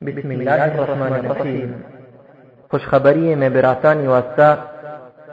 بسم 0.00 0.30
الله 0.30 0.62
الرحمن 0.64 1.12
الرحيم. 1.12 1.70
خوش 2.70 2.82
خبری 2.90 3.34
میں 3.40 3.48
براتانی 3.56 4.06
واسطہ 4.06 4.48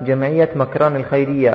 جمعیت 0.07 0.51
مکران 0.61 0.95
الخیریہ 0.95 1.51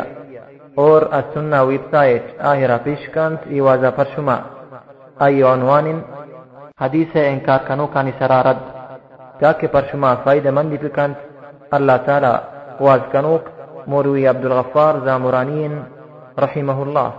اور 0.85 1.03
السنة 1.19 1.59
ویب 1.69 1.85
سایت 1.90 2.25
آهرا 2.51 2.77
پیشکند 2.85 3.37
ایوازا 3.54 3.90
پر 3.96 4.06
شما 4.14 4.37
ای 5.25 5.43
عنوان 5.43 5.87
حدیث 6.80 7.11
انکار 7.25 7.61
کنو 7.69 7.87
کانی 7.95 8.12
سرارد 8.19 8.61
تاکہ 9.41 9.67
پر 9.73 9.83
شما 9.91 10.11
فائدہ 10.25 10.51
مندی 10.57 10.79
بکند 10.85 11.15
اللہ 11.77 11.97
تعالی 12.07 12.35
واز 12.81 13.03
کنوک 13.13 13.45
موروی 13.87 14.27
عبدالغفار 14.27 14.95
زامرانین 15.05 15.75
رحمه 16.39 16.79
الله. 16.83 17.11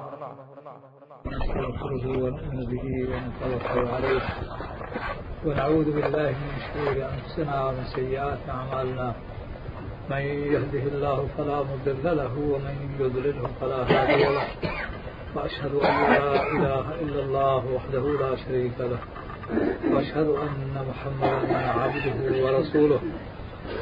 عليه 3.93 5.22
ونعوذ 5.45 5.91
بالله 5.91 6.29
من 6.29 6.55
شرور 6.67 6.97
أنفسنا 7.13 7.65
ومن 7.65 7.83
سيئات 7.95 8.39
أعمالنا. 8.49 9.13
من 10.09 10.23
يهده 10.53 10.83
الله 10.93 11.27
فلا 11.37 11.57
مضل 11.59 12.17
له 12.17 12.33
ومن 12.53 12.75
يضلله 12.99 13.49
فلا 13.61 13.79
هادي 13.83 14.23
له. 14.23 14.47
وأشهد 15.35 15.73
أن 15.75 15.95
لا 16.13 16.35
إله 16.55 16.85
إلا 17.01 17.21
الله 17.23 17.61
وحده 17.75 18.03
لا 18.23 18.35
شريك 18.35 18.77
له. 18.79 18.99
وأشهد 19.93 20.27
أن 20.27 20.85
محمدا 20.89 21.57
عبده 21.57 22.19
ورسوله. 22.43 22.99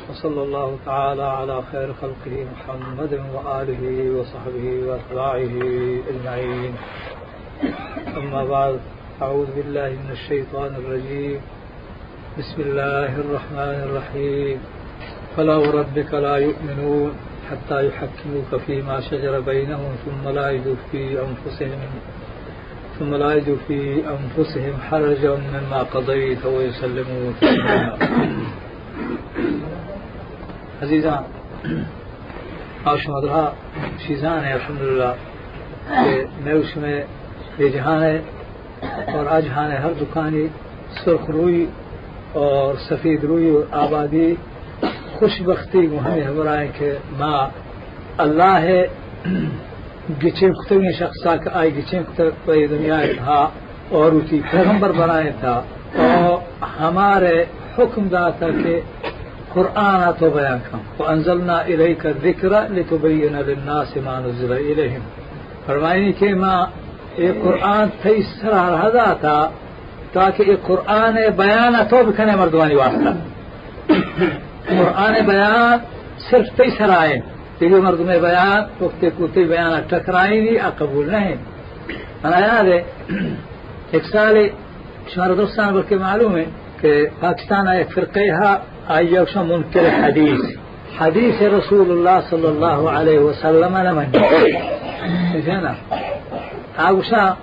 وصلى 0.10 0.42
الله 0.44 0.78
تعالى 0.86 1.24
على 1.24 1.62
خير 1.72 1.94
خلقه 1.94 2.46
محمد 2.54 3.14
وآله 3.34 3.84
وصحبه 4.18 4.66
وأتباعه 4.88 5.54
أجمعين. 6.12 6.74
أما 8.18 8.46
بعد 8.46 8.80
أعوذ 9.22 9.46
بالله 9.56 9.90
من 9.90 10.12
الشيطان 10.12 10.72
الرجيم. 10.76 11.40
بسم 12.40 12.62
الله 12.62 13.12
الرحمن 13.24 13.78
الرحيم. 13.88 14.58
فلا 15.38 15.56
وربك 15.56 16.14
لا 16.14 16.38
يؤمنون 16.38 17.12
حتى 17.52 17.88
يحكموك 17.88 18.62
فيما 18.66 19.00
شجر 19.00 19.40
بينهم 19.40 19.92
ثم 20.06 20.30
لا 20.30 20.50
يجدوا 20.50 20.76
في 20.92 21.18
أنفسهم 21.22 21.80
ثم 23.00 23.16
لا 23.16 23.34
يجدوا 23.34 23.56
في 23.68 24.04
أنفسهم 24.18 24.74
حرجا 24.90 25.36
مما 25.36 25.84
قضيت 25.84 26.46
ويسلموا 26.46 27.32
تسليما 27.42 27.98
عزيزان 30.82 31.24
آشمدها 32.86 33.54
چیزان 34.08 34.44
کہ 35.88 36.24
میں 36.44 36.54
اس 36.54 36.78
میں 36.78 37.04
یہ 37.58 37.70
اور 38.82 39.26
اجہان 39.32 39.72
ہے 39.72 39.78
ہر 39.78 39.94
دکانی 40.02 40.48
سرخ 41.04 41.30
روئی 41.30 41.66
اور 42.34 42.74
سفید 42.90 43.24
روئی 43.24 43.50
اور 43.50 43.64
آبادی، 43.72 44.36
خوش 45.16 45.42
بختی 45.42 45.86
ہمیں 45.98 46.24
ہمارا 46.24 46.66
کہ 46.78 46.92
ماں 47.18 47.42
اللہ 48.18 48.58
ہے 48.68 48.82
گچے 50.24 50.50
کتنی 50.50 50.92
شخصا 51.00 51.36
کا 51.36 51.50
آئی 51.54 51.78
گچے 51.78 52.00
کوئی 52.46 52.68
دنیا 52.68 53.00
تھا 53.18 53.50
اور 53.90 54.12
اسی 54.12 54.42
پیغمبر 54.52 54.92
بنائے 54.92 55.32
تھا۔ 55.40 55.62
اور 55.96 56.64
ہمارے 56.80 57.46
حکم 57.78 58.08
دا 58.08 58.30
تھا 58.30 58.48
کہ 58.64 58.80
قرآن 59.54 60.02
تو 60.20 60.30
بیان 60.30 60.60
کم 60.72 60.80
وانزلنا 61.00 61.58
الیک 61.72 62.06
الذکر 62.06 62.54
لتبین 62.70 63.34
للناس 63.48 63.98
ما 63.98 64.20
نزل 64.20 64.52
الیہم۔ 64.52 65.04
فرمائنی 65.66 66.14
کہ 66.14 66.34
ماں 66.36 66.66
یہ 67.18 67.32
قرآن 67.44 67.88
تئی 68.02 68.22
سرا 68.22 68.90
رہا 68.94 69.14
تھا 69.14 69.38
تاکہ 70.14 70.44
یہ 70.48 70.56
قرآن 70.68 71.16
بیان 71.36 71.76
تو 71.90 72.04
بکنے 72.04 72.36
مردوانی 72.36 72.76
واسطہ۔ 72.76 73.12
قرآن 74.68 75.14
بیان 75.26 75.78
صرف 76.30 76.48
تئی 76.58 76.70
سرائے 76.78 77.16
تیری 77.58 77.80
مردم 77.86 78.10
بیان 78.22 78.84
وقت 78.84 79.06
کوتی 79.18 79.44
بیان 79.44 79.82
ٹکرائی 79.90 80.40
نہیں 80.42 80.70
قبول 80.78 81.12
نہیں۔ 81.12 81.36
منا 82.24 82.40
یاد 82.40 82.68
ہے 82.74 82.82
ایک 83.92 84.04
سال 84.12 84.36
شمار 85.12 85.30
دوستان 85.34 85.74
بلکہ 85.74 85.96
معلوم 85.96 86.36
ہے 86.38 86.46
کہ 86.80 86.92
پاکستان 87.20 87.68
ایک 87.68 87.90
فرقے 87.94 88.26
ہے 88.32 88.54
آئیے 88.88 89.20
منکر 89.42 89.86
حدیث۔ 90.04 90.42
حدیث 91.02 91.42
رسول 91.42 91.92
اللہ 91.92 92.18
صلی 92.30 92.48
اللہ 92.48 92.80
علیہ 92.98 93.20
وسلم 93.20 93.78
نمن 93.78 94.08
ہے 95.48 95.62
نا؟ 95.62 95.74
آگوشا 96.82 97.34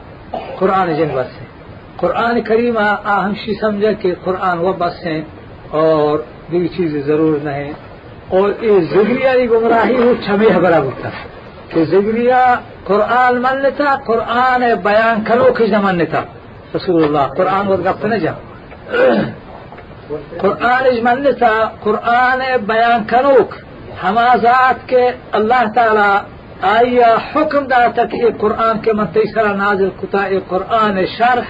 قرآن 0.58 0.94
جن 0.94 1.08
بس 1.14 1.40
ہے 1.40 1.46
قرآن 1.96 2.40
کریم 2.40 2.78
آہم 3.04 3.32
شی 3.34 3.54
سمجھا 3.60 3.92
کہ 3.92 4.14
قرآن 4.24 4.58
وہ 4.58 4.72
بس 4.72 5.06
ہیں 5.06 5.22
اور 5.70 6.18
دوسری 6.18 6.68
چیزیں 6.68 7.02
ضرور 7.02 7.38
نہیں 7.42 7.72
اور 8.28 8.50
یہ 8.60 8.80
زبریہ 8.80 9.50
گمراہی 9.50 9.96
ہو 9.96 10.12
چھمی 10.24 10.46
خبرہ 10.54 10.74
ہوتا 10.74 11.08
کہ 11.68 11.84
زبریہ 11.84 12.54
قرآن 12.84 13.42
من 13.42 13.62
لیتا، 13.62 13.96
قرآن 14.06 14.64
بیان 14.82 15.24
کرو 15.24 15.52
کہ 15.52 15.66
زمان 15.66 15.94
لیتا۔ 15.96 16.20
رسول 16.74 17.04
اللہ، 17.04 17.34
قرآن 17.36 17.68
وہ 17.68 17.76
گفت 17.76 18.04
نہ 18.04 18.14
جا۔ 18.14 18.32
قرآن 20.38 21.04
من 21.04 21.22
لیتا، 21.22 21.64
قرآن 21.80 22.38
بیان 22.66 23.04
کروک 23.04 23.54
ہما 24.04 24.36
ذات 24.36 24.88
کے 24.88 25.10
اللہ 25.32 25.62
تعالی 25.74 26.37
آیا 26.62 27.16
حکم 27.34 27.66
داتا 27.66 28.04
کہ 28.04 28.16
یہ 28.16 28.30
قرآن 28.40 28.78
کے 28.78 28.92
من 28.92 29.06
تیسرا 29.06 29.52
نازل 29.52 29.88
کتا 30.02 30.26
یہ 30.26 30.38
قرآن 30.48 31.06
شرح 31.18 31.48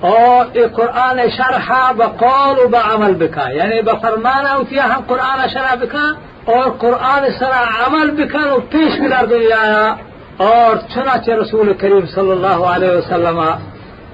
اور 0.00 0.56
یہ 0.56 0.66
قرآن 0.66 1.18
شرح 1.36 1.92
بقول 1.92 2.58
و 2.58 2.68
بعمل 2.68 3.14
بکا۔ 3.14 3.50
یعنی 3.50 3.82
بفرمانا 3.82 4.52
اتیا 4.52 4.84
ہم 4.84 5.02
قرآن 5.06 5.48
شرح 5.48 5.74
بکا 5.74 6.04
اور 6.44 6.70
قرآن 6.78 7.26
سرا 7.38 7.62
عمل 7.86 8.10
بکا 8.10 8.54
و 8.54 8.60
پیش 8.60 9.00
بدار 9.00 9.26
دنیا 9.26 9.94
اور 10.36 10.76
چنانچہ 10.94 11.30
رسول 11.30 11.72
کریم 11.72 12.06
صلی 12.06 12.30
اللہ 12.30 12.64
علیہ 12.74 12.90
وسلم 12.90 13.40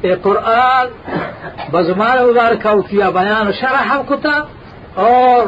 یہ 0.02 0.14
قرآن 0.22 0.86
بزمان 1.72 2.18
مبارکہ 2.26 2.68
اتیا 2.68 3.10
بیان 3.10 3.52
شرح 3.52 3.96
کتا 4.08 4.38
اور 4.94 5.46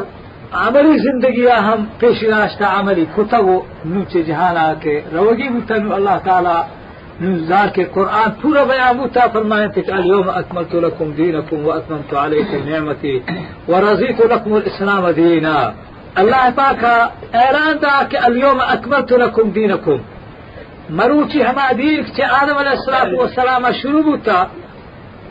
عملی 0.53 0.97
زندگی 0.97 1.47
ہم 1.67 1.83
پیش 1.99 2.23
داشتہ 2.31 2.63
عملی 2.63 3.05
کتا 3.15 3.39
وہ 3.47 3.59
نوچے 3.85 4.21
جہانا 4.27 4.73
کے 4.81 4.99
روگی 5.13 5.47
بتا 5.55 5.75
نو 5.83 5.93
اللہ 5.95 6.17
تعالی 6.23 6.57
نزار 7.21 7.67
کے 7.75 7.83
قرآن 7.93 8.29
پورا 8.41 8.63
بیان 8.69 8.97
بتا 8.97 9.25
فرمائے 9.33 9.67
کہ 9.75 9.81
اليوم 9.91 10.29
اکملت 10.39 10.73
لكم 10.85 11.11
دینکم 11.17 11.65
واتممت 11.67 12.13
علیکم 12.23 12.69
نعمتی 12.69 13.13
ورضیت 13.67 14.19
لكم 14.31 14.53
الاسلام 14.53 15.09
دینا. 15.17 15.57
اللہ 16.21 16.43
پاک 16.55 16.83
اعلان 17.41 17.77
دا 17.81 17.95
کہ 18.09 18.17
اليوم 18.27 18.59
اکملت 18.67 19.11
لكم 19.23 19.49
دینکم. 19.57 19.97
مروچی 20.99 21.41
ہما 21.43 21.67
دین 21.77 22.03
کہ 22.15 22.23
آدم 22.41 22.57
علیہ 22.57 22.75
السلام 23.21 23.65
شروع 23.81 24.01
ہوتا 24.01 24.43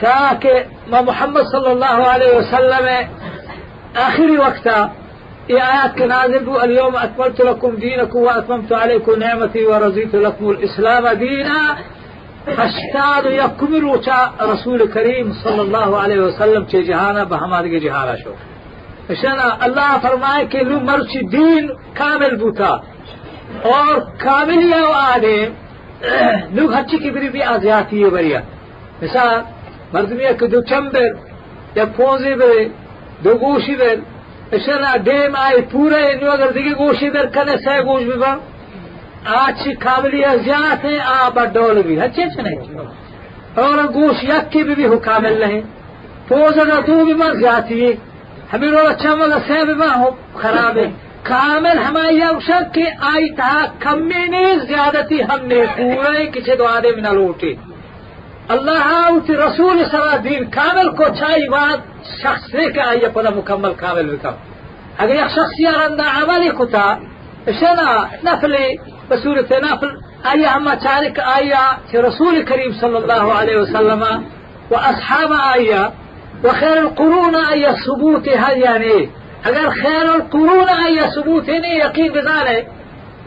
تاکہ 0.01 0.53
محمد 0.91 1.45
صلی 1.53 1.71
اللہ 1.71 1.99
علیہ 2.15 2.37
وسلم 2.37 2.87
آخری 4.07 4.37
وقتا 4.37 4.77
کے 5.49 6.07
نازل 6.07 6.45
بو 6.45 6.59
اليوم 6.59 6.97
اکملت 6.97 7.41
لكم 7.41 7.77
دینکم 7.77 8.19
واتممت 8.19 8.73
علیکم 8.73 9.19
نعمتی 9.19 9.65
ورضیت 9.65 10.15
لكم 10.15 10.47
الاسلام 10.47 11.05
دینا 11.21 11.77
اشتاد 12.47 13.27
یکمل 13.33 13.85
وچا 13.85 14.19
رسول 14.53 14.87
کریم 14.87 15.33
صلی 15.43 15.59
اللہ 15.59 15.95
علیہ 16.03 16.21
وسلم 16.21 16.65
چے 16.73 16.83
جہانا 16.83 17.25
بہمارے 17.25 17.81
جہانا 17.81 18.15
شو 18.23 18.33
اشنا 19.09 19.49
اللہ 19.67 19.97
فرمائے 20.03 20.45
کہ 20.53 20.63
لو 20.69 20.81
مرچی 20.81 21.21
دین 21.33 21.69
کامل 21.95 22.37
بوتا 22.37 22.73
اور 23.73 23.95
کامل 24.25 24.63
یہ 24.63 24.95
آدے 24.97 25.39
لوگ 26.57 26.73
ہچی 26.75 26.99
کی 27.03 27.11
بری 27.11 27.29
بھی 27.29 27.43
آزیاتی 27.55 28.03
ہے 28.05 28.11
بریا 28.11 28.41
مثال 29.03 29.41
مردمی 29.93 30.47
دو 30.53 30.61
چمبر 30.71 31.09
یا 31.77 31.85
پونزی 31.97 32.35
بر 32.35 32.63
دو 33.25 33.35
گوشی 33.41 33.75
بر 33.75 33.97
اشنا 34.53 34.97
دیم 35.07 35.35
آئی 35.37 35.61
پورے 35.71 36.01
انو 36.11 36.31
اگر 36.31 36.51
دیگه 36.57 36.75
گوشی 36.75 37.11
بر 37.11 37.27
کنے 37.35 37.57
سه 37.65 37.83
گوش 37.83 38.05
ببا 38.05 38.33
آچی 39.37 39.75
کاملی 39.75 40.25
ازیات 40.25 40.85
ہیں 40.85 40.99
آبا 41.15 41.45
ڈول 41.55 41.83
بھی 41.83 41.99
اچھا 42.01 42.43
نہیں 42.43 42.61
اور 43.57 43.79
گوش 43.95 44.23
یکی 44.25 44.63
بھی 44.63 44.75
بھی 44.75 44.87
ہو 44.87 44.99
کامل 44.99 45.41
نہیں 45.41 45.61
پوز 46.29 46.59
اگر 46.59 46.81
دو 46.87 47.05
بھی 47.05 47.15
مر 47.15 47.35
زیادتی 47.43 47.77
ہے 47.85 47.93
ہمیں 48.53 48.71
رولا 48.71 48.93
چمل 49.03 49.33
سه 49.49 49.65
بھی 49.65 49.89
ہو 50.01 50.11
خراب 50.43 50.79
ہے 50.79 50.87
کامل 51.25 51.79
ہماری 51.79 52.23
اوشک 52.23 52.75
کہ 52.75 52.85
آئی 53.13 53.29
تا 53.39 53.53
کمی 53.81 54.25
نے 54.35 54.45
زیادتی 54.69 55.23
ہم 55.31 55.47
نے 55.51 55.61
پورے 55.77 56.27
کسی 56.35 56.57
دو 56.59 56.67
آدے 56.67 56.91
میں 56.95 57.03
نہ 57.03 57.13
لوٹے 57.19 57.53
اللہ 58.55 58.89
اوتی 59.07 59.37
رسول 59.37 59.83
سرا 59.91 60.17
دین 60.25 60.45
کامل 60.51 60.89
کو 60.97 61.05
چاہی 61.19 61.49
بات 61.49 61.79
شخص 62.23 62.51
سے 62.51 62.71
کہ 62.73 62.81
آئی 62.81 63.09
پدا 63.15 63.31
مکمل 63.37 63.73
کامل 63.75 64.15
بکم۔ 64.17 64.35
اگر 64.99 65.15
یک 65.15 65.31
شخص 65.37 65.61
یارندہ 65.61 66.07
عملی 66.19 66.51
کتا 66.59 66.87
شنا 67.61 67.91
نفلی 68.25 68.69
بصورت 69.09 69.53
نفل 69.53 69.91
آئی 70.31 70.45
ہم 70.55 70.69
چارک 70.83 71.21
آیا 71.35 71.65
کہ 71.91 71.97
رسول 72.07 72.43
کریم 72.49 72.73
صلی 72.81 72.97
اللہ 72.97 73.33
علیہ 73.41 73.57
وسلم 73.57 74.03
و 74.71 74.77
اصحاب 74.91 75.33
آیا 75.33 75.89
وخير 76.45 76.79
القرون 76.79 77.35
أي 77.35 77.77
ثبوت 77.87 78.29
هل 78.29 78.59
يعني 78.59 79.09
اگر 79.45 79.71
خير 79.71 80.15
القرون 80.15 80.69
أي 80.69 81.11
ثبوت 81.11 81.49
يعني 81.49 81.79
يقين 81.79 82.13
بذلك 82.13 82.67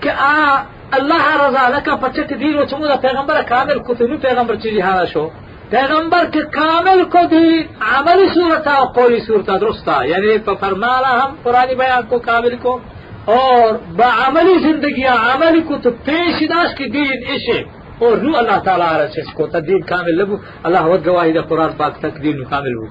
كآ 0.01 0.63
الله 0.93 1.47
رضا 1.47 1.69
لك 1.69 1.95
فتشت 2.01 2.33
دين 2.33 2.59
وچمودا 2.59 2.95
پیغمبر 2.95 3.41
كامل 3.41 3.79
كتبي 3.79 4.17
پیغمبر 4.17 4.55
چیزی 4.55 4.81
هذا 4.81 5.05
شو؟ 5.05 5.29
پیغمبر 5.69 6.25
کے 6.33 6.41
کامل 6.53 7.03
کو 7.13 7.25
دی 7.31 7.67
عملی 7.95 8.27
صورتا 8.33 8.81
و 8.81 8.85
قولی 8.85 9.19
صورتا 9.27 9.57
درستا 9.57 10.05
یعنی 10.05 10.37
فرمانا 10.59 11.11
ہم 11.23 11.35
پرانی 11.43 11.75
بیان 11.75 12.03
کو 12.09 12.19
کامل 12.19 12.55
کو. 12.61 12.79
اور 13.25 13.73
بعملی 13.95 14.57
زندگی 14.59 15.03
عملی 15.05 15.61
کو 15.67 15.77
تو 15.83 15.89
پیش 16.05 16.43
داشت 16.49 16.77
کی 16.77 16.85
دین 16.95 17.23
اشے 17.33 17.59
اور 17.99 18.17
نو 18.17 18.37
اللہ 18.37 18.59
تعالی 18.65 18.83
رہا 18.83 19.21
اس 19.21 19.33
کو 19.37 19.47
تدین 19.47 19.81
کامل 19.91 20.17
لبو 20.21 20.35
اللہ 20.63 20.81
ود 20.91 21.05
گواہی 21.05 21.31
دا 21.33 21.41
قرآن 21.49 21.71
پاک 21.77 21.99
تک 21.99 22.23
دین 22.23 22.43
کامل 22.51 22.73
ہو. 22.77 22.85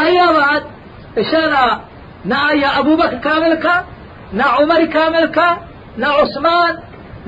آیا 0.00 0.26
بعد 0.38 1.18
اشارہ 1.20 1.64
نہ 2.30 2.38
آیا 2.50 2.70
ابو 2.80 2.96
بکر 2.96 3.18
کامل 3.22 3.54
کا 3.62 3.80
نہ 4.32 4.46
عمر 4.58 4.80
کامل 4.92 5.26
کا 5.34 5.48
نہ 5.98 6.06
عثمان 6.22 6.72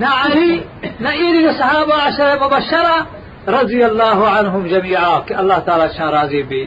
نہ 0.00 0.10
علی 0.24 0.60
نہ 1.00 1.08
ایری 1.08 1.46
صحابہ 1.58 1.96
عشر 2.02 2.36
مبشرہ 2.40 2.98
رضي 3.48 3.84
الله 3.84 4.28
عنهم 4.36 4.66
جميعا. 4.66 5.16
الله 5.40 5.58
تعالى 5.58 5.88
شان 5.96 6.08
راضي 6.08 6.42
بي. 6.42 6.62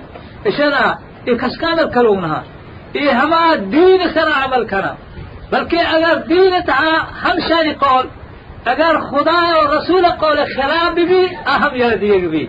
إشنا 0.47 0.97
إيه 1.27 1.37
كس 1.37 1.57
كامل 1.61 1.89
كلونها 1.93 2.43
إيه 2.95 3.23
هما 3.23 3.55
دين 3.55 4.01
سر 4.13 4.29
عمل 4.41 4.63
كنا. 4.69 4.93
بلکہ 5.51 5.77
اگر 5.95 6.15
دین 6.27 6.53
تها 6.67 6.95
هم 7.23 7.39
شانی 7.49 7.73
قول. 7.85 8.05
اگر 8.65 8.99
خدا 9.09 9.39
و 9.57 9.63
رسول 9.75 10.05
قول 10.19 10.37
خراب 10.55 10.99
بھی 10.99 11.21
اہم 11.45 11.75
یاد 11.75 12.01
دیگ 12.01 12.27
بھی 12.33 12.45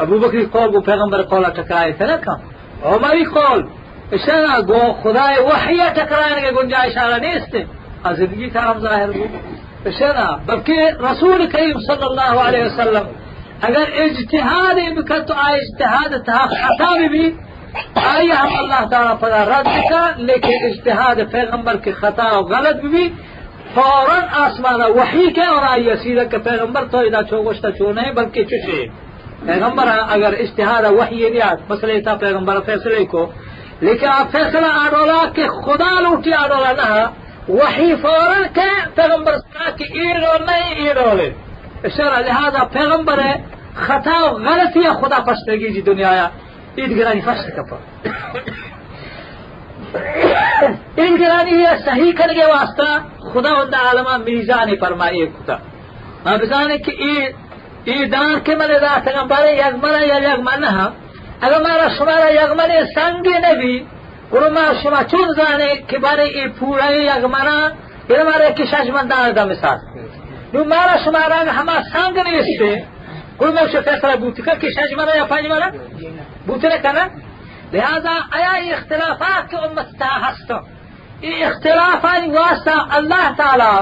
أبو 0.00 0.18
بکری 0.18 0.44
قول 0.54 0.72
کو 0.72 0.80
پیغمبر 0.90 1.22
قول 1.30 1.44
ٹکرائے 1.56 1.92
تھے 1.98 2.06
نا 2.06 2.16
کم 2.24 2.38
عمری 2.92 3.24
قول 3.34 3.62
خدا 5.02 5.26
وحی 5.46 5.78
ٹکرانے 5.94 6.40
کے 6.40 6.50
گنجائش 6.56 6.96
آرہ 7.04 7.18
نیستے. 7.24 7.62
زندگی 8.16 8.48
کا 8.54 8.70
ہم 8.70 8.78
ظاہر 8.78 9.08
اشارہ 9.86 10.26
بلکہ 10.46 11.02
رسول 11.02 11.46
کریم 11.52 11.78
صلی 11.86 12.04
اللہ 12.04 12.40
علیہ 12.42 12.64
وسلم 12.64 13.08
اگر 13.62 13.90
اجتهاد 13.98 14.78
تو 15.22 15.34
آئی 15.36 15.58
اجتهاد 15.58 16.16
تها 16.20 16.48
خطا 16.62 16.92
بھی 17.08 17.24
آئی 18.04 18.30
ہم 18.32 18.56
اللہ 18.58 18.84
تعالیٰ 18.90 19.14
پر 19.20 19.32
رد 19.48 19.70
کا 19.90 20.02
لیکن 20.20 20.66
اجتهاد 20.66 21.22
پیغمبر 21.32 21.76
کے 21.84 21.92
خطا 21.94 22.28
و 22.30 22.42
غلط 22.48 22.84
بھی 22.86 23.08
فوراً 23.74 24.28
آسمان 24.40 24.82
وحی 24.92 25.26
کے 25.30 25.46
اور 25.46 25.62
آئی 25.68 25.96
سیدھا 26.02 26.24
کہ 26.24 26.38
پیغمبر 26.44 26.84
تو 26.90 26.98
ادا 27.00 27.22
چوگشتا 27.30 27.70
چو 27.78 27.92
نہیں 27.92 28.12
بلکہ 28.12 28.44
چشے 28.52 28.84
پیغمبر 29.46 29.88
اگر 30.08 30.38
اجتهاد 30.38 30.84
وحی 30.92 31.28
نیاد 31.30 31.70
مسئلہ 31.70 31.98
تھا 32.04 32.14
پیغمبر 32.20 32.60
فیصلے 32.66 33.04
کو 33.06 33.26
لیکن 33.80 34.06
آپ 34.08 34.30
فیصلہ 34.32 34.66
آڈولا 34.76 35.20
خدا 35.60 35.90
لوٹی 36.00 36.32
آڈولا 36.34 36.72
نہ 36.72 37.04
کہ 37.46 38.66
پیغمبر 38.94 39.38
کہ 39.78 39.84
ایرو 39.92 40.36
نہیں 40.44 40.74
ایرولے 40.74 41.30
اشارة 41.84 42.18
لهذا 42.20 42.64
پیغمبر 42.64 43.20
خطا 43.74 44.16
و 44.24 44.38
غلطی 44.38 44.90
خدا 45.00 45.20
پشتگی 45.20 45.72
جی 45.72 45.82
دنیا 45.82 46.12
یا 46.14 46.30
این 46.74 46.94
گرانی 46.98 47.20
فشت 47.20 47.50
کپا. 47.56 47.76
این 50.96 51.16
گرانی 51.16 51.50
یہ 51.50 51.68
صحیح 51.84 52.12
کرنے 52.18 52.44
واسطہ 52.44 52.88
خدا 53.32 53.52
وند 53.58 53.74
عالمہ 53.74 54.16
میزان 54.24 54.76
فرمائے 54.80 55.26
کتا. 55.26 55.56
ما 56.24 56.36
بزانے 56.36 56.78
کہ 56.78 56.92
ای 56.98 57.14
ای 57.84 58.04
دان 58.04 58.40
کے 58.44 58.56
ملے 58.56 58.78
منا 64.34 64.48
منا 64.48 64.60
منا 64.60 64.60
ما 64.60 64.82
شما 64.82 65.02
چون 65.10 65.32
زانے 65.36 65.74
کہ 65.88 65.98
بارے 65.98 66.24
ای 66.36 66.48
پورا 66.58 66.90
یک 66.90 67.24
منا 67.24 67.56
یہ 68.08 68.22
مارا 68.24 68.50
کشاش 68.58 68.88
مندان 68.90 69.36
دا 69.36 69.44
مثال 69.44 69.78
نو 70.52 70.64
مارا 70.64 70.96
شمارا 71.04 71.38
ہما 71.58 71.76
سانگ 71.92 72.18
نیستے 72.26 72.74
کوئی 73.38 73.52
میں 73.52 73.62
اسے 73.62 73.80
فیصلہ 73.84 74.14
بوتی 74.22 74.42
کا 74.42 74.54
کہ 74.60 74.70
شاج 74.76 74.94
مرا 74.98 75.16
یا 75.16 75.24
پانچ 75.30 75.46
مرا 75.52 75.68
بوتی 76.46 76.68
نہ 76.68 76.78
کرنا 76.82 77.04
لہذا 77.72 78.14
آیا 78.38 78.52
اختلافات 78.76 79.50
کے 79.50 79.56
امت 79.66 79.88
تا 80.00 80.10
ہستا 80.24 80.58
یہ 81.22 81.44
اختلافات 81.46 82.28
واسطہ 82.34 82.76
اللہ 82.98 83.26
تعالی 83.36 83.72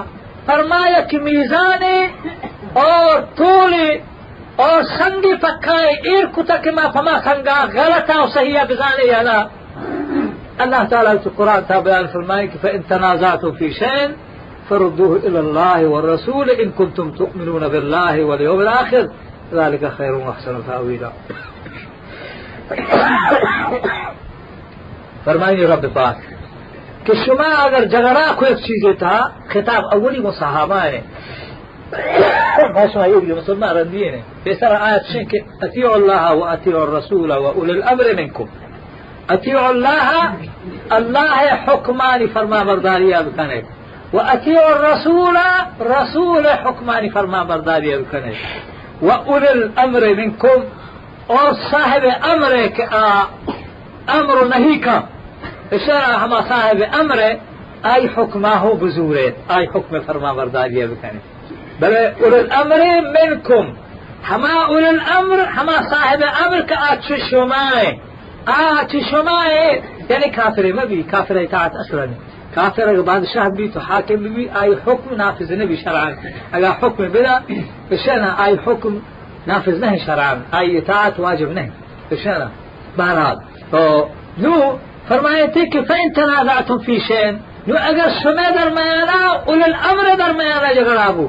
فرمایا 0.47 1.01
کہ 1.11 1.19
میزان 1.27 1.83
اور 2.85 3.21
طول 3.37 3.75
اور 4.65 4.83
سنگی 4.97 5.35
پکائے 5.43 5.91
ایر 6.05 6.25
کتا 6.37 6.57
کہ 6.65 6.71
ما 6.77 6.87
فما 6.95 7.19
سنگا 7.25 7.59
غلطا 7.75 8.23
و 8.23 8.27
صحیح 8.35 8.65
بزانے 8.69 9.07
یا 9.07 9.21
لا 9.29 9.39
اللہ 10.59 10.83
تعالی 10.91 11.11
تو 11.25 11.31
قرآن 11.37 11.61
تا 11.67 11.79
بیان 11.81 12.07
فرمائے 12.13 12.47
کہ 12.47 12.59
فإن 12.63 12.81
تنازعتم 12.89 13.53
في 13.53 13.73
شيء 13.73 14.09
فردوه 14.69 15.17
إلى 15.17 15.39
الله 15.39 15.87
والرسول 15.87 16.51
إن 16.51 16.71
كنتم 16.71 17.11
تؤمنون 17.11 17.69
بالله 17.69 18.25
واليوم 18.25 18.61
الآخر. 18.61 19.09
ذلك 19.53 19.93
خير 19.93 20.15
وأحسن 20.15 20.61
تأويلا. 20.67 21.11
فرمائیں 25.25 25.67
رب 25.67 25.85
پاک 25.95 26.17
کہ 27.07 27.13
شما 27.27 27.49
اگر 27.65 27.85
جگڑا 27.93 28.27
کو 28.39 28.45
ایک 28.45 28.59
چیز 28.67 28.85
تھا 28.99 29.17
خطاب 29.53 29.83
اولی 29.95 30.21
وہ 30.21 30.31
صحابہ 30.39 30.81
ہے 30.83 31.01
شما 32.93 33.07
یہ 33.07 33.33
مسلمان 33.35 33.77
رندیے 33.77 34.11
نے 34.11 34.21
بسر 34.45 34.75
آیت 34.81 35.13
شن 35.13 35.25
کہ 35.31 35.39
اطیعوا 35.63 35.97
الله 35.97 36.33
واطیعوا 36.33 36.83
الرسول 36.83 37.33
واولي 37.33 37.73
الامر 37.73 38.15
منكم 38.17 38.47
اطیعوا 39.32 39.69
الله 39.69 40.32
الله 40.90 41.55
حکمان 41.67 42.26
فرما 42.32 42.62
برداری 42.64 43.12
بکنے 43.26 43.62
وأطيعوا 44.12 44.73
الرسول 44.76 45.37
رسول 45.81 46.46
حكمان 46.64 47.11
فرما 47.11 47.44
برداری 47.44 47.96
بکنه 47.96 48.34
و 49.02 49.11
اول 49.11 49.44
الأمر 49.44 50.14
منكم 50.14 50.62
اور 51.26 51.52
صاحب 51.70 52.05
أمر 52.31 52.55
کے 52.76 52.84
أمر 54.19 54.44
نہیں 54.55 54.79
کا 54.84 55.00
اشارہ 55.76 56.12
ہما 56.25 56.40
صاحب 56.49 56.82
أمر 57.00 57.19
آئی 57.93 58.06
حکمہ 58.17 58.55
ہو 58.62 58.73
بزورے 58.81 59.29
آئی 59.49 59.67
حکم 59.75 60.00
فرما 60.06 60.32
برداری 60.32 60.87
بکنه 60.87 61.20
بلے 61.81 62.06
اول 62.06 62.34
الأمر 62.34 62.82
منكم. 63.17 63.64
ہما 64.31 64.55
اول 64.67 64.84
الأمر 64.84 65.38
ہما 65.56 65.79
صاحب 65.90 66.23
أمر 66.44 66.61
کا 66.69 66.94
شمائے 67.31 68.12
آچ 68.46 68.96
شمائے 69.11 69.67
یعنی 70.08 70.29
کافر 70.37 70.65
مبی 70.79 71.03
کافر 71.11 71.37
اطاعت 71.37 71.77
أصلا. 71.77 72.05
نہیں 72.05 72.20
كافر 72.55 72.89
اگر 72.89 73.03
بادشاہ 73.03 73.49
بھی 73.56 73.69
تو 73.75 73.81
حاکم 73.81 74.22
بھی 74.34 74.46
آئی 74.61 74.72
حکم 74.87 75.15
نافذ 75.17 75.51
نبی 75.53 75.77
شرعا. 75.84 76.08
اگر 76.53 76.70
حکم 76.82 77.08
بلا 77.13 77.39
بشنا 77.91 78.34
آئی 78.44 78.56
حکم 78.67 78.99
نافذ 79.46 79.79
نہیں 79.84 79.99
شرعا. 80.06 80.34
آئی 80.58 80.77
اطاعت 80.79 81.20
واجب 81.20 81.49
بشنا 82.11 82.49
بہرحال 82.96 83.37
تو 83.70 84.06
نو 84.39 84.77
کہ 85.08 85.81
فإن 85.89 86.13
تنازعتم 86.17 86.79
في 86.79 86.99
شيء 87.08 87.31
نو 87.67 87.75
اگر 87.77 88.08
شما 88.22 88.51
درمیانا 88.58 89.29
اول 89.46 89.63
الامر 89.63 90.15
درمیانا 90.19 90.72
جگڑا 90.72 91.11
بو 91.17 91.27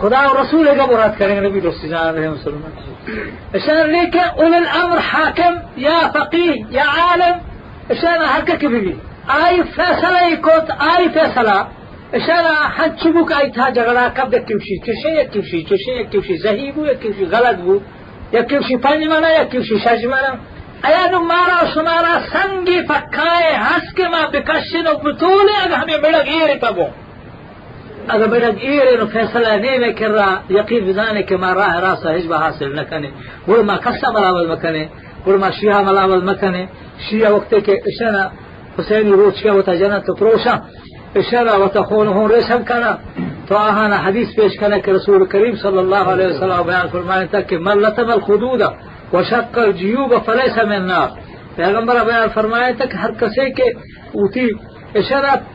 خدا 0.00 0.20
و 0.30 0.34
رسول 0.42 0.66
کا 0.76 0.86
مراد 0.86 1.18
کریں 1.18 1.34
گے 1.36 1.48
نبی 1.48 1.60
دوست 1.60 1.84
جان 1.90 2.14
رہے 2.14 2.28
مسلمان. 2.28 2.72
اشار 3.54 3.86
لیکن 3.86 4.18
اول 4.36 4.54
الأمر 4.54 4.98
حاکم 5.10 5.54
یا 5.76 5.98
فقیہ 6.14 6.56
یا 6.70 6.84
عالم. 7.02 7.38
اشار 7.90 8.24
حرکت 8.24 8.64
بھی 8.64 8.92
آئی 9.34 9.62
فیصلہ 9.76 10.18
کوت 10.42 10.70
آئی 10.78 11.08
فیصلہ 11.14 11.56
اشارہ 12.18 12.52
ہنچبو 12.78 13.24
کا 13.24 13.36
آئی 13.36 13.50
تھا 13.50 13.68
جھگڑا 13.68 14.06
کب 14.14 14.32
دیکھ 14.32 14.46
کیوشی 14.46 14.76
چشے 14.86 15.10
یا 15.14 15.24
کیوشی 15.32 15.62
چشے 15.62 15.96
یا 15.96 16.02
کیوشی 16.10 16.36
صحیح 16.42 16.70
بو 16.74 16.86
یا 16.86 16.92
کیوشی 17.02 17.24
غلط 17.32 17.58
بو 17.64 17.78
یا 18.32 18.42
کیوشی 18.42 18.76
پنج 18.76 19.06
مانا 19.08 19.28
یا 19.30 19.42
کیوشی 19.50 19.78
شش 19.84 20.04
مانا 20.04 20.32
ایا 20.88 21.04
نو 21.10 21.20
مارا 21.20 21.58
شمارا 21.74 22.18
سنگی 22.32 22.80
پکائے 22.88 23.52
ہنس 23.56 23.92
کے 23.96 24.08
ماں 24.08 24.26
بکشن 24.32 24.86
و 24.86 24.94
بطولے 25.04 25.56
اگر 25.62 25.76
ہمیں 25.76 25.98
بڑک 26.02 26.28
ایرے 26.34 26.54
پگو 26.62 26.88
اگر 28.14 28.28
بڑک 28.32 28.64
ایرے 28.66 28.96
نو 28.96 29.06
فیصلہ 29.12 29.48
نہیں 29.62 29.78
میں 29.78 29.92
کر 29.98 30.10
رہا 30.18 30.32
یقین 30.58 30.84
بزانے 30.88 31.22
کہ 31.28 31.36
ما 31.42 31.54
راہ 31.54 31.74
راسا 31.84 32.14
حجبہ 32.14 32.36
حاصل 32.42 32.74
نہ 32.76 32.84
کنے 32.90 33.10
ما 33.68 33.76
کسا 33.84 34.10
ملاول 34.16 34.46
مکنے 34.52 34.84
وہ 35.26 35.36
ما 35.42 35.50
شیعہ 35.58 35.80
ملاول 35.88 36.20
مکنے 36.28 36.64
شیعہ 37.08 37.32
وقتے 37.32 37.60
کے 37.66 37.74
اشنا 37.88 38.22
حسين 38.78 39.12
روچکا 39.20 39.52
وتا 39.52 39.74
جنت 39.74 40.06
پروشا 40.18 40.54
اشارة 41.16 41.58
وتخونه 41.58 42.26
رسم 42.26 42.64
كنا 42.64 42.98
فأهانا 43.48 43.98
حديث 43.98 44.28
بيش 44.36 44.56
كان 44.60 44.78
كرسول 44.78 45.22
الكريم 45.22 45.56
صلى 45.56 45.80
الله 45.80 46.04
عليه 46.12 46.26
وسلم 46.26 46.62
بيان 46.62 46.88
فرمان 46.88 47.30
تك 47.30 47.52
من 47.52 47.80
لتم 47.80 48.10
الخدود 48.10 48.62
وشق 49.12 49.58
الجيوب 49.58 50.18
فليس 50.18 50.58
من 50.58 50.72
النار. 50.72 51.08
پیغمبر 51.56 51.96
بیان 52.04 52.28
فرمائے 52.34 52.72
تک 52.78 52.94
ہر 53.02 53.10
کسے 53.20 53.50
کے 53.58 53.64
اوتی 54.18 54.46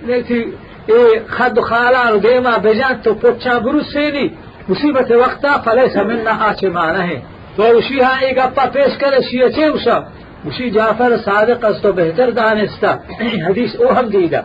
نیتی 0.07 0.39
اے 0.39 0.62
خد 0.87 1.59
خالہ 1.67 2.03
دیما 2.23 2.55
بھیجا 2.63 2.89
تو 3.03 3.13
پوچھا 3.21 3.57
برو 3.63 3.81
سینی 3.91 4.27
اسی 4.71 4.91
بت 4.95 5.11
وقتا 5.23 5.51
پلے 5.65 5.85
سمنا 5.93 6.33
آچے 6.47 6.69
مانا 6.75 7.03
ہے۔ 7.07 7.19
تو 7.55 7.63
اسی 7.77 8.01
ہاں 8.01 8.17
ایک 8.23 8.37
گپا 8.37 8.65
پیش 8.73 8.97
کرے 9.01 9.19
سی 9.27 9.43
اچے 9.43 9.65
اسا 9.75 9.97
اسی 10.47 10.69
جعفر 10.75 11.11
صادق 11.25 11.65
اس 11.69 11.77
تو 11.81 11.91
بہتر 11.99 12.29
دانستہ 12.37 12.91
حدیث 13.47 13.71
او 13.79 13.87
ہم 13.97 14.05
دیدہ۔ 14.15 14.41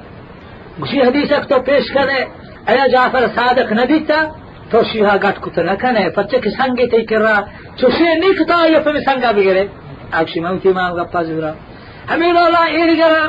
اسی 0.83 0.99
حدیث 1.07 1.33
اک 1.37 1.45
تو 1.51 1.57
پیش 1.69 1.85
کرے 1.95 2.21
ایا 2.71 2.87
جعفر 2.95 3.25
صادق 3.35 3.73
نہ 3.79 3.85
دیتا، 3.91 4.19
تو 4.71 4.83
شیہا 4.91 5.15
گٹ 5.25 5.37
کت 5.43 5.59
نہ 5.69 5.75
کنے۔ 5.81 6.05
پچے 6.17 6.39
کی 6.43 6.51
سنگے 6.59 6.87
تے 6.93 7.01
کرا 7.11 7.35
چوشے 7.79 8.09
نکتا 8.23 8.57
یا 8.73 8.81
پھر 8.85 9.01
سنگا 9.07 9.31
بگرے۔ 9.37 9.65
اکشی 10.19 10.41
ماں 10.41 10.53
کی 10.63 10.71
ماں 10.77 10.91
گپا 10.99 11.23
زورا 11.29 11.53
ہمیں 12.11 12.33
رولا 12.33 12.63
ایر 12.75 12.91
گرا 13.01 13.23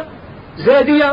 زیدیه 0.66 1.12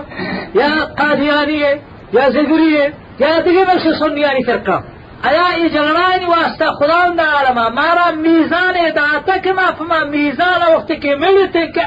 یا 0.55 0.69
قادیانیه 0.99 1.81
یا 2.13 2.31
زگریه 2.31 2.93
یا 3.19 3.41
دیگه 3.41 3.65
بلش 3.65 3.99
سنیانی 3.99 4.45
فرقة. 4.45 4.79
ایا 5.25 5.49
ای 5.57 5.71
جلرائن 5.71 6.27
واسطة 6.27 6.67
خداوند 6.67 7.21
عالمه 7.21 7.69
مارا 7.69 8.11
میزان 8.23 8.75
داتا 8.97 9.39
که 9.39 9.53
ما 9.53 9.73
فما 9.79 10.05
میزان 10.11 10.75
وقتی 10.77 10.97
که 10.97 11.17
ملتے 11.17 11.73
که 11.75 11.83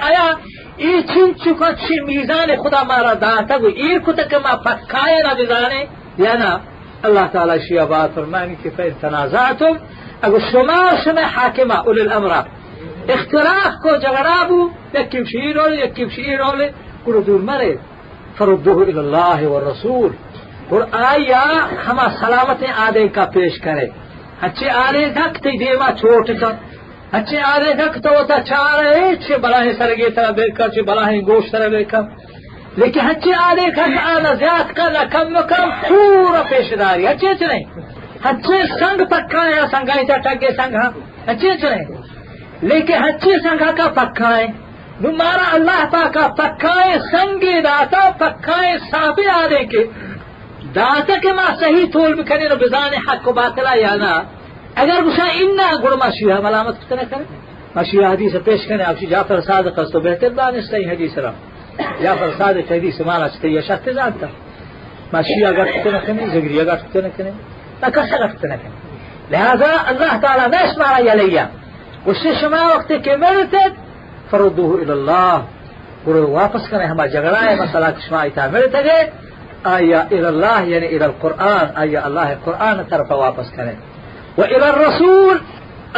ای 0.78 1.04
چین 1.04 1.34
چکا 1.34 1.74
چی 1.74 2.00
میزان 2.00 2.58
خدا 2.58 2.84
مارا 2.84 3.14
داتا 3.14 3.60
گو 3.60 3.66
ایر 3.66 4.00
کتا 4.00 4.24
که 4.24 4.38
ما 4.38 4.56
پکایا 4.56 5.20
نا 5.28 5.36
بزانه 5.44 5.88
یا 6.18 6.36
نا 6.36 6.60
الله 7.04 7.28
تعالی 7.28 7.62
شیعه 7.68 7.86
بات 7.86 8.12
فرمانی 8.12 8.58
که 8.64 8.70
فین 8.70 8.94
تنازعتم 9.02 9.80
اگو 10.22 10.40
شما 10.52 10.92
شما 11.04 11.22
حاکمه 11.36 11.88
اولی 11.88 12.02
الامر. 12.02 12.44
اختلاف 13.10 13.74
کو 13.84 13.90
جگڑا 13.98 14.48
بو 14.50 14.70
یکیم 14.94 15.24
شیئی 15.26 15.54
رولی 15.54 15.78
یکیم 15.78 16.10
شیئی 16.10 16.38
رولی 16.38 16.68
کڑو 17.06 17.22
دور 17.22 17.40
مرے 17.40 17.76
فردو 18.38 18.74
اللہ 18.98 19.40
و 19.48 19.60
رسول 19.60 20.12
اور 20.70 20.82
آیا 20.92 21.44
ہما 21.88 22.08
سلامت 22.20 22.64
آدے 22.78 23.08
کا 23.08 23.26
پیش 23.26 23.60
کرے۔ 23.60 23.88
اچھے 24.42 24.70
آرے 24.70 25.06
دھک 25.06 25.34
تھی 25.44 25.58
دیوا 25.58 25.90
چھوٹ 26.00 26.32
کا۔ 26.42 26.50
اچھے 27.18 27.40
آرے 27.54 27.74
دھک 27.74 28.04
تو 28.04 28.10
ہوتا 28.10 28.40
چار 28.40 28.84
ہے 28.86 29.16
چھے 29.16 29.38
بلا 29.38 29.64
ہے 29.64 29.74
سرگے 29.74 30.10
طرح 30.10 30.32
بے 30.32 30.50
کر 30.50 30.68
چھے 30.70 30.82
بلا 30.82 31.08
ہے 31.08 31.20
گوشت 31.20 31.52
طرح 31.52 31.68
بے 31.68 31.84
کر۔ 31.84 32.02
لیکن 32.78 33.00
اچھے 33.10 33.34
آرے 33.34 33.72
کھن 33.76 33.98
آنا 33.98 34.34
زیاد 34.34 34.76
کرنا 34.76 35.04
کم 35.12 35.38
کم 35.50 35.70
پورا 35.88 36.42
پیش 36.50 36.74
داری 36.80 37.08
اچھے 37.08 37.28
اچھے 37.30 37.48
نہیں 37.48 37.64
اچھے 38.24 38.58
سنگ 38.80 39.02
پکا 39.10 39.46
ہے 39.46 39.62
سنگائی 39.72 40.06
تا 40.06 40.18
ٹگے 40.18 40.52
سنگا 40.58 40.82
ہاں۔ 40.82 40.92
اچھے 41.26 41.52
اچھے 41.52 41.70
نہیں 41.70 41.86
لیکن 42.62 43.04
اچھے 43.04 43.32
سنگا 43.44 43.72
کا 43.78 43.88
پکا 43.96 44.38
ہے۔ 44.38 44.48
نو 45.02 45.12
مارا 45.20 45.48
اللہ 45.56 45.84
پاکا 45.92 46.28
پکائے 46.38 46.98
سنگی 47.12 47.60
داتا 47.66 48.02
پکائے 48.20 48.78
صافی 48.92 49.28
آدھے 49.34 49.64
کے 49.72 49.84
داتا 50.76 51.16
کے 51.24 51.32
ماں 51.38 51.52
صحیح 51.60 51.86
طول 51.94 52.14
بکنے 52.20 52.48
نو 52.52 52.56
بزان 52.64 52.94
حق 53.08 53.28
و 53.28 53.32
باطلا 53.40 53.74
یا 53.84 53.94
نا 54.02 54.12
اگر 54.82 55.00
گسا 55.06 55.26
اننا 55.40 55.68
گڑ 55.84 55.94
ما 56.02 56.10
شیعہ 56.18 56.40
ملامت 56.46 56.76
کتنے 56.82 57.06
کرے 57.12 57.26
ما 57.76 57.84
شیعہ 57.90 58.12
حدیث 58.14 58.36
پیش 58.46 58.68
کرنے 58.68 58.84
آپ 58.92 59.00
جعفر 59.12 59.40
صادق 59.50 59.80
است 59.80 59.96
و 59.96 60.00
بہتر 60.08 60.30
دانست 60.38 60.72
صحیح 60.72 60.92
حدیث 60.92 61.18
را. 61.24 61.32
جعفر 62.04 62.30
صادق 62.38 62.72
حدیث 62.72 63.02
مارا 63.08 63.28
چھتے 63.34 63.48
یہ 63.56 63.62
شخص 63.70 63.88
جانتا 63.98 64.28
ما 65.14 65.22
شیعہ 65.28 65.52
گڑ 65.58 65.68
کتنے 65.74 66.00
کنے 66.06 66.26
زگریہ 66.34 66.64
گڑ 66.70 66.80
کتنے 66.86 67.10
کنے 67.18 67.32
نا 67.82 67.90
کسا 67.96 68.18
گڑ 68.22 68.32
کتنے 68.34 68.56
کنے 68.62 68.78
لہذا 69.32 69.72
اللہ 69.92 70.12
تعالی 70.22 70.46
نیس 70.56 70.78
مارا 70.78 71.00
یلیہ. 71.10 71.46
اس 72.06 72.18
سے 72.24 72.32
شما 72.42 72.62
وقت 72.74 72.92
کے 73.04 73.16
مرتد 73.24 73.89
فردوه 74.32 74.82
إلى 74.84 74.94
الله. 74.94 75.42
برو 76.06 76.28
واپس 76.32 76.70
کرنے 76.70 76.86
ہمارا 76.86 77.08
جگڑا 77.14 77.42
ہے 77.44 77.56
مسئلہ 77.60 77.86
کشما 77.98 78.22
ایتا 78.22 78.48
میرے 78.52 78.68
تگے 78.76 79.00
آیا 79.64 80.02
إلى 80.12 80.28
اللہ 80.28 80.60
یعنی 80.74 80.88
إلى 80.96 81.06
القرآن؟ 81.06 81.66
آیا 81.82 82.00
اللہ 82.08 82.30
قرآن 82.44 82.84
طرف 82.90 83.12
واپس 83.12 83.52
کرنے 83.56 83.74
و 84.38 84.44
إلى 84.44 84.66
الرسول؟ 84.74 85.38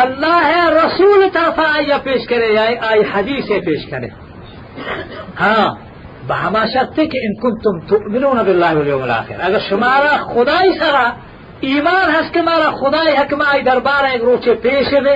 اللہ 0.04 0.50
رسول 0.74 1.28
طرف 1.34 1.60
آیا 1.60 1.98
پیش 2.04 2.28
کرنے 2.28 2.48
یا 2.54 2.64
آئی 2.90 3.02
حدیث 3.14 3.48
پیش 3.66 3.86
کرنے 3.90 4.08
ہاں 5.40 5.68
بہما 6.28 6.64
شرط 6.74 7.00
ہے 7.00 7.06
کہ 7.12 7.20
ان 7.26 7.34
کنتم 7.42 7.80
تؤمنون 7.88 8.38
باللہ 8.38 8.72
والیوم 8.78 9.04
الآخر. 9.04 9.36
اگر 9.48 9.60
شمارا 9.70 10.18
خدای 10.34 10.74
سرا 10.80 11.08
ایمان 11.70 12.10
هست 12.16 12.34
که 12.34 12.42
مارا 12.42 12.72
خدای 12.82 13.16
حکم 13.18 13.42
آئی 13.42 13.62
دربار 13.64 14.04
ایک 14.12 14.22
روچے 14.22 14.54
پیش 14.66 14.94
ده 14.94 15.16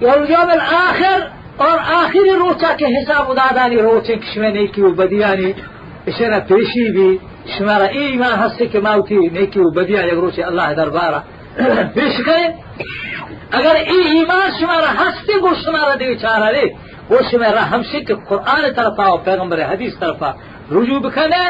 یا 0.00 0.12
اليوم 0.12 0.50
الآخر 0.50 1.39
اور 1.64 1.78
آخری 1.94 2.30
روچا 2.42 2.72
کے 2.78 2.86
حساب 2.96 3.30
ادادانی 3.30 3.76
روچے 3.82 4.14
کشمے 4.24 4.50
نہیں 4.50 4.66
کی 4.74 4.82
بدیانی 5.00 5.50
اشرا 6.08 6.38
پیشی 6.48 6.84
بھی 6.92 7.08
شمارا 7.54 7.84
ای 7.94 8.04
ایمان 8.12 8.34
ہستے 8.42 8.66
کے 8.72 8.80
ماوتی 8.86 9.16
نہیں 9.36 9.58
وہ 9.64 9.70
بدیا 9.78 10.04
نے 10.06 10.12
روچے 10.20 10.42
اللہ 10.50 10.72
دربارہ 10.76 11.20
پیش 11.94 12.20
گئے 12.26 12.44
اگر 13.58 13.74
ای 13.90 13.98
ایمان 14.14 14.48
شمارا 14.60 14.90
ہستے 15.00 15.38
کو 15.42 15.48
شمارا 15.64 15.94
دے 16.00 16.14
چارا 16.22 16.50
رے 16.52 16.64
وہ 17.10 17.18
شمارا 17.30 17.62
ہم 17.70 17.82
سے 17.90 18.00
کہ 18.00 18.14
قرآن 18.28 18.64
طرف 18.76 19.00
آؤ 19.00 19.16
پیغمبر 19.24 19.62
حدیث 19.72 19.94
طرف 19.98 20.22
رجوع 20.72 20.98
بکھنے، 20.98 21.42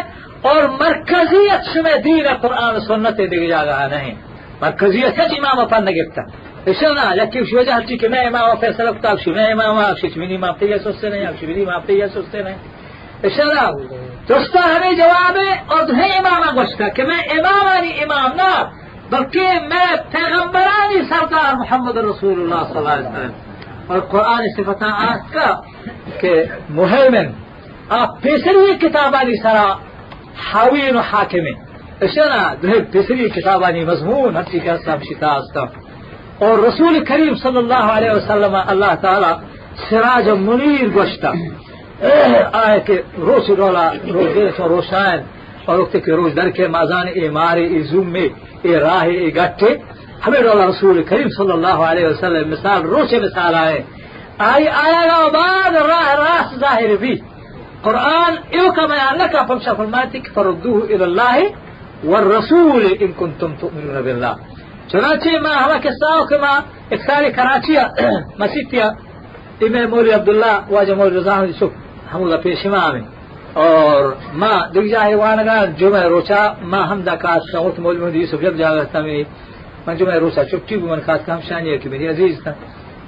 اور 0.43 0.63
مرکزیت 0.81 1.65
شمع 1.73 1.95
دین 2.05 2.27
قرآن 2.43 2.81
سنت 2.81 3.19
دے 3.33 3.47
جا 3.47 3.65
رہا 3.65 3.87
نہیں۔ 3.87 4.15
مرکزیت 4.61 5.21
امام 5.21 5.59
اپن 5.59 5.89
گفتا۔ 5.97 6.23
یکی 6.67 7.41
وش 7.41 7.55
وجه 7.55 7.87
چی 7.89 7.97
که 7.99 8.09
میں 8.09 8.27
امام 8.27 8.57
فیصله 8.61 8.93
کتاب 8.93 9.19
شو 9.19 9.31
میں 9.31 9.53
امام 9.53 9.77
افشی 9.77 10.11
چمینی 10.11 10.35
امام 10.35 10.55
تیه 10.61 10.79
سسته 10.79 11.09
نہیں 11.11 11.27
افشی 11.27 11.47
بلی 11.47 11.63
امام 11.65 11.83
تیه 11.87 12.09
سسته 12.09 12.43
نہیں 12.43 12.55
اشنا 13.25 13.71
دوستا 14.29 14.61
ہمیں 14.77 14.93
جواب 14.97 15.37
ہے 15.37 15.53
اور 15.69 15.87
تمہیں 15.87 16.13
امام 16.19 16.43
گوشتا 16.55 16.89
کہ 16.89 17.03
میں 17.05 17.21
امامانی 17.37 17.93
امام 18.03 18.31
نہ 18.37 18.51
بلکہ 19.11 19.61
میں 19.71 19.87
پیغمبرانی 20.13 21.01
سردار 21.09 21.55
محمد 21.59 21.97
رسول 21.97 22.41
اللہ 22.41 22.63
صلی 22.69 22.79
اللہ 22.79 22.89
علیہ 22.89 23.09
وسلم 23.09 23.93
اور 23.93 24.01
قرآن 24.13 24.49
صفتان 24.57 24.93
آت 25.09 25.33
کا 25.35 25.49
کہ 26.21 26.33
مہیمن 26.71 27.33
آپ 28.01 28.21
پیسری 28.23 28.75
کتابانی 28.81 29.37
سرا 29.43 29.69
حاوین 30.51 30.97
و 30.97 31.01
حاکمین 31.13 31.59
اشنا 32.03 32.43
دهب 32.63 32.93
پیسری 32.93 33.29
کتابانی 33.29 33.85
مضمون 33.85 34.37
ہرچی 34.37 34.59
کہ 34.59 34.71
ہستم 34.71 35.03
شتا 35.09 35.37
ہستم 35.37 35.90
اور 36.41 36.59
رسول 36.59 37.05
کریم 37.05 37.35
صلی 37.35 37.57
اللہ 37.57 37.85
علیہ 37.97 38.11
وسلم 38.11 38.57
اللہ 38.67 38.93
تعالی 39.01 39.33
سراج 39.89 40.29
منیر 40.29 40.89
گوشتا۔ 40.95 41.31
آئے 42.53 42.81
کہ 42.81 43.03
روز 43.19 43.51
رولا 43.51 43.93
روز 44.13 44.35
دیر 44.35 44.51
تو 44.57 44.69
روشان 44.69 45.19
اور 45.65 45.79
وقت 45.79 45.97
کہ 46.05 46.11
روز 46.11 46.33
در 46.37 46.51
کے 46.51 46.67
مازان 46.69 47.07
اے 47.15 47.31
مارے 47.31 47.65
اے 47.65 47.83
زوم 47.83 48.11
میں 48.11 48.29
اے 48.63 48.73
راہ 48.81 49.05
اے 49.05 49.29
گٹھے 49.37 49.71
ہمیں 50.27 50.41
رولا 50.41 50.67
رسول 50.67 51.03
کریم 51.03 51.29
صلی 51.29 51.53
اللہ 51.53 51.79
علیہ 51.91 52.07
وسلم 52.07 52.51
مثال 52.51 52.83
روچے 52.83 53.21
مثال 53.21 53.55
آئے۔ 53.55 53.83
آئی 54.39 54.69
آیا 54.69 55.03
گا 55.11 55.29
بعد 55.39 55.75
راہ 55.93 56.09
راس 56.25 56.49
ظاہر 56.61 56.97
بھی۔ 57.01 57.15
قرآن 57.83 58.33
ایو 58.51 58.73
کا 58.77 58.87
بیان 58.87 59.19
لکا 59.19 59.41
فمشا 59.49 59.73
فرماتی 59.73 60.19
کہ 60.25 60.31
فردوه 60.35 60.81
إلى 60.93 61.05
اللہ 61.09 61.37
والرسول 62.05 62.83
ان 63.01 63.13
کنتم 63.19 63.51
تؤمنون 63.61 63.97
بالله 64.07 64.50
چنانچہ 64.93 65.39
ما 65.43 65.55
ہوا 65.55 65.77
کساو 65.83 66.25
کہ 66.29 66.37
ما 66.43 66.53
اکثار 66.95 67.23
کراچیا 67.37 67.83
مسیتیا 68.41 68.87
امام 69.65 69.91
مولی 69.91 70.13
عبداللہ 70.13 70.55
واجہ 70.71 70.95
مولی 70.99 71.19
رضا 71.19 71.35
یوسف 71.41 71.71
حمودہ 72.13 72.37
پیش 72.43 72.67
امام 72.67 72.97
اور 73.63 74.03
ما 74.41 74.53
دیکھ 74.75 74.89
جائے 74.93 75.15
وانگا 75.15 75.59
جمعہ 75.79 76.03
روچا 76.15 76.43
ما 76.73 76.81
ہم 76.91 77.01
دا 77.09 77.15
کات 77.23 77.43
شاوت 77.53 77.79
مولی 77.79 77.99
محمد 77.99 78.17
یوسف 78.17 78.41
جب 78.43 78.57
جاگا 78.59 78.83
تھا 78.93 79.01
میں 79.07 79.23
من 79.87 79.95
جمعہ 79.99 80.17
روچا 80.25 80.45
چپٹی 80.51 80.77
بھی 80.81 80.89
من 80.89 81.01
کات 81.07 81.27
کام 81.27 81.41
شانی 81.49 81.71
ہے 81.73 81.79
کہ 81.83 81.89
میری 81.89 82.07
عزیز 82.09 82.35
تھا 82.43 82.53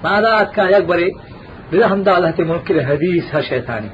ما 0.05 0.15
دا 0.21 0.33
کا 0.55 0.69
یک 0.77 0.85
بری 0.87 1.11
بلا 1.71 1.91
ہم 1.93 2.03
دا 2.07 2.13
اللہ 2.17 2.31
تے 2.37 2.45
منکر 2.45 2.77
حدیث 2.89 3.35
ہے 3.35 3.43
شیطانی. 3.49 3.89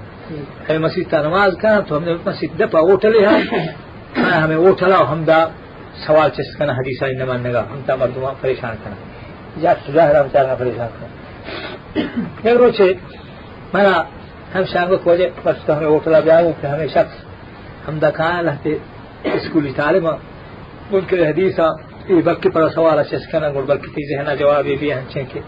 ہمیں 0.69 0.79
مسجد 0.79 1.11
تا 1.11 1.23
نماز 1.23 1.53
کرنا 1.61 1.81
تو 1.89 1.97
ہم 1.97 2.05
نے 2.05 2.15
مسجد 2.25 2.59
دپا 2.61 2.79
اوٹلے 2.89 3.27
ہیں 3.27 3.67
ہمیں 4.43 4.57
اوٹلا 4.57 5.01
ہم 5.13 5.25
دا 5.25 5.41
سوال 6.07 6.31
چس 6.31 6.57
کنا، 6.57 6.73
حدیث 6.73 7.03
آئی 7.03 7.15
نمان 7.15 7.41
نگا، 7.41 7.63
ہم 7.71 7.81
تا 7.87 7.95
مردمان 7.95 8.35
پریشان 8.41 8.77
کنا۔ 8.85 8.97
یا 9.57 9.75
سلاح 9.87 10.13
رام 10.13 10.27
چاہنا 10.33 10.55
پریشان 10.55 10.89
کنا۔ 10.99 11.09
یک 12.51 12.57
روچے 12.57 12.93
منا 13.73 14.03
ہم 14.55 14.65
شانگو 14.73 14.97
کوجے 14.97 15.31
پس 15.43 15.57
تو 15.67 15.79
ہمیں 15.79 15.87
اوٹلا 15.87 16.21
بیا 16.21 16.41
بیاو 16.41 16.53
کہ 16.61 16.67
ہمیں 16.67 16.87
شخص 16.87 17.15
ہم 17.89 17.99
دا 17.99 18.11
کھانا 18.11 18.41
لہتے 18.41 18.71
اسکولی 19.25 19.73
تعلیم 19.77 20.07
ہاں۔ 20.07 20.17
ان 20.91 21.01
کے 21.01 21.27
حدیث 21.29 21.61
ہاں، 21.61 21.73
آئی 22.09 22.23
بکی 22.23 22.49
پر 22.51 22.69
سوال 22.69 23.05
چس 23.05 23.33
کنا 23.33 23.49
گڑ 23.49 23.63
بلکی 23.63 23.91
تیزے 23.95 24.21
ہنا 24.21 24.35
جوابی 24.35 24.77
بھی 24.77 24.93
ہنچیں 24.93 25.25
کہ 25.33 25.41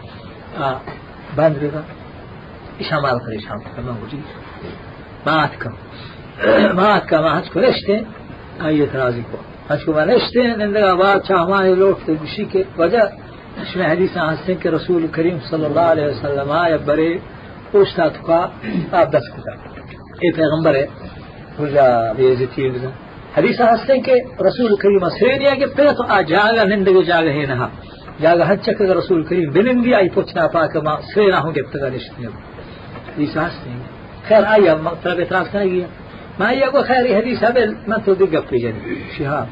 بند 1.35 1.54
بھی 1.59 1.69
گا 1.75 1.80
اشامال 2.80 3.19
پریشان 3.19 3.59
شام 3.59 3.75
کرنا 3.76 3.92
ہو 3.92 4.07
جی۔ 4.11 4.21
مات 5.26 5.61
کم 5.61 5.73
مات 6.75 7.09
کم 7.09 7.23
مات 7.23 7.52
کو 7.52 7.61
رشتے، 7.61 7.97
آئیے 8.59 8.87
ترازی 8.92 9.23
کو۔ 9.30 9.37
هشكما 9.70 10.04
نشتين 10.04 10.60
إن 10.60 10.72
لغا 10.72 10.94
بعد 10.94 11.24
شاهماني 11.24 11.74
لوك 11.74 11.98
تبشيك 12.06 12.66
وجاء 12.78 13.18
شما 13.72 13.88
حديث 13.88 14.16
عن 14.16 14.36
سنك 14.36 14.66
رسول 14.66 15.04
الكريم 15.04 15.40
صلى 15.50 15.66
الله 15.66 15.80
عليه 15.80 16.06
وسلم. 16.06 16.50
آه، 16.50 16.54
آه، 16.54 16.66
آية 16.66 16.76
بري 16.76 17.20
وشتا 17.74 18.08
تقا 18.08 18.50
آب 18.92 19.10
دس 19.10 19.26
كتا 19.34 19.52
اي 20.22 20.32
پیغمبر 20.32 20.74
ہے 20.74 20.86
وجا 21.60 22.12
بیزتی 22.16 22.68
وزا 22.68 22.90
حدیث 23.36 23.60
هستن 23.60 24.00
که 24.02 24.24
رسول 24.40 24.76
کریم 24.76 25.08
سرین 25.20 25.42
یاگه 25.42 25.66
پیتو 25.66 26.02
آ 26.02 26.06
آه، 26.06 26.22
جاگا 26.22 26.64
نندگو 26.64 27.02
جاگا 27.02 27.30
ہے 27.30 27.46
نها 27.50 27.68
جاگا 28.22 28.44
حچک 28.50 28.80
اگر 28.80 28.96
رسول 28.96 29.24
کریم 29.28 29.50
بنندی 29.50 29.94
آئی 29.94 30.08
پوچھنا 30.14 30.46
پاک 30.54 30.76
ما 30.76 30.94
سرین 31.14 31.32
آہوں 31.38 31.52
گے 31.54 31.62
پتگا 31.62 31.88
نشتنیو 31.94 32.30
حدیث 33.14 33.36
هستن 33.36 33.80
خیر 34.28 34.44
آیا 34.54 34.74
مطلب 34.74 35.18
اعتراض 35.18 35.46
کرنا 35.52 35.64
گیا 35.64 35.86
ما 36.40 36.50
يقول 36.52 36.85
خير 36.85 37.16
حديث 37.16 37.44
هبل 37.44 37.76
ما 37.88 37.97
تدق 38.06 38.44
في 38.49 38.59
جنة 38.59 38.82
شهاب. 39.18 39.49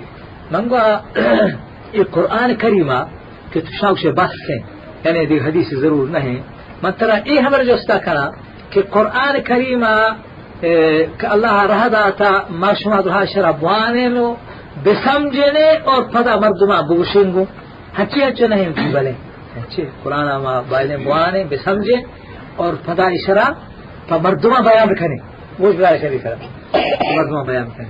من 0.52 0.68
قال 0.68 1.00
القرآن 2.00 2.50
كريمة 2.56 3.06
كتشاوش 3.52 4.06
باسكين 4.06 4.62
يعني 5.04 5.26
دي 5.26 5.40
حديث 5.40 5.74
ضرور 5.74 6.08
نہیں 6.08 6.38
من 6.82 6.96
ترى 6.96 7.12
إيه 7.26 7.40
ہمارا 7.40 7.62
جو 7.62 7.74
استاكنا؟ 7.74 8.32
کہ 8.72 8.80
قرآن 8.90 9.38
كريمة 9.38 10.16
کہ 11.18 11.26
اللہ 11.34 11.56
رہ 11.70 11.88
داتا 11.88 12.30
ما 12.50 12.72
شما 12.74 13.00
دها 13.00 13.24
شربوانے 13.34 14.08
نو 14.14 14.34
بسمجھنے 14.84 15.68
اور 15.90 16.02
پدا 16.12 16.34
مردما 16.42 16.80
بوشنگو 16.88 17.44
ہچی 17.98 18.20
ہچی 18.28 18.46
نہیں 18.46 18.72
کی 18.78 18.88
بلے؟ 18.94 19.12
ہچی 19.56 19.82
قرآن 20.02 20.28
ما 20.42 20.60
بائنے 20.70 20.96
بوانے 21.04 21.44
بسمجھے 21.50 21.96
اور 22.62 22.72
پدا 22.86 23.06
اشرا 23.16 23.46
پا 24.08 24.16
مردما 24.24 24.60
بیان 24.68 24.88
رکھنے 24.90 25.16
وہ 25.58 25.72
جو 25.72 25.84
شریف 26.00 26.26
ہے 26.26 26.57
مردما 26.74 27.42
بیان 27.42 27.66
رکھنے 27.66 27.88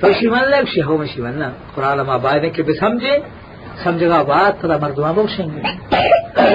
تو 0.00 0.12
شیمن 0.20 0.44
لگ 0.50 0.64
شیہو 0.72 0.96
میں 0.98 1.06
شیمن 1.12 1.34
نا 1.40 1.48
قرآن 1.74 1.98
ما 2.08 2.16
بائنے 2.24 2.48
کے 2.54 2.62
بھی 2.62 2.74
سمجھے 2.80 3.12
بسمجھے 3.18 3.82
سمجھگا 3.82 4.22
بعد 4.30 4.52
پدا 4.60 4.76
مردما 4.82 5.10
بوشنگو 5.16 5.60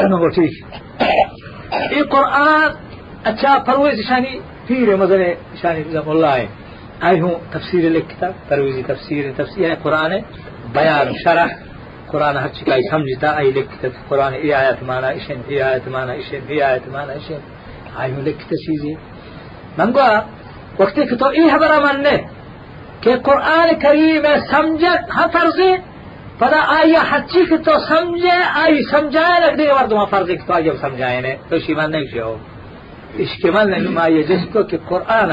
نو 0.09 0.27
ٹھیک۔ 0.35 0.53
یہ 1.95 2.03
قرآن 2.13 2.69
اچھا 3.29 3.51
پرویز 3.65 3.99
شانی 4.07 4.33
پیر 4.67 4.95
مزن 5.01 5.21
شانی 5.61 5.83
رحم 5.93 6.09
اللہ 6.09 6.33
ہے۔ 6.39 6.47
آئی 7.07 7.19
ہوں 7.21 7.35
تفسیر 7.53 7.83
لکھتا 7.95 8.27
پرویزی 8.47 8.83
تفسیر 8.91 9.23
تفسیر 9.37 9.69
ہے 9.69 9.75
قرآن 9.83 10.11
بیان 10.75 11.07
شرح۔ 11.23 11.49
قرآن 12.11 12.35
ہر 12.37 12.49
چکائی 12.57 12.83
سمجھتا، 12.91 13.27
آئی 13.39 13.51
لکھتا 13.57 13.87
قرآن 14.09 14.33
ای 14.41 14.53
آیت 14.61 14.79
مانا 14.89 15.09
اشن 15.17 15.39
ای 15.47 15.61
آیت 15.69 15.87
مانا 15.93 16.13
اشن 16.21 16.41
ای 16.47 16.61
آیت 16.69 16.85
مانا 16.93 17.13
اشن 17.19 17.41
آئی 18.01 18.11
ہوں 18.13 18.21
لکھتا 18.27 18.55
چیزی 18.65 18.93
منگوا 19.77 20.09
وقتی 20.79 21.15
تو 21.15 21.27
ای 21.27 21.49
حبرہ 21.49 21.79
مننے 21.79 22.15
کہ 23.01 23.15
قرآن 23.25 23.73
کریم 23.81 24.25
سمجھت 24.51 25.11
ہم 25.15 25.27
فرضی؟ 25.33 25.71
پدا 26.39 26.59
آیا 26.75 27.01
حچی 27.09 27.43
کہ 27.45 27.57
تو 27.65 27.73
سمجھے 27.87 28.37
آئی 28.61 28.83
سمجھائے 28.91 29.39
لگ 29.41 29.57
دے 29.57 29.67
مردم 29.71 30.05
فرضی 30.11 30.35
کہ 30.35 30.45
تو 30.47 30.53
آئی 30.53 30.69
سمجھائے 30.81 31.19
نے 31.21 31.35
تو 31.49 31.59
شیمان 31.65 31.91
نہیں 31.91 32.05
شو 32.13 32.33
اشکمال 33.23 33.69
نہیں 33.71 33.93
ما 33.97 34.05
یہ 34.07 34.23
جس 34.29 34.45
کو 34.53 34.63
کہ 34.69 34.77
قرآن 34.89 35.31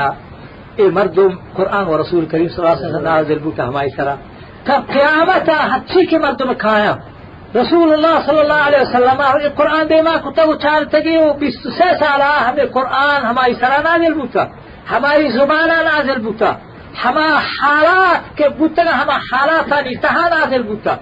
اے 0.79 0.89
مردم 0.97 1.31
قرآن 1.57 1.87
و 1.89 2.01
رسول 2.01 2.25
کریم 2.33 2.49
صلی 2.49 2.65
اللہ 2.65 2.77
علیہ 2.77 2.87
وسلم 2.87 3.05
نازل 3.05 3.39
بوتا 3.39 3.69
ہمائی 3.69 3.91
سرا. 3.97 4.15
تا 4.67 4.77
قیامتا 4.93 5.57
حچی 5.73 6.05
کے 6.07 6.19
مردم 6.19 6.53
کھایا 6.59 6.95
رسول 7.55 7.93
اللہ 7.93 8.19
صلی 8.27 8.39
اللہ 8.39 8.61
علیہ 8.67 8.81
وسلم 8.81 9.23
قرآن 9.57 9.89
دے 9.91 10.01
ما 10.03 10.17
کتا 10.25 10.43
وہ 10.49 10.55
چار 10.63 10.85
تگی 10.93 11.17
وہ 11.17 11.33
بیس 11.41 11.63
سے 11.79 11.89
سالہ 12.01 12.33
ہمیں 12.49 12.67
قرآن 12.75 13.25
ہمائی 13.25 13.55
سرا 13.61 13.81
ہماری 14.91 15.29
زبان 15.29 15.69
نازل 15.69 16.21
بوتا۔ 16.21 16.53
ہمارا 17.05 17.39
حالات 17.39 18.37
کے 18.37 18.49
بوتنا 18.49 19.03
ہمارا 19.03 19.19
حالات 19.33 19.87
نتہا 19.87 20.29
نازل 20.29 20.63
بوتا۔ 20.63 20.95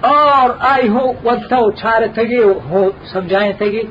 اور 0.00 0.50
آئی 0.60 0.88
ہو، 0.88 1.12
ونتا 1.24 1.76
چھارے 1.76 2.08
تھگے 2.08 2.44
ہو، 2.70 2.90
سمجھائیں 3.12 3.52
تھگے 3.52 3.82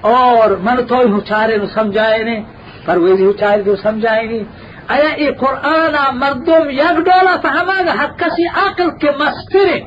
اور 0.00 0.50
من 0.50 0.84
تو 0.84 0.96
ہو 0.96 1.20
چارے 1.20 1.56
نو 1.56 1.66
سمجھائے 1.74 2.22
نے۔ 2.22 2.40
پر 2.84 2.96
وہ 2.96 3.16
بھی 3.16 3.32
چارے 3.40 3.62
تو 3.62 3.76
سمجھائیں 3.76 4.28
نہیں 4.28 4.44
آیا 4.88 5.22
یہ 5.22 5.30
قرآن 5.40 6.18
مردم 6.18 6.70
یک 6.70 6.96
ڈولا 6.96 7.36
تو 7.42 7.48
ہمارا 7.48 7.92
ہر 7.98 8.10
کسی 8.16 8.46
عقل 8.46 8.90
کے 8.98 9.10
مسترے۔ 9.10 9.80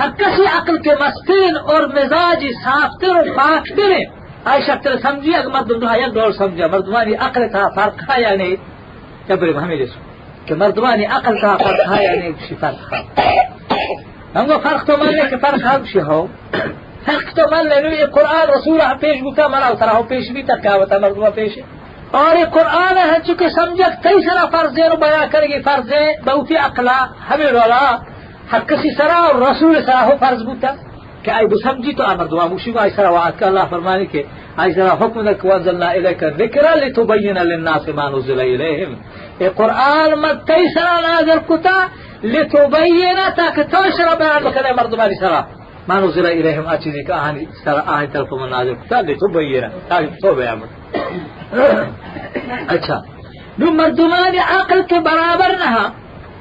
ہر 0.00 0.10
کسی 0.18 0.42
عقل 0.42 0.78
کے 0.78 0.90
مسترین 0.90 1.56
اور 1.56 1.82
مزاج 1.82 2.46
صاف 2.64 2.90
تر 3.00 3.16
اور 3.16 3.24
پاک 3.36 3.76
ترے 3.76 4.23
آئی 4.44 4.62
شکل 4.62 4.98
سمجھی 5.02 5.34
اگر 5.34 5.48
مردم 5.48 5.78
دو 5.78 5.94
یک 5.98 6.14
ڈول 6.14 6.32
سمجھا 6.32 6.66
مردمانی 6.66 7.14
عقل 7.14 7.48
تھا 7.48 7.68
فرق 7.68 8.02
ہے 8.10 8.20
یا 8.22 8.34
نہیں 8.34 8.56
جبری 9.28 9.56
ہمیں 9.56 9.76
جسو 9.76 10.00
کہ 10.46 10.54
مردمانی 10.54 11.06
عقل 11.06 11.38
تھا 11.40 11.56
فرق 11.56 11.80
ہے 11.90 12.02
یا 12.04 12.14
نہیں 12.14 12.32
کسی 12.32 12.54
فرق 12.60 12.92
ہے 12.92 13.02
ہم 14.36 14.46
کو 14.46 14.58
فرق 14.62 14.86
تو 14.86 14.96
ماننے 14.96 15.28
کہ 15.30 15.36
فرق 15.36 15.66
ہے 15.66 15.76
کسی 15.84 16.00
ہو؟ 16.00 16.26
فرق 17.06 17.34
تو 17.36 17.62
لے 17.62 17.96
یہ 17.96 18.06
قرآن 18.06 18.50
رسول 18.50 18.80
پیش 19.00 19.22
بتا 19.22 19.48
مرا 19.48 19.66
اترا 19.66 19.96
ہو 19.96 20.02
پیش 20.02 20.30
بھی 20.30 20.42
تک 20.42 20.62
کیا 20.62 20.76
بتا 20.78 20.98
مردمہ 20.98 21.30
پیش۔ 21.34 21.58
اور 22.10 22.36
یہ 22.36 22.44
قرآن 22.52 22.98
ہے 22.98 23.18
چونکہ 23.26 23.48
سمجھت 23.48 24.02
کئی 24.02 24.22
سرا 24.22 24.44
فرض 24.52 24.78
ہے 24.78 24.88
بیان 24.96 25.26
کرے 25.30 25.46
گی 25.46 25.62
فرض 25.62 25.92
ہے 25.92 26.04
بہتی 26.24 26.56
اقلا 26.56 26.98
ہمیں 27.30 27.46
رولا 27.46 27.84
ہر 28.52 28.60
کسی 28.66 28.90
سرا 28.94 29.18
اور 29.18 29.34
رسول 29.34 29.82
سرا 29.86 30.04
ہو 30.06 30.16
فرض 30.20 30.42
بتا 30.42 30.72
آئی 31.32 31.46
بسمجھی 31.46 31.92
تو 31.98 32.02
آمر 32.02 32.26
دعا 32.32 32.46
مشی 32.52 32.72
کو 32.72 32.78
آئی 32.78 32.90
سرا 32.96 33.10
وعد 33.10 33.38
کا 33.38 33.46
اللہ 33.46 33.64
فرمانے 33.70 34.06
کے 34.12 34.22
آئی 34.62 34.72
سرا 34.74 34.92
حکم 35.00 35.20
دک 35.28 35.44
وانزلنا 35.44 35.88
الیک 35.96 36.24
ذکر 36.38 36.64
لتبین 36.76 37.38
للناس 37.50 37.88
ما 37.96 38.08
نزل 38.10 38.40
الیہم۔ 38.40 38.92
یہ 39.40 39.48
قرآن 39.56 40.10
مد 40.22 40.46
کئی 40.48 40.64
سرا 40.74 40.96
نازل 41.00 41.38
تاکہ 43.36 43.62
تو 43.70 43.82
سرا 43.96 44.14
بیان 44.14 44.42
بکنے 44.44 44.72
مردمانی 44.78 45.14
سرا۔ 45.20 45.40
ما 45.88 45.96
نزل 46.00 46.26
إليهم 46.26 46.66
أتني 46.74 47.02
كأهني 47.08 47.44
سر 47.64 47.78
آهن 47.94 48.06
طرف 48.12 48.32
من 48.32 48.50
نازل 48.50 48.74
كتاب 48.74 49.08
لتبين 49.08 49.64
تو 50.22 50.34
بیان 50.34 50.58
اچھا۔ 52.74 53.00
نو 53.58 53.66
مردمان 53.80 54.38
عقل 54.48 54.80
کے 54.88 55.00
برابر 55.00 55.50
نہ 55.60 55.88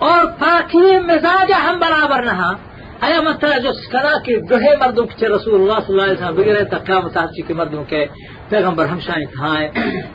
اور 0.08 0.26
پاکی 0.39 1.00
مزاج 1.08 1.52
ہم 1.65 1.80
برابر 1.80 2.24
نہ 2.24 2.54
آیا 3.03 3.21
مثلا 3.21 3.57
جو 3.57 3.73
سکنا 3.73 4.19
کہ 4.25 4.37
دوہے 4.39 4.75
مردوں 4.81 5.05
کے 5.05 5.27
رسول 5.27 5.61
اللہ 5.61 5.79
صلی 5.87 5.93
اللہ 5.93 6.01
علیہ 6.01 6.13
وسلم 6.13 6.35
بغیر 6.35 6.63
تکا 6.63 6.99
متاچی 6.99 7.41
کے 7.41 7.53
مردوں 7.53 7.83
کے 7.83 8.05
پیغمبر 8.49 8.85
ہم 8.85 8.99
شاید 8.99 9.27
ہائیں 9.39 9.69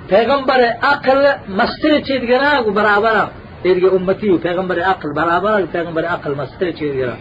پیغمبر 0.08 0.60
عقل 0.82 1.26
مستر 1.48 2.00
چیز 2.00 2.28
گرا 2.28 2.60
برابر. 2.74 3.16
تیری 3.62 3.86
امتی 3.86 4.36
پیغمبر 4.38 4.82
عقل 4.82 5.12
برابر 5.12 5.62
پیغمبر 5.72 6.04
عقل 6.04 6.34
مستر 6.34 6.70
چیز 6.70 6.94
گرا. 6.96 7.14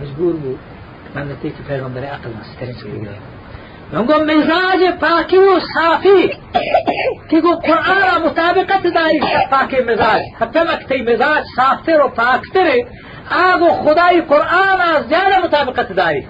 مجبور 0.00 0.34
بو. 0.34 0.54
من 1.14 1.22
نتيجة 1.22 1.62
پیغمبر 1.66 2.02
عقل 2.02 2.30
مستر 2.30 2.66
چیز 2.66 2.94
گرا. 3.02 3.18
نگو 4.00 4.24
مزاج 4.24 4.84
پاکی 5.00 5.38
و 5.38 5.58
صافی. 5.58 6.26
کہ 7.28 7.40
گو 7.40 7.56
قرآن 7.56 8.22
مطابقت 8.22 8.86
داری. 8.94 9.20
پاکی 9.50 9.82
مزاج. 9.82 10.22
حتی 10.40 10.60
مکتی 10.60 11.02
مزاج 11.02 11.44
صافتر 11.56 12.00
و 12.00 12.08
پاکتر 12.08 12.66
آگو 13.30 13.68
خدای 13.68 14.20
قرآن 14.20 14.80
زیادہ 15.08 15.38
مطابقت 15.44 15.92
داری. 15.96 16.22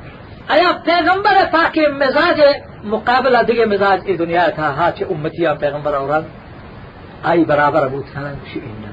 آیا 0.49 0.73
پیغمبر 0.85 1.37
پاکی 1.53 1.87
مزاج 1.87 2.41
مقابلہ 2.85 3.43
دیگه 3.49 3.65
مزاج 3.65 4.01
ای 4.07 4.17
دنیا 4.17 4.49
تھا 4.57 4.69
ہاں 4.79 4.91
چه 4.97 5.07
امتی 5.11 5.47
پیغمبر 5.61 5.95
اوراد 5.95 6.23
آئی 7.23 7.45
برابر 7.45 7.83
ابو 7.83 8.03
تھانا 8.13 8.33
شئینا 8.53 8.93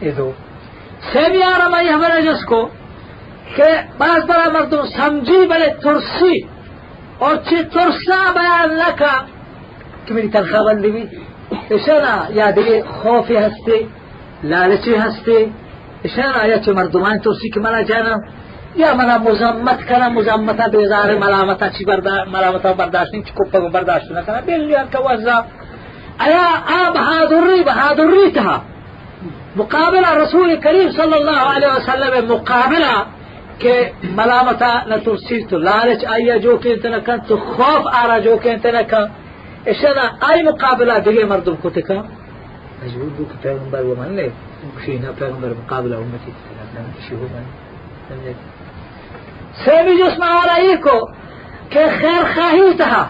ای 0.00 0.10
دو. 0.10 0.30
سیمی 1.12 1.42
آرم 1.42 1.74
آئی 1.74 1.88
ہمارا 1.88 2.20
جس 2.20 2.44
کو 2.44 2.60
کہ 3.56 3.70
بعض 3.98 4.20
برا 4.28 4.46
مردم 4.52 4.86
سمجھی 4.96 5.46
بلے 5.48 5.68
ترسی. 5.82 6.34
اور 7.18 7.36
چه 7.36 7.62
ترسا 7.62 8.20
بیان 8.34 8.70
لکا 8.70 9.14
که 10.06 10.14
میری 10.14 10.28
تنخواه 10.28 10.64
بندی 10.64 10.90
بی؟ 10.90 11.08
اشانا 11.70 12.16
یا 12.30 12.50
دیگه 12.50 12.84
خوفی 12.84 13.36
هستی 13.36 13.88
لالچی 14.42 14.94
هستی؟ 14.94 15.52
اشانا 16.04 16.46
یا 16.46 16.58
چه 16.58 16.72
مردمان 16.72 17.18
ترسی 17.18 17.50
که 17.50 17.60
منا 17.60 17.82
جانم؟ 17.82 18.20
یا 18.76 18.94
منا 18.94 19.18
مزمت 19.18 19.80
کنم 19.88 20.12
مزمتا 20.12 20.68
بیزار 20.68 21.18
ملامتا 21.18 21.68
چی 21.68 21.84
برداشت 21.84 22.28
ملامتا 22.34 22.72
برداشت 22.72 23.14
نیم 23.14 23.22
چی 23.22 23.32
کپا 23.38 23.68
برداشت 23.68 24.12
نکنم. 24.12 24.40
بلیان 24.46 24.86
که 24.92 24.98
وزا. 24.98 25.36
آیا 26.18 26.46
آ 26.76 26.90
بہادری 26.96 27.62
بہادری 27.70 28.30
تھا 28.30 28.54
مقابلہ 29.56 30.10
رسول 30.22 30.56
کریم 30.64 30.88
صلی 30.98 31.16
اللہ 31.20 31.42
علیہ 31.54 31.68
وسلم 31.76 32.32
مقابلہ 32.32 32.94
کہ 33.58 33.74
ملامتا 34.18 34.72
نہ 34.88 34.96
ترسی 35.04 35.38
تو. 35.50 35.58
لالچ 35.58 36.04
آیا 36.14 36.36
جو 36.44 36.56
کہ 36.62 36.68
انت 36.72 36.86
نہ 36.86 37.16
تو 37.28 37.36
خوف 37.36 37.82
آ 38.00 38.06
رہا 38.08 38.18
جو 38.26 38.36
کہ 38.42 38.48
انت 38.48 38.66
نہ 38.66 38.82
کن 38.90 39.04
اشنا 39.72 40.04
آئی 40.28 40.42
مقابلہ 40.42 40.94
دیگه 41.04 41.24
مردم 41.32 41.54
کو 41.62 41.68
تکا 41.76 41.94
مجبور 42.82 43.10
بو 43.16 43.24
کہ 43.30 43.36
پیغمبر 43.42 43.82
وہ 43.84 43.94
من 43.98 44.10
لے 44.16 44.28
شینا 44.84 45.10
پیغمبر 45.18 45.52
مقابلہ 45.58 45.96
من 45.96 46.16
سیمی 49.64 49.96
جو 49.96 50.06
اسمع 50.06 50.28
آرائی 50.28 50.76
کو 50.82 50.98
کہ 51.70 51.84
خیر 52.00 52.22
خواہی 52.34 52.72
تھا 52.78 53.02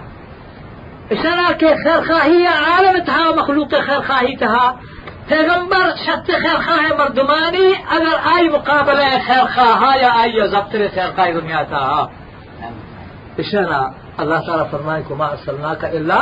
اشنا 1.11 1.51
کہ 1.61 1.75
خیر 1.83 2.01
خواہی 2.07 2.45
عالم 2.47 2.99
تھا 3.05 3.23
مخلوق 3.37 3.75
خیر 3.87 4.01
خواہی 4.07 4.37
تھا 4.37 4.71
پیغمبر 5.29 5.91
شت 5.97 6.31
خیر 6.43 6.61
خواہ 6.67 6.93
مردمانی 6.99 7.73
اگر 7.97 8.17
آئی 8.33 8.49
مقابلہ 8.49 9.09
خیر 9.27 9.45
خواہ 9.55 9.97
یا 10.03 10.13
آئی 10.21 10.49
ضبط 10.49 10.77
خیر 10.95 11.11
خواہ 11.17 11.31
دنیا 11.41 11.63
تھا 11.71 11.85
اشنا 13.39 13.83
اللہ 14.23 14.47
تعالیٰ 14.47 14.81
ما 15.13 15.27
ارسلناک 15.27 15.85
إلا 15.85 16.19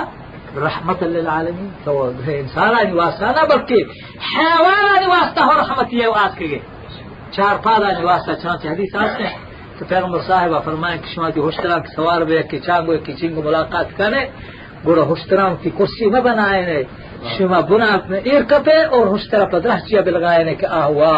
رحمت 0.56 1.02
للعالمین 1.02 1.68
تو 1.84 2.02
انسان 2.28 2.74
آنی 2.74 2.92
واسطہ 2.92 3.24
نہ 3.36 3.44
بلکہ 3.50 3.84
حیوان 4.32 4.84
آنی 4.86 5.06
واسطہ 5.06 5.40
ہو 5.40 5.52
رحمت 5.58 5.92
یہ 5.94 6.06
واس 6.06 6.36
کے 6.38 6.58
چار 7.32 7.62
پاد 7.62 7.84
آنی 7.90 8.04
واسطہ 8.04 8.32
چانچہ 8.42 8.68
حدیث 8.68 8.94
آستے 8.94 9.28
تو 9.78 9.84
پیغمبر 9.88 10.20
صاحبہ 10.26 10.58
فرمائے 10.64 10.98
کہ 10.98 11.14
شما 11.14 11.30
کی 11.30 11.40
ہوشترا 11.40 11.78
کی 11.78 11.94
سوار 11.96 12.22
بے 12.22 12.42
کہ 12.50 12.58
چانگو 12.66 12.96
کی 13.04 13.12
چنگو 13.20 13.42
ملاقات 13.42 13.96
کرے 13.96 14.22
گوڑا 14.86 15.02
ہشترام 15.12 15.56
کی 15.62 15.70
کرسی 15.78 16.10
میں 16.10 16.20
بنائے 16.20 16.82
شما 17.30 17.60
بنا 17.68 17.86
ایر 18.24 18.42
کپے 18.50 18.76
اور 18.94 19.06
ہشترا 19.14 19.44
پدرہ 19.52 19.78
چیا 19.86 20.00
بلگائے 20.06 20.44
نے 20.44 20.54
کہ 20.60 20.66
آہوا 20.66 21.12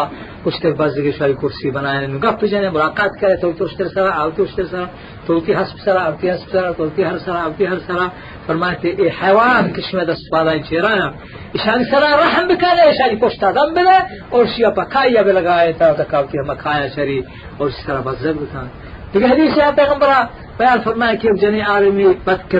ہشتر 0.45 0.71
بازدگی 0.79 1.11
شای 1.17 1.33
کرسی 1.41 1.69
بنائے 1.77 2.07
نے 2.07 2.17
گپ 2.23 2.43
جنے 2.51 2.69
ملاقات 2.69 3.13
کرے 3.19 3.35
تو 3.41 3.49
ہشتر 3.65 3.87
سرا 3.93 4.11
آوتی 4.21 4.43
ہشتر 4.43 4.65
سرا 4.71 4.85
توتی 5.25 5.53
حسب 5.59 5.77
سرا 5.85 6.01
آوتی 6.05 6.29
حسب 6.31 6.51
سرا 6.51 6.71
توتی 6.77 7.03
ہر 7.03 7.17
سرا 7.25 7.39
آوتی 7.43 7.65
ہر 7.67 7.79
سرا. 7.87 8.07
فرماتے 8.45 8.89
اے 8.99 9.07
حیوان 9.21 9.71
کشمہ 9.75 10.03
دست 10.09 10.29
پادائیں 10.31 10.61
چیرانا 10.69 11.07
اشانی 11.55 11.83
سرا 11.91 12.09
رحم 12.21 12.47
بکنے 12.47 12.83
اشانی 12.89 13.15
پشتا 13.21 13.51
دم 13.55 13.73
بلے 13.73 13.97
اور 14.29 14.45
شیا 14.53 14.69
پکایا 14.77 15.21
بلگائے 15.27 15.71
تا 15.79 15.91
تکاوتی 16.01 16.37
ہم 16.39 16.53
کھایا 16.63 16.87
شری 16.95 17.19
اور 17.57 17.67
اس 17.67 17.85
طرح 17.85 18.01
بزرگ 18.09 18.37
بکن. 18.41 18.67
دیگه 19.13 19.27
حدیث 19.27 19.57
یا 19.57 19.71
پیغمبر 19.75 20.09
بیان 20.57 20.79
فرمائے 20.83 21.17
کہ 21.17 21.33
جنی 21.41 21.61
آدمی 21.75 22.05
بد 22.25 22.53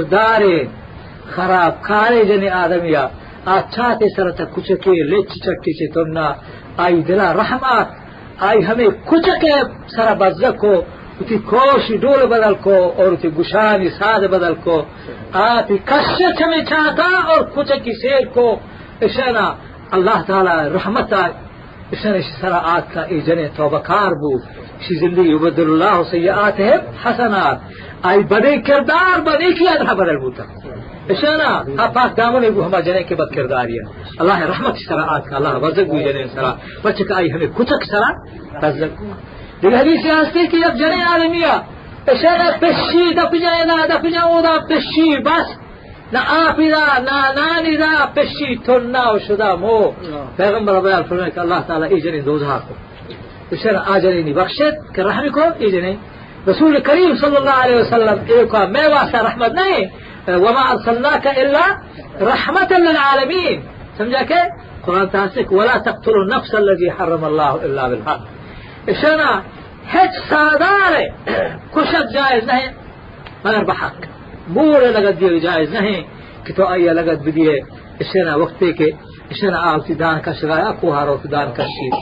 خراب 1.36 1.81
کارے 1.84 2.23
جنی 2.25 2.49
آدمی 2.63 2.93
آچھاتے 3.53 4.08
سرتا 4.15 4.43
کچکے 4.53 4.93
لچ 5.10 5.31
چکی 5.45 5.73
چے 5.77 5.88
تمنا 5.93 6.27
آئی 6.84 7.01
دلا 7.08 7.27
رحمات 7.34 7.88
آئی 8.47 8.65
ہمیں 8.67 8.89
کچکے 9.10 9.55
سر 9.95 10.13
بزک 10.19 10.58
کو 10.62 10.73
اتی 11.21 11.38
کوشی 11.49 11.97
ڈول 12.03 12.25
بدل 12.25 12.53
کو 12.63 12.77
اور 12.97 13.12
اتی 13.12 13.29
گشانی 13.38 13.89
ساد 13.99 14.23
بدل 14.34 14.55
کو 14.63 14.77
آتی 15.41 15.77
کشت 15.86 16.41
ہمیں 16.41 16.63
چاہتا 16.69 17.05
اور 17.25 17.41
کچکی 17.55 17.93
سیر 18.01 18.25
کو 18.34 18.47
اشنا 19.05 19.45
اللہ 19.95 20.21
تعالی 20.27 20.58
رحمت 20.75 21.13
اشنا 21.13 22.17
سر 22.41 22.53
آت 22.73 22.93
کا 22.93 23.01
ای 23.03 23.19
جنے 23.27 23.47
توبہ 23.58 23.79
کار 23.89 24.12
بود 24.21 24.41
شی 24.84 24.95
زندگی 24.95 25.29
یبدل 25.29 25.69
اللہ 25.69 26.01
سیئاتهم 26.12 26.79
حسنات 27.03 27.58
ای 28.05 28.23
بدی 28.23 28.58
کردار 28.62 29.21
بدی 29.21 29.53
کی 29.53 29.67
ادھا 29.69 29.93
بدل 29.93 30.17
بوتا 30.17 30.43
اشانا 31.09 31.49
ها 31.79 31.87
پاک 31.95 32.17
دامن 32.17 32.43
گو 32.55 32.65
ہما 32.65 32.79
جنے 32.85 33.03
کے 33.09 33.15
بد 33.15 33.29
کرداری 33.35 33.77
اللہ 34.21 34.39
رحمت 34.51 34.75
سرا 34.87 35.03
آت 35.15 35.25
کا 35.29 35.35
اللہ 35.39 35.53
وزق 35.63 35.87
گو 35.91 35.97
جنے 36.05 36.23
سرا. 36.33 36.51
بچے 36.83 37.03
کا 37.09 37.15
آی 37.17 37.27
ہمیں 37.33 37.47
کچک 37.57 37.81
سرا 37.91 38.09
رزق 38.63 38.93
دیگر 39.61 39.75
حدیث 39.81 40.05
ہستی 40.05 40.45
کہ 40.51 40.57
اب 40.65 40.73
جنے 40.79 41.01
عالمیہ 41.09 41.53
اشانا 42.11 42.47
پشی 42.61 43.05
دا 43.17 43.25
پجائے 43.33 43.63
نا 43.69 43.75
دا 43.89 43.97
پجائے 44.05 44.41
دا 44.47 44.55
پشی 44.69 45.07
بس. 45.27 45.47
نہ 46.13 46.19
آپی 46.39 46.69
دا 46.71 46.83
نہ 47.07 47.17
نانی 47.37 47.75
دا 47.77 47.91
پشی 48.15 48.55
تننا 48.65 49.03
و 49.11 49.17
شدا 49.27 49.53
مو. 49.61 49.77
پیغمبر 50.37 50.81
بیان 50.85 51.03
فرمائے 51.09 51.31
کہ 51.35 51.39
اللہ 51.39 51.59
تعالی 51.67 51.85
ای 51.93 51.99
جنے 52.01 52.21
دوزہا 52.29 52.57
کو. 52.67 52.73
بشر 53.51 53.75
آجرینی 53.93 54.33
بخشد 54.33 54.75
کہ 54.93 55.01
رحم 55.01 55.27
کو 55.35 55.43
ایجنے 55.63 55.93
رسول 56.49 56.79
کریم 56.87 57.15
صلی 57.21 57.35
اللہ 57.35 57.57
علیہ 57.63 57.75
وسلم 57.75 58.17
ایک 58.35 58.55
میں 58.73 58.87
واسطہ 58.93 59.17
رحمت 59.27 59.53
نہیں 59.59 59.85
وما 60.29 60.71
أرسلناك 60.71 61.27
إلا 61.27 61.63
رحمة 62.21 62.71
للعالمين. 62.77 63.59
سمجھا 63.97 64.23
کہ 64.23 64.41
قرآن 64.85 65.11
تاسك 65.11 65.51
ولا 65.51 65.77
تقتلوا 65.77 66.23
النفس 66.23 66.55
الذي 66.55 66.91
حرم 66.91 67.25
الله 67.25 67.65
إلا 67.65 67.88
بالحق. 67.89 68.21
اشنا 68.89 69.41
هج 69.93 70.11
سادار 70.29 70.93
کشت 71.73 72.13
جائز 72.13 72.43
نہیں 72.43 72.69
مگر 73.45 73.63
بحق 73.63 74.05
بور 74.53 74.81
لگت 74.81 75.19
دیو 75.19 75.38
جائز 75.38 75.73
نہیں 75.73 76.01
کہ 76.45 76.53
تو 76.53 76.67
آئیے 76.67 76.93
لگت 76.93 77.19
اشنا 77.99 78.35
وقتی 78.35 78.71
کے 78.79 78.89
اشنا 79.31 79.59
آوتی 79.71 79.93
دان 79.93 80.19
کشگایا 80.25 80.71
کوہارو 80.79 81.15
دان 81.31 81.51
کشید 81.57 81.93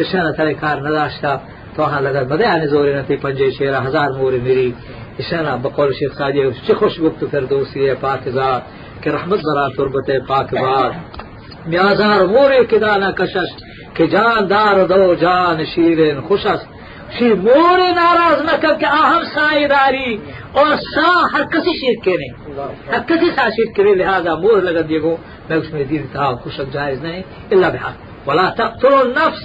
اشنا 0.00 0.30
ترے 0.36 0.54
کار 0.60 0.76
نداشتا. 0.86 1.36
تو 1.74 1.84
ہاں 1.90 2.00
لگت 2.00 2.26
بدے 2.32 2.46
آنے 2.46 2.66
زوری 2.72 2.92
نتی 2.94 3.16
پنجے 3.22 3.50
شیرہ 3.58 3.80
ہزار 3.86 4.10
موری 4.18 4.40
میری 4.46 4.68
اشنا 5.18 5.56
بقول 5.56 5.92
شیخ 5.92 6.12
ساجی 6.18 6.42
چی 6.66 6.72
خوش 6.74 6.92
گفت 7.02 7.24
فردوسی 7.30 7.94
پاک 7.94 8.28
ذات، 8.28 8.62
کہ 9.02 9.10
رحمت 9.10 9.40
برا 9.44 9.68
تربت 9.68 10.10
پاک 10.28 10.54
باد 10.54 10.90
میازار 11.66 12.20
موری 12.24 12.64
کدانا 12.64 13.10
کشش، 13.10 13.50
کہ 13.94 14.06
جان 14.06 14.50
دار 14.50 14.86
دو 14.86 15.14
جان 15.14 15.64
شیرین 15.64 16.20
خوشش 16.20 16.60
شی 17.18 17.28
موری 17.28 17.90
ناراض 17.92 18.40
نہ 18.42 18.56
کر 18.60 18.74
کہ 18.78 18.86
اہم 18.86 19.22
سائی 19.34 19.66
داری، 19.66 20.16
اور 20.52 20.66
سا 20.94 21.26
ہر 21.32 21.42
کسی 21.42 21.72
شیر 21.80 21.96
کے 22.04 22.16
نہیں۔ 22.16 22.32
ہر 22.92 22.98
کسی 23.06 23.30
سا 23.36 23.48
شیر 23.48 23.72
کرے 23.76 23.94
لہذا 23.94 24.34
مور 24.34 24.62
لگا 24.62 24.80
دیگو، 24.88 25.16
میں 25.48 25.56
اس 25.56 25.72
میں 25.72 25.84
دین 25.84 26.06
تھا 26.12 26.34
خوشک 26.34 26.72
جائز 26.72 27.02
نہیں، 27.02 27.22
الا 27.50 27.68
بحق۔ 27.68 28.28
ولا 28.28 28.48
تقتلوا 28.50 29.00
النفس 29.00 29.42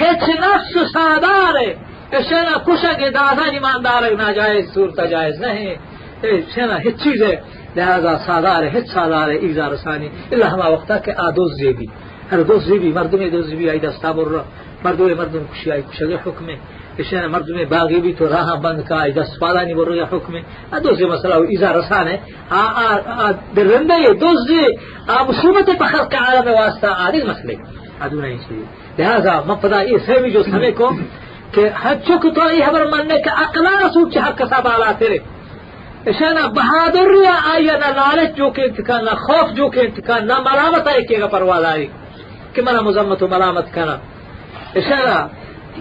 هیچ 0.00 0.28
نفس 0.28 0.92
سادار 0.92 1.54
ہے۔ 1.60 1.89
شنا 2.12 2.58
کشک 2.66 3.00
دادا 3.14 3.44
ایماندار 3.50 4.02
ناجائز 4.18 4.74
صورت، 4.74 5.00
جائز 5.10 5.40
نہیں۔ 5.40 5.74
شنا 6.54 6.76
هیچ 6.84 6.96
چیز 7.02 7.22
ہے، 7.22 7.34
لہذا 7.76 8.18
سادار 8.26 8.62
ہے 8.62 8.80
سادار 8.94 9.28
ایزا 9.28 9.68
رسانی۔ 9.68 10.08
الا 10.32 10.52
ہما 10.52 10.66
وقتا 10.68 10.98
کہ 10.98 11.12
آدوز 11.16 11.50
زیبی۔ 11.60 11.86
هر 12.32 12.42
دوز 12.42 12.62
زیبی 12.64 12.92
مردم 12.92 13.20
دوز 13.28 13.46
زیبی 13.46 13.70
ای 13.70 13.78
دستا 13.78 14.10
بر 14.12 14.28
مردم 14.84 15.10
مردم 15.18 15.44
کشی 15.52 15.72
ای 15.72 15.82
کشی 15.82 16.14
حکم 16.26 16.46
اشنا 16.98 17.26
مردم 17.26 17.56
باغی 17.68 18.00
بھی 18.04 18.12
تو 18.18 18.24
راہ 18.28 18.54
بند 18.64 18.80
کا 18.88 19.02
ای 19.04 19.12
دست 19.12 19.34
پالانی 19.40 19.74
بر 19.74 19.88
حکم 20.12 20.32
ہے 20.36 20.42
دوز 20.84 21.02
مسئلہ 21.02 21.34
ہو 21.34 21.42
ایزا 21.42 21.70
رسانے 21.72 22.16
درنده 23.56 23.98
دوز 24.22 24.50
مصیبت 25.28 25.68
بخلق 25.80 26.14
عالم 26.24 26.46
واسطہ 26.60 26.90
آدھی 27.06 27.22
مسئلے۔ 27.22 27.54
ادو 28.00 28.20
نہیں 28.20 28.38
چاہیے 28.38 28.64
لہذا 28.98 29.34
مفدا 29.46 29.80
یہ 29.82 29.98
سیمی 30.06 30.30
جو 30.30 30.42
سمے 30.42 30.70
کو 30.72 30.90
کہ 31.54 31.68
حچک 31.82 32.26
تو 32.34 32.50
یہ 32.52 32.64
خبر 32.66 32.84
ماننے 32.86 33.18
کہ 33.22 33.30
أقلا 33.42 33.70
رسول 33.80 34.10
چاہ 34.10 34.30
کسا 34.38 34.60
بالا 34.64 34.90
تیرے 34.98 35.18
إشانا 36.10 36.46
بہادر 36.56 37.10
یا 37.22 37.34
آیا 37.52 37.76
نہ 37.78 37.90
لالچ 37.96 38.36
جو 38.36 38.50
کہ 38.50 38.60
انتقال 38.60 39.04
نہ 39.04 39.14
خوف 39.24 39.50
جو 39.56 39.68
کہ 39.70 39.80
انتقال 39.80 40.26
نہ 40.26 40.38
ملامت 40.46 40.88
آئے 40.88 41.02
کہ 41.08 41.26
پرواز 41.30 41.64
آئی 41.64 41.86
کہ 42.54 42.62
منا 42.62 42.80
مذمت 42.82 43.22
و 43.22 43.28
ملامت 43.28 43.72
کرنا 43.74 43.96
إشانا 44.76 45.18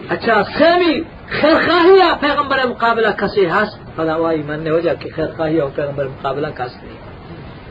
اچھا 0.10 0.42
سیمی 0.58 0.94
خیر 1.32 1.56
خواہی 1.66 2.00
پیغمبر 2.22 2.66
مقابلہ 2.68 3.08
کسی 3.18 3.46
ہس 3.50 3.78
فلا 3.96 4.16
وائی 4.18 4.42
مننے 4.44 4.70
ہو 4.70 4.80
جا 4.80 4.94
کہ 5.00 5.10
خیر 5.16 5.32
خواہی 5.38 5.60
پیغمبر 5.76 6.08
مقابلہ 6.08 6.48
کس 6.58 6.76
نہیں 6.84 7.09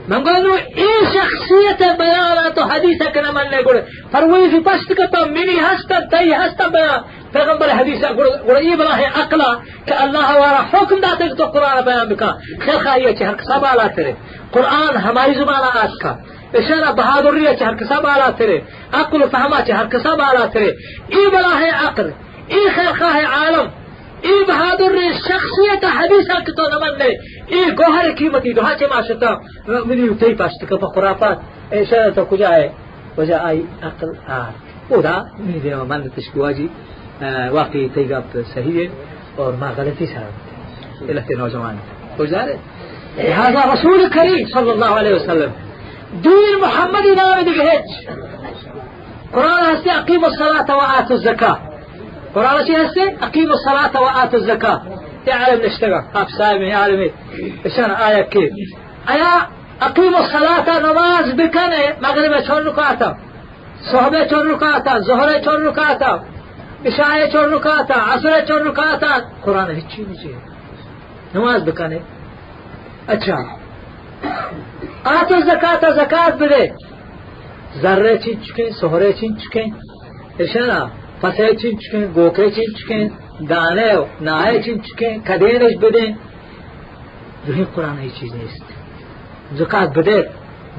من 0.08 0.24
قالوا 0.24 0.56
إيه 0.56 1.04
شخصية 1.14 1.92
بيانا 1.98 2.48
تو 2.48 2.62
حديثة 2.62 3.10
كنا 3.10 3.30
من 3.30 3.50
نقول 3.52 3.82
فروي 4.12 4.50
في 4.50 4.60
پشت 4.60 4.92
كتا 4.92 5.24
مني 5.24 5.60
هستا 5.60 6.00
تي 6.00 6.34
هستا 6.34 6.68
بيان 6.68 7.00
پیغمبر 7.32 7.70
حدیثہ 7.78 8.12
گوڑا 8.16 8.58
یہ 8.58 8.76
بلا 8.76 8.96
ہے 8.98 9.06
أقلا 9.22 9.50
کہ 9.86 9.94
اللہ 10.04 10.30
وارا 10.38 10.60
حکم 10.72 11.00
داتے 11.00 11.28
تو 11.38 11.44
قرآن 11.54 11.82
بیان 11.84 12.08
بکا 12.08 12.30
خیر 12.64 12.78
خواہی 12.84 13.04
ہے 13.06 13.24
ہر 13.24 13.34
کسا 13.40 13.58
بالا 13.64 13.86
تیرے 13.96 14.12
قرآن 14.52 14.96
ہماری 15.06 15.34
زبان 15.38 15.64
آج 15.82 15.98
کا 16.02 16.14
اشارہ 16.58 16.92
بہادری 17.00 17.46
ہے 17.46 17.52
ہر 17.64 17.74
کسا 17.80 17.98
بالا 18.06 18.28
تیرے 18.38 18.58
عقل 19.00 19.20
فہما 19.32 19.58
ہر 19.80 19.86
کسا 19.92 20.14
بالا 20.22 20.46
تیرے 20.52 20.70
یہ 21.16 21.28
بلا 21.32 21.52
ہے 21.60 21.70
عقل 21.86 22.10
یہ 22.56 22.68
خیر 22.76 22.92
خواہ 22.98 23.18
عالم. 23.38 23.66
ای 24.26 24.44
بہادر 24.48 24.94
شخصیت 25.24 25.84
حدیثہ 25.96 26.38
کی 26.46 26.52
تو 26.58 26.64
نمن 26.72 26.98
نے 26.98 27.08
ای 27.54 27.60
گوہر 27.78 28.10
قیمتی 28.18 28.52
دوہا 28.52 28.74
چے 28.78 28.86
ماشتا 28.94 29.30
منی 29.88 30.08
تی 30.20 30.34
پاشت 30.38 30.64
کا 30.68 30.76
خرافات. 30.94 31.38
ایسا 31.76 32.08
تو 32.16 32.24
کجا 32.30 32.50
ہے 32.54 32.68
وجہ 33.18 33.38
آئی 33.48 33.62
عقل 33.88 34.10
آر. 34.38 34.52
ودا 34.90 35.16
منی 35.38 35.58
دینا 35.64 35.82
من 35.90 36.08
تشکواجی 36.16 36.66
واقعی 37.58 37.88
تی 37.94 38.10
گپ 38.10 38.36
صحیح 38.54 38.76
ہے 38.80 38.86
اور 39.40 39.52
ما 39.60 39.70
غلطی 39.76 40.06
سر 40.12 40.28
الہتے 41.08 41.34
نوجوان 41.38 41.76
گزارے 42.20 42.56
لہذا 43.16 43.62
رسول 43.72 44.00
کریم 44.14 44.44
صلی 44.54 44.70
اللہ 44.70 44.92
علیہ 45.00 45.14
وسلم 45.14 45.50
دین 46.24 46.60
محمدی 46.60 47.14
نام 47.20 47.40
دیگه 47.48 47.64
هیچ. 47.70 47.90
قرآن 49.32 49.64
هستی 49.64 49.90
اقیم 49.90 50.24
الصلاة 50.24 50.76
و 50.76 50.80
آتوا 50.98 51.16
الزکاة. 51.16 51.77
قرآن 52.34 52.66
شيء 52.66 52.86
هسه؟ 52.86 53.26
أقيموا 53.26 53.54
الصلاة 53.54 54.02
وآتوا 54.02 54.38
الزكاة. 54.38 54.82
تعلم 55.26 55.66
نشتغل. 55.66 56.02
هاف 56.14 56.28
سايمي 56.38 56.74
عالمي 56.74 57.10
إشان 57.66 57.90
آية 57.90 58.22
كيف 58.22 58.52
آية 59.10 59.48
أقيموا 59.82 60.20
الصلاة 60.20 60.78
نماز 60.78 61.32
بكنه 61.32 61.96
مغرب 62.02 62.42
چون 62.44 62.66
ركعتا 62.66 63.16
صحبة 63.92 64.24
چون 64.24 64.50
ركعتا 64.50 64.98
ظهر 65.00 65.38
چون 65.44 65.66
ركعتا 65.66 66.24
عشاء 66.86 67.30
چون 67.32 67.54
ركعتا 67.54 67.94
عصر 67.94 68.40
چون 68.48 68.68
ركعتا 68.68 69.20
قرآن 69.44 69.70
هیچی 69.70 70.04
نہیں 70.04 70.38
نماز 71.34 71.62
بکنے 71.62 71.98
اچھا. 73.08 73.36
آتو 75.04 75.40
زکاة 75.40 75.90
زکاة 75.90 76.30
بده. 76.30 76.74
ذرة 77.82 78.16
چین 78.18 78.40
چکن 78.40 78.70
سهرة 78.80 79.12
چین 79.12 79.36
چکن. 79.36 79.68
اشانا 80.38 80.90
پسه 81.22 81.54
چین 81.54 81.78
چکن 81.78 82.12
گوکه 82.14 82.50
چین 82.50 82.66
چکن 82.78 83.10
دانه 83.46 83.94
و 83.96 84.04
نایه 84.20 84.62
چین 84.62 84.82
چکن 84.82 85.18
کدینش 85.28 85.76
بدین۔ 85.76 86.16
ذهی 87.46 87.64
قرآن 87.74 87.98
هیچ 87.98 88.14
چیز 88.20 88.34
نیست۔ 88.34 88.64
زکات 89.52 89.98
بده 89.98 90.30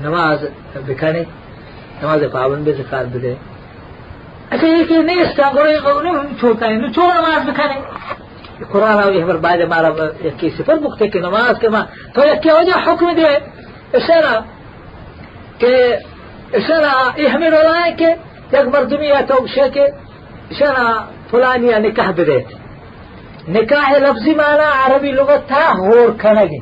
نماز 0.03 0.39
بکنه 0.87 1.25
نماز 2.03 2.21
پابند 2.31 2.65
به 2.65 2.71
زکات 2.71 3.05
بده 3.13 3.33
اچھا 4.51 4.67
یہ 4.67 4.83
کہ 4.89 4.97
نہیں 4.97 5.21
اس 5.21 5.35
کا 5.37 5.51
گوڑے 5.55 5.77
نہیں 6.03 6.39
چھوڑتا 6.39 6.65
ہے 6.65 6.73
نہیں 6.73 6.93
چھوڑ 6.93 7.13
نماز 7.13 7.49
بکھانے 7.49 7.77
قرآن 8.71 8.97
آگے 9.03 9.21
ہمارے 9.23 9.37
بعد 9.37 9.57
ہمارا 9.57 9.89
کی 10.37 10.49
صفر 10.57 10.75
مکتے 10.83 11.07
کہ 11.07 11.19
نماز 11.19 11.59
کے 11.61 11.69
ماں۔ 11.69 11.85
تو 12.13 12.21
یہ 12.27 12.41
کیا 12.43 12.55
وجہ 12.55 12.77
حکم 12.85 13.11
دے۔ 13.17 13.59
إشارة 13.97 14.39
که 15.59 15.99
إشارة 16.57 16.95
يحمل 17.17 17.53
ولا 17.53 17.89
که 17.97 18.09
یک 18.53 18.67
مردمیه 18.75 19.21
تو 19.27 19.47
شکه 19.47 20.08
شنا 20.57 20.87
فلانیہ 21.29 21.77
نکاح 21.85 22.11
دے 22.17 22.39
نکاح 23.55 23.89
لفظی 24.03 24.33
مانا 24.39 24.69
عربی 24.83 25.11
لغت 25.19 25.47
تھا 25.47 25.63
ہور 25.79 26.09
کھنگی. 26.21 26.59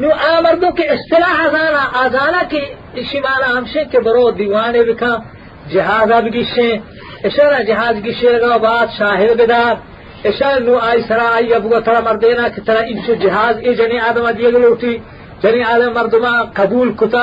نو 0.00 0.08
آمردوں 0.28 0.70
کے 0.78 0.84
اصطلاح 0.94 1.36
ازانا 1.44 1.82
ازانا 2.02 2.42
کے 2.50 2.60
اسی 3.00 3.18
مانا 3.26 3.48
ہمشے 3.56 3.82
کے 3.90 3.98
برو 4.06 4.30
دیوانے 4.38 4.82
بکا 4.88 5.12
جہاز 5.72 6.12
اب 6.16 6.26
گشے، 6.34 6.70
اشارہ 7.28 7.62
جہاز 7.68 7.94
گشے 8.06 8.32
لگا، 8.32 8.56
بات 8.66 8.88
شاہر 8.98 9.30
بدار 9.38 9.74
اشارہ 10.28 10.58
نو 10.66 10.74
آئی 10.88 11.00
سرا 11.08 11.26
آئی 11.36 11.54
ابو 11.54 11.80
تھرا 11.86 12.00
مردینا 12.08 12.48
کی 12.54 12.60
طرح 12.66 12.82
ان 12.90 12.98
سے 13.06 13.14
جہاز، 13.24 13.54
اے 13.64 13.74
جنی 13.78 13.98
آدم 14.08 14.24
دیے 14.38 14.50
گلو 14.54 14.72
اٹھی. 14.72 14.94
جنی 15.42 15.62
آدم 15.72 15.92
مردما 15.98 16.34
قبول 16.58 16.88
کتا 17.00 17.22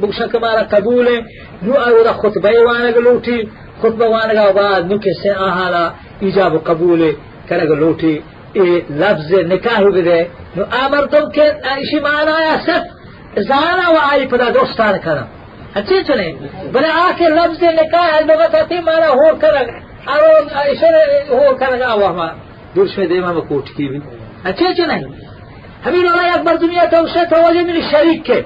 بکشا 0.00 0.26
کمارا 0.32 0.62
قبول 0.74 1.06
ہے. 1.08 1.18
نو 1.62 1.72
آئی 1.84 1.94
وہ 1.94 2.12
خطبہ 2.22 2.50
وانے 2.66 2.90
گلو 2.96 3.14
اٹھی. 3.16 3.38
وانگا 3.84 4.52
بعد 4.52 4.92
نو 4.92 4.98
کسی 4.98 5.30
آهالا 5.30 5.90
ایجاب 6.20 6.54
و 6.54 6.58
قبول 6.58 7.12
کرگ 7.48 7.70
لوٹی 7.70 8.22
ای 8.52 8.82
لفظ 8.90 9.32
نکاح 9.32 9.80
بده 9.80 10.30
نو 10.56 10.64
آمردم 10.84 11.30
که 11.30 11.56
ایشی 11.76 12.00
معنی 12.00 12.30
آیا 12.30 12.58
صرف 12.66 12.84
زانا 13.36 13.92
و 13.94 13.98
آئی 14.12 14.26
پدا 14.26 14.50
دوستان 14.50 14.98
کرم 14.98 15.26
اچھی 15.74 16.02
چنے 16.06 16.32
بلے 16.72 16.90
آ 17.04 17.10
کے 17.18 17.28
لفظ 17.28 17.62
نکاح 17.62 18.20
لغت 18.28 18.54
آتی 18.54 18.80
مانا 18.86 19.08
ہور 19.18 19.34
کرگ 19.42 19.68
ارو 20.12 20.30
اشار 20.70 20.94
ہور 21.30 21.54
کرگ 21.60 21.82
آوا 21.92 22.12
ما 22.18 22.28
دور 22.74 22.86
شوی 22.94 23.06
دیما 23.06 23.32
ما 23.32 23.40
کوٹ 23.48 23.66
کی 23.76 23.88
بھی 23.88 23.98
اچھی 24.44 24.74
چنے 24.78 24.98
همین 25.84 26.06
الله 26.06 26.34
اکبر 26.34 26.56
دنیا 26.56 26.86
توسه 26.86 27.24
توجه 27.24 27.62
من 27.62 27.80
شریک 27.90 28.24
که 28.24 28.44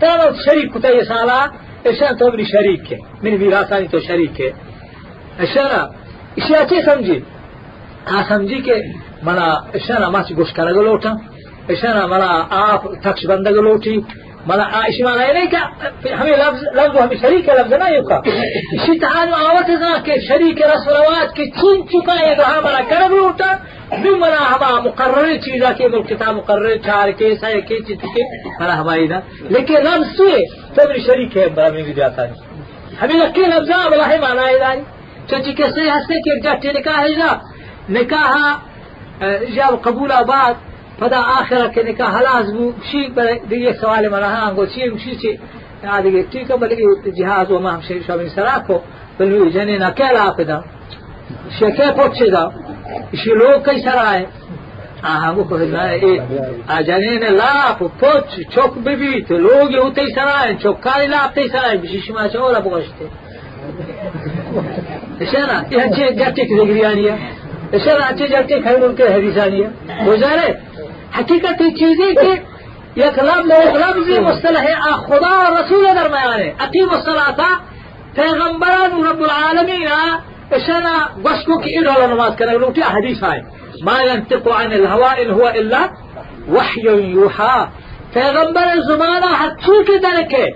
تمام 0.00 0.34
شریک 0.44 0.72
کتا 0.72 0.90
یه 0.90 1.04
سالا 1.04 1.40
اشان 1.40 1.50
من 1.84 2.44
شریک 2.44 2.84
که 2.84 2.98
من 3.22 3.30
ویراسانی 3.30 3.88
تو 3.88 4.00
شریک 4.00 4.34
که 4.34 4.54
اشارا 5.38 5.90
اشیا 6.36 6.64
چه 6.64 6.82
سمجھی 6.86 7.24
آ 8.06 8.22
سمجھی 8.28 8.62
که 8.62 8.84
منا 9.22 9.48
اشارا 9.74 10.10
ما 10.10 10.22
چی 10.22 10.34
گوش 10.34 10.52
کرگ 10.52 10.76
لوٹا 10.76 11.12
اشارا 11.68 12.06
منا 12.06 12.30
آپ 12.50 12.82
تکش 13.04 13.26
بندگ 13.26 13.56
ملا 14.46 14.86
إيش 14.86 15.00
معنى 15.00 15.30
إليك؟ 15.30 15.54
هم 16.04 16.26
لفظ 16.26 16.62
لفظ 16.74 16.96
هم 16.98 17.16
شريك 17.22 17.48
لفظ 17.48 17.74
ما 17.74 17.88
يبقى 17.88 18.22
شي 18.86 18.98
تعالوا 18.98 19.36
آواتنا 19.36 19.98
كي 19.98 20.20
شريك 20.28 20.62
رسولوات 20.62 21.32
كي 21.32 21.50
تين 21.50 21.86
چکا 21.92 22.14
ہے 22.20 22.34
تو 22.34 22.42
ہمارا 22.46 22.80
کرب 22.90 23.12
لوٹا 23.14 23.52
نو 24.02 24.16
منا 24.16 24.40
ہما 24.50 24.70
مقرر 24.84 25.36
چیزا 25.44 25.72
کے 25.78 25.88
ملک 25.88 26.08
کتاب 26.08 26.34
مقرر 26.36 26.76
چار 26.86 27.10
کے 27.18 27.34
سائے 27.40 27.60
کے 27.68 27.78
چیز 27.86 27.98
کے 28.14 28.22
منا 28.60 28.80
ہمائی 28.80 29.06
دا 29.08 29.18
لیکن 29.54 29.74
لفظ 29.84 30.16
سوئے 30.16 30.40
تبری 30.74 31.00
شریک 31.06 31.36
ہے 31.36 31.48
برا 31.56 31.68
میں 31.74 31.82
بھی 31.82 31.92
جاتا 32.00 32.28
ہے 32.28 32.32
ہمیں 33.02 33.16
لکے 33.16 33.46
لفظا 33.46 33.88
بلا 33.90 34.08
ہے 34.08 34.18
معنی 34.18 34.46
ہے 34.48 34.58
داری 34.58 34.82
چونچہ 35.30 35.56
کیسے 35.56 35.88
ہستے 35.90 36.20
کہ 36.24 36.40
جاتے 36.44 36.72
نکاح 36.78 37.00
ہے 37.00 37.14
جا 37.18 37.32
نکاح 37.96 38.36
جاب 39.54 39.82
قبول 39.82 40.12
آباد 40.12 40.71
فدا 41.02 41.20
آخرة 41.20 41.66
كنكا 41.66 42.04
خلاص 42.04 42.50
بو 42.50 42.72
شيء 42.90 43.12
دي 43.48 43.72
سوال 43.72 44.10
منا 44.10 44.48
هانگو 44.48 44.66
شيء 44.66 44.98
شيء 44.98 45.18
شيء 45.18 45.40
هذه 45.82 46.24
تيك 46.32 46.52
بل 46.52 46.76
جهاز 47.06 47.50
وما 47.50 47.76
هم 47.76 47.82
شيء 47.82 48.02
شو 48.06 48.28
سراكو 48.36 48.78
بل 49.20 49.52
جنينا 49.52 49.90
كلا 49.90 50.32
فدا 50.32 50.62
شكه 51.60 51.90
پوچه 51.92 52.26
دا؟ 52.30 52.52
شي 53.14 53.30
لو 53.30 53.62
كي 53.62 53.80
سرائے 53.82 54.26
آهانگو 55.04 55.44
کو 55.48 55.56
ہنا 55.56 55.82
اے 56.02 56.12
اجنین 56.76 57.24
لا 57.40 57.54
پوچ 57.78 58.28
چوک 58.54 58.72
ببی 58.84 59.20
تو 59.28 59.34
لوگ 59.46 59.74
ہوتے 59.82 60.04
سرائے 60.14 60.52
چوکاری 60.62 61.06
لا 61.12 61.22
تے 61.34 61.42
سرائے 61.52 61.76
بشش 61.82 62.10
ما 62.16 62.28
چورا 62.32 62.58
بوشتے 62.66 63.06
اشارة 65.22 65.56
يهجي 65.72 66.04
جاتك 66.20 66.48
ذكريانية 66.60 67.14
اشارة 67.74 68.02
اچھے 68.10 68.26
جاتے 68.32 68.54
خیر 68.64 68.82
ان 68.86 68.94
کے 68.96 69.06
حدیثانیہ 69.14 69.66
گزارے 70.06 70.48
حقیقت 71.12 71.58
چیزی 71.78 72.14
که 72.14 72.42
یک 72.96 73.18
لفظ 73.18 74.08
مصطلح 74.18 74.66
خدا 75.06 75.52
و 75.52 75.56
رسول 75.58 75.94
درمیانه 75.94 76.54
اقیم 76.60 76.88
الصلاة 76.88 77.36
پیغمبران 78.16 79.04
رب 79.04 79.22
العالمین 79.22 79.88
اشنا 80.50 81.22
گوشکو 81.22 81.60
که 81.60 81.70
این 81.70 81.84
رولا 81.84 82.06
نماز 82.06 82.36
کنه 82.36 82.52
لوٹی 82.52 82.80
حدیث 82.80 83.22
ہے 83.22 83.42
ما 83.82 84.02
ينطق 84.02 84.48
عن 84.48 84.72
الهواء 84.72 85.22
ان 85.22 85.30
هو 85.30 85.46
الا 85.48 85.90
وحي 86.48 86.82
يوحى 86.86 87.66
پیغمبر 88.14 88.80
زمانہ 88.86 89.30
حتی 89.40 89.82
کے 89.86 89.98
درکے 89.98 90.46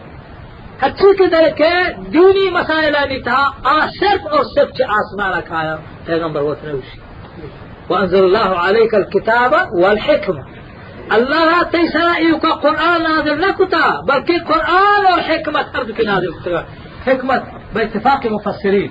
حتی 0.83 1.15
کے 1.19 1.27
درکے 1.35 1.73
دینی 2.13 2.49
مسائلہ 2.59 3.05
نہیں 3.07 3.23
تھا 3.29 3.41
آ 3.73 3.79
صرف 3.99 4.27
اور 4.33 4.45
صرف 4.55 4.77
چھ 4.77 4.95
آسمان 4.99 5.41
کھایا 5.49 5.77
پیغمبر 6.07 6.43
وطن 6.49 6.75
وشی 6.75 7.06
وأنزل 7.91 8.25
الله 8.25 8.59
عليك 8.59 8.95
الكتاب 8.95 9.53
والحكمة. 9.83 10.45
الله 11.13 11.63
تيسرا 11.63 12.17
إيوكا 12.17 12.49
قرآن 12.49 13.03
نازل 13.03 13.41
نكتا 13.41 14.01
بل 14.09 14.19
كي 14.19 14.39
قرآن 14.39 15.13
والحكمة 15.13 15.67
أرضك 15.77 16.01
نازل 16.01 16.35
حكمة 17.07 17.43
باتفاق 17.75 18.27
مفسرين 18.27 18.91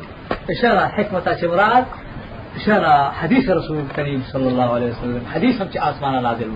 إشارة 0.49 0.87
حكمة 0.87 1.37
شمرات 1.41 1.85
إشارة 2.55 3.11
حديث 3.11 3.49
رسول 3.49 3.77
الكريم 3.79 4.23
صلى 4.33 4.47
الله 4.47 4.73
عليه 4.73 4.85
وسلم. 4.91 5.23
حديث 5.33 5.61
هم 5.61 5.67
آسمان 5.77 6.23
نازل. 6.23 6.51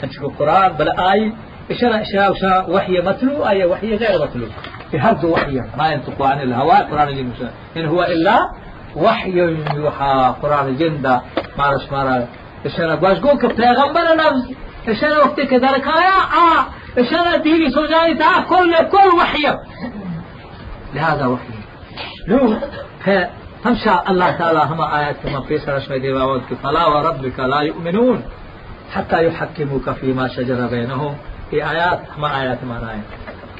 سنشكو 0.00 0.26
القرآن 0.26 0.72
بل 0.72 0.88
آي 0.88 1.32
إشارة 1.70 2.02
إشارة 2.02 2.70
وحي 2.70 3.00
متلو 3.00 3.48
آية 3.48 3.66
وحي 3.66 3.96
غير 3.96 4.22
متلو. 4.22 4.46
في 4.90 4.98
هرد 4.98 5.24
ما 5.78 5.92
ينطق 5.92 6.22
عن 6.22 6.40
الهواء 6.40 6.82
قرآن 6.90 7.32
إن 7.76 7.86
هو 7.86 8.02
إلا 8.02 8.50
وحي 8.96 9.38
يوحى 9.76 10.34
قرآن 10.42 10.76
جندا 10.76 11.20
مارش 11.58 11.92
مارا. 11.92 12.26
اشارة 12.64 12.94
باش 12.94 13.18
گو 13.22 13.38
کہ 13.40 13.48
پیغمبر 13.56 14.06
نفس 14.16 14.42
اشارة 14.88 15.18
وقت 15.18 15.40
کے 15.50 15.58
در 15.58 15.78
کایا 15.84 16.16
آ 16.40 16.64
اشارة 16.96 17.36
دینی 17.36 17.70
سو 17.70 17.86
كل 18.48 18.74
كل 18.92 19.08
وحي 19.18 19.46
لهذا 20.94 21.26
وحي 21.26 21.54
لو 22.28 22.56
فمشى 23.64 23.90
الله 24.08 24.30
تعالى 24.30 24.58
هما 24.58 24.98
آيات 24.98 25.16
كما 25.22 25.40
في 25.40 25.58
سرش 25.58 25.92
ديواوت 25.92 26.54
فلا 26.62 26.86
وربك 26.86 27.40
لا 27.40 27.60
يؤمنون 27.60 28.22
حتى 28.94 29.26
يحكموك 29.26 29.90
فيما 29.90 30.28
شجر 30.28 30.66
بينهم 30.66 31.14
في 31.50 31.70
آيات 31.70 32.00
هما 32.18 32.40
آيات 32.40 32.64
ما 32.64 33.00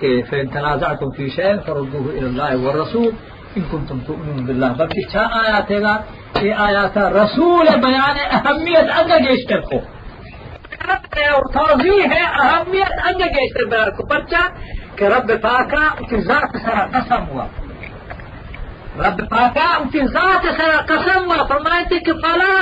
كي 0.00 0.22
فإن 0.22 0.50
تنازعتم 0.50 1.10
في 1.16 1.30
شيء 1.30 1.56
فردوه 1.56 2.10
إلى 2.10 2.26
الله 2.26 2.66
والرسول 2.66 3.12
إن 3.56 3.62
كنتم 3.62 4.00
تؤمنون 4.06 4.46
بالله. 4.46 4.68
بلکہ 4.68 5.00
چھ 5.12 5.16
آیات 5.16 5.70
ہے 5.70 5.80
گا 5.82 5.94
یہ 6.42 6.54
رسول 6.96 7.66
بیان 7.82 8.18
اہمیت 8.30 8.90
انگا 8.98 9.16
گیشتر 9.18 9.60
کو 9.60 9.78
توضیح 11.52 12.02
ہے 12.12 12.22
اہمیت 12.22 12.92
انگا 13.06 13.26
گیشتر 13.26 13.64
بیان 13.64 13.90
کو 13.90 14.02
کہ 14.96 15.04
رب 15.04 15.32
پاکا 15.42 15.88
ذات 16.16 16.56
سرا 16.64 16.86
قسم 16.92 17.28
ہوا 17.28 17.46
رب 18.98 19.18
پاکا 19.30 19.68
کی 19.92 20.00
ذات 20.06 20.46
سرا 20.56 20.80
قسم 20.86 21.30
ہوا 21.30 21.46
فرمائے 21.48 21.98
کہ 21.98 22.12
فلا. 22.12 22.56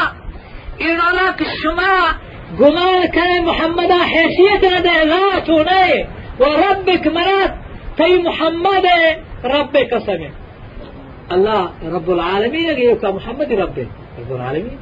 إن 0.81 1.01
اللہ 1.07 1.31
کہ 1.37 1.45
شما 1.63 1.95
گمان 2.61 3.07
کرے 3.15 3.41
محمد 3.41 3.91
حیثیت 3.91 4.65
نہ 4.65 4.81
دے 4.81 5.05
مرات 6.39 7.57
تی 7.97 8.23
محمد 8.23 8.87
رب 9.45 9.79
قسم 9.91 10.48
الله 11.33 11.63
رب 11.97 12.11
العالمين 12.11 12.79
يقول 12.79 13.15
محمد 13.15 13.53
ربه 13.53 13.89
رب 14.19 14.33
العالمين. 14.33 14.79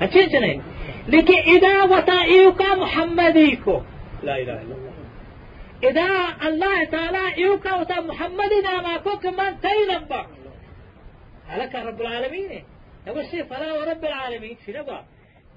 هتشين 0.00 0.28
چنين 0.28 0.62
لكن 1.08 1.38
إذا 1.54 1.82
وطائيوكا 1.82 2.74
محمديكو 2.74 3.80
لا 4.22 4.34
إله 4.42 4.56
إلا 4.62 4.74
الله. 4.78 4.92
إذا 5.84 6.08
الله 6.48 6.84
تعالى 6.84 7.36
إيوكا 7.36 7.74
وطا 7.74 8.00
محمد 8.00 8.52
ناماكو 8.64 9.18
كمان 9.18 9.60
تيلنبا 9.60 10.26
هلك 11.48 11.74
رب 11.74 12.00
العالمين. 12.00 12.64
نبسي 13.06 13.44
فلا 13.44 13.72
ورب 13.72 14.04
العالمين. 14.04 14.56
في 14.64 14.72
نبا 14.72 15.04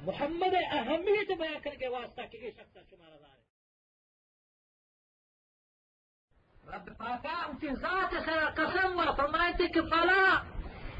محمد 0.08 0.54
أهمية 0.54 1.30
بيان 1.40 1.60
کرके 1.64 1.88
واسطہ 1.88 2.22
کہ 2.32 2.38
رب 6.74 6.88
پاکا 7.00 7.36
اسی 7.50 7.68
ذات 7.82 8.14
قسم 8.58 9.00
و 9.00 9.12
فرمائتے 9.18 9.68
کہ 9.74 9.82
فلا 9.90 10.24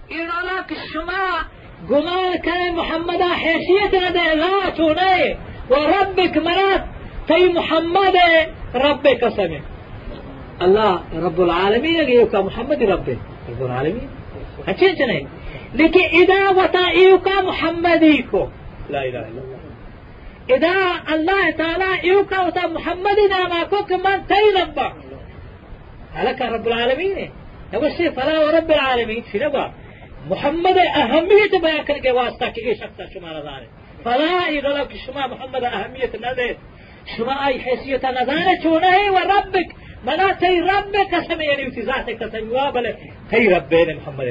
این 0.08 0.30
اولا 0.32 0.60
کہ 0.68 0.76
شما 0.92 1.24
گمان 1.90 2.36
کرے 2.44 2.70
محمد 2.76 3.22
حیثیت 3.44 3.96
تو 4.78 4.90
نہیں 5.00 5.34
و 5.70 5.74
مرات 6.48 6.84
تی 7.28 7.48
محمد 7.54 8.16
رب 8.84 9.08
قسم 9.22 9.54
ہے 9.54 9.62
اللہ 10.68 11.16
رب 11.26 11.42
العالمین 11.42 12.00
اگر 12.00 12.10
یوکا 12.10 12.42
محمد 12.50 12.82
رب 12.92 13.10
رب 13.10 13.64
العالمین. 13.64 14.08
اچھے 14.66 14.94
چنے 15.00 15.20
لیکن 15.82 16.16
اذا 16.22 16.42
وطا 16.62 16.86
ایوکا 17.02 17.40
محمدی 17.48 18.18
کو. 18.30 18.48
لا 18.90 19.00
الہ 19.00 19.18
الا 19.18 19.28
اللہ 19.28 19.56
إذا 20.50 20.74
الله 21.14 21.52
تعالى 21.52 22.08
يوكا 22.08 22.40
وتا 22.48 22.68
محمد 22.68 23.20
ناما 23.30 23.64
كوك 23.64 23.92
من 23.92 24.28
تيلبا 24.28 24.88
هلكها 26.16 26.50
رب 26.56 26.68
العالمین 26.68 27.26
نوسے 27.74 28.10
فلا 28.10 28.40
ورب 28.40 28.70
العالمين. 28.70 29.22
في 29.32 29.40
نبأ. 29.40 29.68
محمد 30.26 30.78
أهمية 30.78 31.60
بیان 31.62 31.84
کرنے 31.86 32.00
کے 32.00 32.12
واسطہ 32.12 32.46
کہ 32.56 32.62
یہ 32.62 32.74
شخص 32.74 33.02
شما 33.14 33.30
رضا 33.40 33.60
فلا 34.04 34.40
ایغلا 34.48 34.84
کہ 34.84 34.98
شما 35.06 35.26
محمد 35.28 35.64
أهمية 35.64 36.16
نہ 36.22 36.42
شما 37.18 37.34
أي 37.48 37.58
حیثیت 37.66 38.06
نظر 38.06 38.48
شونه 38.64 39.12
وربك. 39.12 39.70
منا 40.06 40.32
تي 40.40 40.60
ربك 40.60 41.14
قسم 41.14 41.42
يعني 41.42 41.70
تی 41.70 41.82
ذات 41.82 42.10
قسم 42.10 42.52
و 42.52 42.72
بل 42.72 42.86
ربين 43.56 43.90
محمد. 43.96 44.26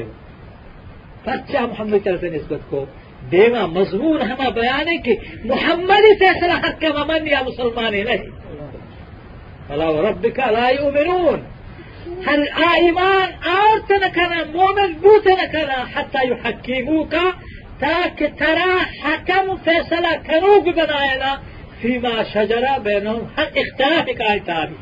پس 1.24 1.54
محمد 1.54 2.04
کرتے 2.04 2.30
نسبت 2.30 2.70
کو 2.70 2.84
دیما 3.30 3.66
مضمون 3.66 4.22
ہما 4.22 4.48
بیان 4.48 4.88
ہے 4.88 4.96
کہ 4.96 5.16
محمد 5.44 6.04
سے 6.18 6.40
صلاحت 6.40 6.80
کا 6.80 7.04
ممن 7.04 7.26
یا 7.26 7.42
مسلمان 7.46 7.92
نہیں 7.92 8.30
فلا 9.68 10.10
ربک 10.10 10.40
لا 10.40 10.68
یؤمنون 10.68 11.53
هل 12.26 12.48
ایمان 12.74 13.28
آرت 13.46 13.92
نکنا 13.92 14.44
مؤمن 14.44 14.92
بوت 14.92 15.26
نکنا 15.28 15.78
حتى 15.94 16.18
يحكموك. 16.30 17.14
تاك 17.80 18.18
ترى 18.38 18.72
حكم 19.02 19.54
فیصلہ 19.64 20.12
کنوگ 20.26 20.64
بنائنا 20.76 21.32
فيما 21.82 22.22
شجر 22.34 22.64
بينهم. 22.78 23.22
هل 23.36 23.46
اختلاف 23.56 24.06
کا 24.18 24.36
تابع 24.46 24.76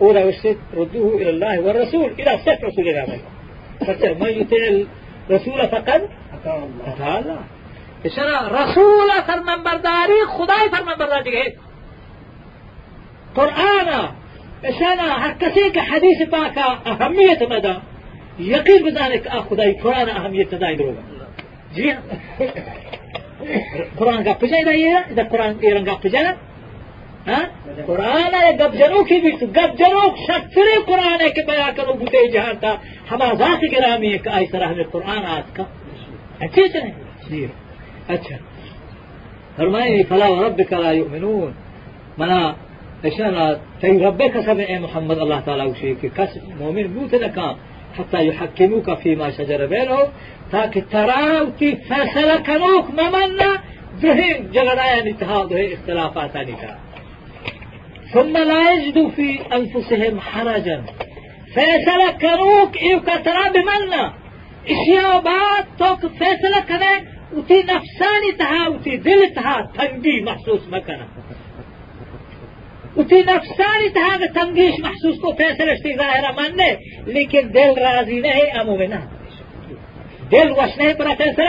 أولى 0.00 0.24
والست 0.24 0.58
ردوه 0.74 1.16
إلى 1.16 1.30
الله 1.30 1.60
والرسول 1.60 2.12
إلى 2.18 2.38
ست 2.42 2.64
رسول 2.64 2.88
الله. 2.88 3.20
من 4.20 4.30
يطيع 4.40 4.86
الرسول 5.30 5.68
فقد 5.68 6.08
أتى 6.34 6.52
الله. 6.98 7.38
اشنا 8.04 8.48
رسول 8.48 9.10
فرمان 9.26 9.62
برداری 9.62 10.24
خدای 10.28 10.68
فرمان 10.68 10.96
برداری 10.98 11.36
ہے 11.36 11.52
قرآن 13.34 14.08
اشنا 14.64 15.08
ہر 15.20 15.32
کسی 15.38 15.68
کے 15.70 15.80
حدیث 15.90 16.20
پاکا 16.30 16.66
اہمیت 16.90 17.42
مدا 17.50 17.74
یقین 18.44 18.82
بدانے 18.84 19.18
کہ 19.18 19.40
خدای 19.48 19.72
قرآن 19.82 20.10
اہمیت 20.10 20.54
مدا 20.54 20.68
ہوگا 20.80 21.02
جی 21.74 21.90
قرآن 23.96 24.32
پجائی 24.40 24.64
رہی 24.64 24.84
ہے 24.84 24.96
ادھر 24.96 25.28
قرآن 25.30 25.52
ایران 25.60 25.84
کا 25.84 25.94
پجائی 26.02 26.32
قرآن 27.86 28.34
ہے 28.34 28.50
گب 28.60 28.74
جنو 28.78 29.02
کی 29.04 29.20
بھی 29.20 29.30
گب 29.56 29.78
جنو 29.78 30.04
شکر 30.26 30.68
قرآن 30.86 31.20
ہے 31.20 31.28
کہ 31.28 31.42
بیا 31.46 31.68
کرو 31.76 31.92
بوتے 31.92 32.26
جہاں 32.28 32.52
تھا 32.60 32.74
ہما 33.10 33.32
ذات 33.38 33.62
گرامی 33.72 34.12
ہے 34.12 34.18
کہ 34.18 34.28
آئی 34.28 34.46
طرح 34.46 34.66
ہمیں 34.66 34.84
قرآن 34.92 35.24
آت 35.36 35.54
کا 35.56 35.64
اچھے 36.40 36.68
چلیں 36.68 37.46
اچھا 38.08 38.36
فرمائے 39.56 40.02
فلا 40.08 40.28
وربك 40.28 40.72
لا 40.74 40.90
يؤمنون. 40.92 41.52
منا 42.18 42.40
اشنا 43.04 43.60
تي 43.80 43.90
ربك 43.90 44.40
سمع 44.40 44.78
محمد 44.78 45.18
الله 45.18 45.40
تعالى 45.40 45.64
وشيء 45.64 45.96
كس 46.16 46.38
مؤمن 46.60 46.86
بوت 46.94 47.14
لك 47.14 47.56
حتى 47.98 48.26
يحكموك 48.26 48.94
فيما 48.94 49.30
شجر 49.30 49.66
بينهم 49.66 50.08
تاكي 50.52 50.80
تراوتي 50.80 51.76
فصل 51.76 52.42
كنوك 52.42 52.90
ممنا 52.90 53.50
ذهن 54.00 54.50
جغرايا 54.52 55.02
نتها 55.04 55.44
ذهن 55.44 55.72
اختلافات 55.72 56.36
نتها 56.36 56.78
ثم 58.12 58.36
لا 58.36 58.72
يجدوا 58.72 59.10
في 59.10 59.38
أنفسهم 59.52 60.20
حرجا. 60.20 60.82
فيتذكروك 61.54 62.76
إيو 62.82 63.00
كترا 63.00 63.48
بمنا 63.54 64.12
إشياء 64.68 65.20
بعد 65.20 65.64
توك 65.78 66.00
فیصلہ 66.18 66.60
کرے 66.66 66.94
اتی 67.38 67.62
نفسانی 67.68 68.32
تہا 68.32 68.64
اتی 68.64 68.96
دل 68.96 69.20
تہا 69.34 69.60
تنگی 69.76 70.20
محسوس 70.24 70.68
مکنا 70.68 71.06
اتنی 72.96 73.22
وفي 73.26 73.88
تھا 73.88 74.16
کہ 74.18 74.26
تنقيش 74.26 74.74
محسوس 74.78 75.16
كو 75.20 75.32
فيصل 75.32 75.70
اشتي 75.70 75.92
ظاهرة 75.94 76.32
منه 76.36 76.72
لكن 77.06 77.54
دل 77.54 78.26
امو 78.60 78.76
میں 78.76 78.86
نہ۔ 78.86 78.94
دل 80.30 80.50
وش 80.50 80.78
نہیں 80.78 80.94
پڑا 80.94 81.14
فیصلہ 81.18 81.48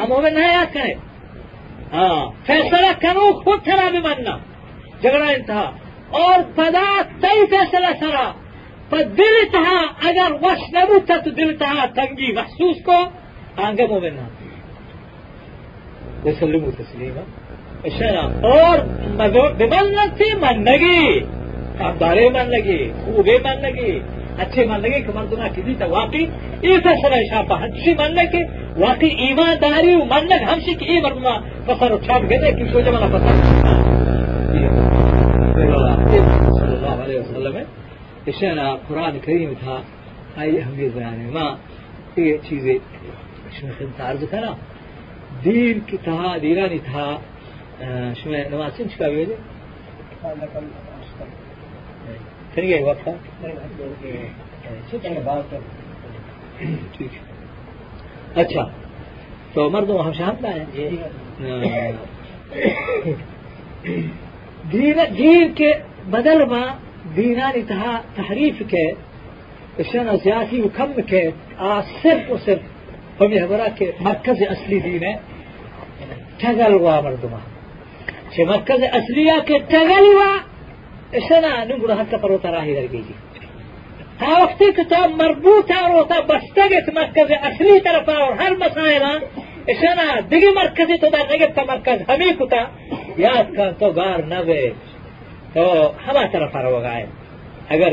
امومن 0.00 0.34
نہ 0.34 0.38
یاد 0.38 0.74
کرے 0.74 0.94
ہاں 1.92 2.30
فیصلہ 2.46 2.86
کرو، 3.00 3.40
خود 3.40 3.64
تھرا 3.64 3.76
خرابی 3.76 3.98
ماننا 3.98 4.38
جھگڑا 5.00 5.28
انتہا۔ 5.28 5.70
اور 6.10 6.40
پدا 6.54 7.02
تئی 7.20 7.46
فیصلہ 7.46 7.86
سرا۔ 8.00 8.32
پر 8.90 9.02
دل 9.02 9.46
تھا 9.50 9.86
اگر 10.08 10.32
وش 10.42 10.72
نہ 10.72 10.78
بوتا 10.88 11.16
تو 11.16 11.30
دل 11.30 11.56
تھا 11.56 11.86
تنگی 11.94 12.32
محسوس 12.32 12.76
کو، 12.84 12.96
آنگے 13.56 13.86
مومن 13.86 14.14
نہ۔ 14.14 14.28
وسلم 16.28 16.70
تسلیمہ 16.70 17.43
اچھا، 17.88 18.20
اور 18.50 18.78
بن 19.18 19.86
لگتی 19.94 20.28
من 20.42 20.62
لگی 20.64 21.00
اب 21.86 22.00
دارے 22.00 22.28
من 22.34 22.46
لگی 22.50 22.78
خوبے 23.04 23.36
من 23.44 23.60
لگی 23.62 23.98
اچھے 24.42 24.64
من 24.66 24.80
لگے 24.82 25.00
کہ 25.06 25.12
من 25.14 25.26
گنا 25.32 25.48
کسی 25.54 25.74
تک 25.78 25.90
واقعی 25.90 26.24
ایسا 26.68 26.94
سر 27.02 27.14
شاپ 27.30 27.52
ہنسی 27.62 27.94
من 27.98 28.14
لگے 28.14 28.42
واقعی 28.76 29.08
ایمانداری 29.26 29.94
من 30.12 30.26
لگ 30.30 30.48
ہم 30.50 30.60
سے 30.64 30.74
کہ 30.78 30.84
یہ 30.90 31.00
مرنا 31.04 31.34
پسر 31.66 31.92
اٹھاپ 31.92 32.22
گئے 32.30 32.52
کہ 32.52 32.64
سوچے 32.72 32.90
والا 32.90 33.08
پسر 33.12 33.34
صلی 35.54 36.74
اللہ 36.74 37.02
علیہ 37.04 37.18
وسلم۔ 37.18 37.56
اشارہ 38.26 38.60
اچھا، 38.60 38.76
قرآن 38.88 39.18
کریم 39.24 39.52
تھا 39.60 39.76
آئیے 40.36 40.60
ہم 40.60 40.80
یہ 40.80 40.88
بیان 40.94 41.18
ماں، 41.34 41.50
یہ 42.16 42.36
چیزیں 42.48 42.74
اچھا، 42.74 44.12
تھا 44.30 44.40
نا۔ 44.40 44.52
دین 45.44 45.80
کی 45.86 45.96
تھا 46.04 46.36
دیرانی 46.42 46.78
تھا 46.90 47.06
شوية 48.24 48.48
نواسين 48.48 48.88
شكاوي 48.88 49.26
اچھا 58.36 58.68
تو 59.52 59.70
مرد 59.70 59.90
و 59.90 60.12
شام 60.12 60.36
لائے 60.40 60.64
دین 64.72 65.52
کے 65.54 65.72
بدل 66.10 66.44
میں 66.50 66.66
دینان 67.16 67.60
تحریف 68.14 68.62
کے 68.68 68.84
شن 69.92 70.16
سیاسی 70.22 70.60
حکم 70.60 70.92
کے 71.06 71.30
آج 71.58 71.84
صرف 72.02 72.30
اور 72.30 72.38
صرف 72.44 73.20
ہمیں 73.20 73.38
ہمارا 73.38 73.68
کے 73.78 73.90
مرکز 74.00 74.42
اصلی 74.50 74.78
دین 74.80 75.02
ہے۔ 75.04 75.14
ٹھگل 76.38 76.72
ہوا 76.72 77.00
مردمہ 77.00 77.53
چه 78.36 78.44
مركز 78.44 78.82
أصلية 78.82 79.40
کے 79.46 79.58
تغل 79.68 80.06
و 80.14 80.22
الشان 81.14 81.44
نقول 81.68 81.92
حتى 82.00 82.18
پرو 82.18 82.38
تراهي 82.38 82.74
درگيجي 82.74 83.14
تا 84.20 84.26
وقتی 84.42 84.72
که 84.72 84.84
تا 84.84 85.06
مربوط 85.06 85.72
رو 85.72 86.04
تا 86.04 86.20
بستگت 86.20 86.94
مرکز 86.94 87.30
اصلی 87.42 87.80
طرف 87.80 88.08
اور 88.08 88.32
هر 88.32 88.56
مسائل 88.56 89.02
اشنا 89.68 90.20
دیگه 90.30 90.50
مرکزی 90.56 90.98
تو 90.98 91.10
در 91.10 91.34
نگه 91.34 91.46
تا 91.46 91.64
مرکز 91.64 92.02
همی 92.08 92.32
کتا 92.40 92.66
یاد 93.18 93.56
کن 93.56 93.72
تو 93.80 93.92
گار 93.92 94.24
نوے 94.32 94.72
تو 95.54 95.64
ہما 96.06 96.26
طرف 96.32 96.56
رو 96.56 96.80
گائے 96.80 97.06
اگر 97.68 97.92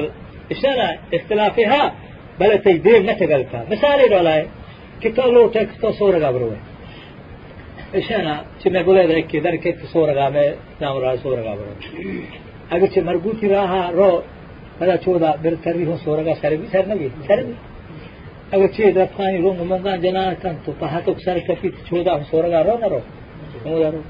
ہا 1.71 1.87
بلے 2.39 2.57
تی 2.63 2.77
دیر 2.85 2.99
نہ 2.99 3.11
تگل 3.19 3.43
کا 3.51 3.59
مثالی 3.69 4.07
رو 4.09 4.21
لائے 4.27 4.43
کہ 5.01 5.09
تو 5.15 5.31
لو 5.31 5.47
تو 5.81 5.91
سور 5.99 6.19
گا 6.21 6.29
اشانا 7.93 8.35
چمه 8.63 8.83
بوله 8.83 9.07
ده 9.07 9.21
که 9.21 9.39
در 9.39 9.55
که 9.57 9.75
سو 9.93 10.05
رقابه 10.05 10.53
نام 10.81 10.97
را 10.97 11.17
سو 11.17 11.35
رقابه 11.35 11.61
اگر 12.69 12.87
چه 12.87 13.01
مربوطی 13.01 13.47
راه 13.47 13.91
رو 13.91 14.21
بلا 14.79 14.97
چودا 14.97 15.31
بر 15.43 15.55
تری 15.63 15.83
ہو 15.83 15.95
سو 16.05 16.15
رقا 16.15 16.33
سر 16.41 16.55
بھی 16.55 16.67
سر 16.71 16.85
نگی 16.85 17.09
سر 17.27 17.43
بھی 17.43 17.53
اگر 18.51 18.67
چه 18.67 18.91
در 18.91 19.05
پانی 19.05 19.37
رو 19.37 19.53
ممنگان 19.53 20.01
جناتن 20.01 20.55
تو 20.65 20.71
پہاتک 20.81 21.19
سر 21.25 21.39
کفی 21.39 21.69
چودا 21.89 22.13
ہو 22.17 22.23
سو 22.31 22.41
رو 22.41 22.49
نرو 22.49 22.99
نمو 23.65 23.77
رو 23.93 24.01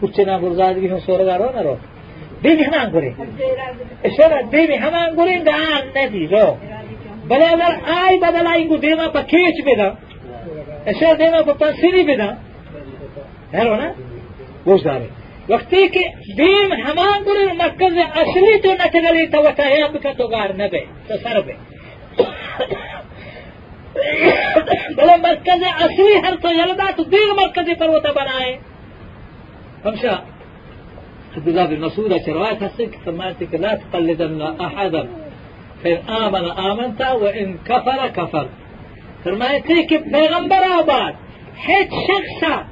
کچھ 0.00 0.20
نام 0.20 0.40
برزاد 0.42 0.74
بھی 0.82 0.90
ہو 0.90 0.98
سو 1.06 1.18
رقا 1.18 1.36
رو 1.36 1.48
نرو 1.56 1.74
دیمی 2.42 2.62
همان 2.62 2.90
گره 2.94 3.12
اشارا 4.04 4.42
دیمی 4.42 4.76
همان 4.84 5.16
گره 5.16 5.38
دان 5.48 5.84
ندی 5.96 6.26
رو 6.26 6.56
بلا 7.28 7.46
اگر 7.46 7.72
آئی 8.04 8.18
بدل 8.18 8.46
آئی 8.46 8.64
گو 8.64 8.76
دیما 8.76 9.08
پا 9.08 9.22
کیچ 9.22 9.56
بدم 9.66 9.94
اشارا 10.86 11.14
دیما 11.14 11.42
پا 11.42 11.52
پنسیری 11.52 12.02
بدم 12.04 12.36
है 13.53 13.63
ना 13.81 13.93
वो 14.67 14.77
सारे 14.77 15.09
वक्ती 15.49 15.87
के 15.95 16.03
दीन 16.35 16.73
हमान 16.81 17.23
गुरु 17.23 17.47
मरकज 17.53 17.97
असली 17.99 18.57
तो 18.65 18.73
न 18.73 18.87
चगली 18.93 19.25
तो 19.27 19.41
वटा 19.43 19.63
है 19.63 19.81
अब 19.83 19.97
का 20.03 20.13
तो 20.19 20.27
गार 20.27 20.55
न 20.57 20.67
बे 20.71 20.85
तो 21.09 21.17
सर 21.23 21.41
बे 21.47 21.57
बोले 24.99 25.17
मरकज 25.25 25.63
असली 25.71 26.13
हर 26.25 26.35
तो 26.43 26.53
जलदा 26.59 26.91
तो 26.97 27.03
दीन 27.15 27.35
मरकज 27.41 27.75
पर 27.79 27.89
वो 27.89 27.99
तो 27.99 28.13
बनाए 28.13 28.53
فمشى 29.83 30.09
عبد 31.37 31.47
الله 31.47 31.65
بن 31.65 31.79
مسعود 31.79 32.13
رواية 32.29 32.57
هسك 32.57 32.99
فرماتك 33.05 33.55
لا 33.55 33.75
تقلدن 33.75 34.41
أحدا 34.61 35.07
فإن 35.83 35.97
آمن 36.09 36.45
آمنت 36.51 37.01
وإن 37.01 37.57
كفر 37.67 38.07
كفر 38.07 38.47
فرماتك 39.25 40.03
پیغمبر 40.13 40.63
آباد 40.79 41.15
هیچ 41.57 41.89
شخصا 42.07 42.63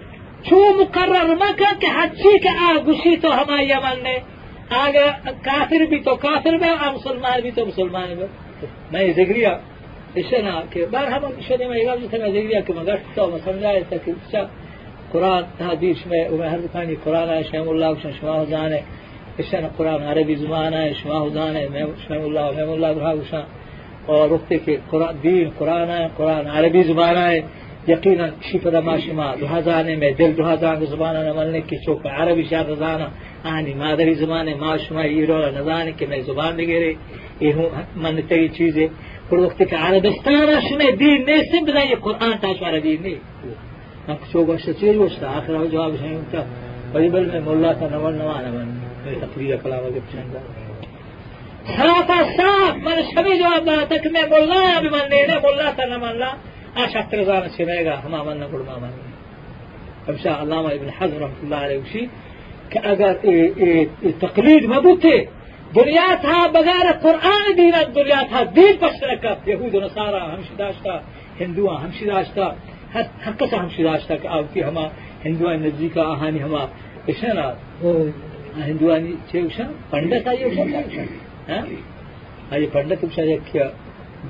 چو 0.44 0.56
مقرر 0.80 1.34
مکن 1.34 1.78
که 1.80 1.88
هرچی 1.88 2.38
که 2.42 2.50
آ 2.70 2.80
گوشی 2.80 3.16
تو 3.16 3.28
ہما 3.30 3.62
یمن 3.62 4.02
نے 4.02 4.16
آگا 4.70 5.06
کافر 5.44 5.84
بھی 5.90 5.98
تو 6.00 6.14
کافر 6.16 6.56
بھی 6.56 6.68
آ 6.68 6.90
مسلمان 6.92 7.40
بھی 7.40 7.50
تو 7.50 7.66
مسلمان 7.66 8.14
بھی 8.14 8.26
میں 8.92 9.12
ذکریہ 9.16 9.48
اشنا 10.16 10.60
کہ 10.70 10.86
بار 10.92 11.06
ہم 11.06 11.22
شده 11.48 11.68
میں 11.68 11.78
یگام 11.78 11.98
جتا 12.04 12.18
میں 12.18 12.30
ذکریہ 12.30 12.60
کہ 12.66 12.72
مگر 12.76 12.96
تو 13.14 13.26
میں 13.30 13.38
سمجھایا 13.44 13.80
تھا 13.88 13.96
کہ 14.04 14.12
قرآن 15.12 15.44
حدیث 15.60 16.06
میں 16.06 16.28
و 16.28 16.42
هر 16.42 16.58
بکانی 16.58 16.94
قرآن 17.04 17.28
ہے 17.30 17.42
شیم 17.50 17.68
اللہ 17.68 17.86
وشن 17.86 18.12
شما 18.20 18.44
زانے 18.44 18.80
اشنا 19.38 19.68
قرآن 19.76 20.02
عربی 20.02 20.34
زبان 20.34 20.74
ہے 20.74 20.92
شما 21.02 21.18
زانے 21.34 21.66
شیم 22.06 22.22
اللہ 22.22 22.62
و 22.62 22.72
اللہ 22.72 23.14
وشن 23.20 23.44
اور 24.06 24.30
وقتی 24.30 24.58
کہ 24.64 24.76
قرآن 24.90 25.14
دین 25.22 25.48
قرآن 25.58 25.90
ہے 25.90 26.06
قرآن 26.16 26.46
عربی 26.56 26.82
زبان 26.82 27.16
ہے 27.16 27.40
یقینا 27.88 28.26
شی 28.46 28.58
پر 28.58 28.80
ما 28.80 28.98
شما. 28.98 29.34
دو 29.40 29.46
هزانه 29.46 29.96
میں 30.02 30.12
دل 30.18 30.32
دو 30.38 30.44
هزان 30.44 30.84
زبان 30.92 31.16
نمالنے 31.26 31.60
کی 31.68 31.76
چوک. 31.84 32.06
عربی 32.06 32.44
شاد 32.50 32.68
زانا 32.82 33.08
آنی 33.44 33.74
مادری 33.80 34.14
زبان 34.22 34.48
ما 34.60 34.76
شما 34.84 35.02
ایرو 35.14 35.38
نزانے 35.58 35.92
کہ 35.98 36.04
میں 36.10 36.20
زبان 36.28 36.52
بگیرے 36.58 36.92
یہ 37.46 37.54
من 38.02 38.20
تری 38.28 38.48
چیزیں 38.56 38.88
پر 39.28 39.38
وقت 39.38 39.58
کہ 39.70 39.76
عربستان 39.86 40.48
شما 40.68 40.88
دین 41.00 41.18
نیستم 41.28 41.64
بدن 41.66 41.86
یہ 41.90 41.98
قرآن 42.04 42.32
تاش 42.40 42.62
عربی 42.68 42.96
نہیں 43.04 43.18
من 44.08 44.16
شو 44.32 44.44
گوشت 44.46 44.68
چیز 44.80 44.94
گوشت؟ 44.96 45.22
آخر 45.36 45.52
جواب 45.72 45.92
شنیم 46.00 46.22
تا 46.30 46.40
ولی 46.92 47.08
بل 47.14 47.24
میں 47.30 47.40
مولا 47.46 47.72
تا 47.78 47.86
نمال 47.94 48.14
نوانا 48.14 48.50
من 48.56 48.68
تقریر 49.20 49.56
کلام 49.62 49.84
اگر 49.88 50.02
پچھنگا 50.06 50.40
صاف 51.76 52.28
صاف. 52.36 52.74
من 52.86 52.98
شمی 53.10 53.38
جواب 53.38 53.66
داتا 53.66 53.96
کہ 54.02 54.08
میں 54.14 54.26
مولا 54.30 54.62
بمن 54.82 55.04
لینے 55.10 55.36
مولا 55.42 55.70
تا 55.76 55.84
نمال 55.96 56.22
لا 56.76 56.86
أشعر 56.86 57.02
تغزان 57.02 57.48
سميقا 57.48 57.94
هما 57.94 58.24
من 58.24 58.40
نقول 58.40 58.60
ما 58.66 58.78
من. 58.78 58.90
فمشاء 60.06 60.42
الله 60.42 60.74
ابن 60.74 60.90
حزم 60.90 61.16
رحمة 61.16 61.42
الله 61.42 61.56
عليه 61.56 61.78
وشي 61.78 62.08
كأجر 62.70 63.16
التقليد 64.04 64.66
ما 64.66 64.78
بوته 64.78 65.28
دنياتها 65.74 66.46
بغير 66.46 66.86
القرآن 66.94 67.56
دين 67.56 67.74
دنياتها 67.94 68.42
دين 68.42 68.76
بشركة 68.76 69.36
يهود 69.46 69.74
ونصارى 69.74 70.20
همشي 70.20 70.54
داشتا. 70.58 71.02
هندوها 71.40 71.86
همشي 71.86 72.04
داشتا. 72.04 72.56
حقا 73.22 73.46
همشي 73.56 73.82
داشتا. 73.82 74.16
كأوتي 74.16 74.62
هما 74.64 74.90
هندوها 75.24 75.56
نزدیکا 75.56 76.02
آهانی 76.02 76.38
هما. 76.38 76.68
اشنا 77.08 77.54
هندوانی 78.60 79.14
چه 79.32 79.42
وشن؟ 79.42 79.68
پندت 79.92 80.26
آئی 80.28 80.44
وشن؟ 80.44 80.84
ها؟ 81.48 81.62
آئی 82.52 82.66
پندت 82.66 83.04
وشن 83.04 83.22
یک 83.22 83.40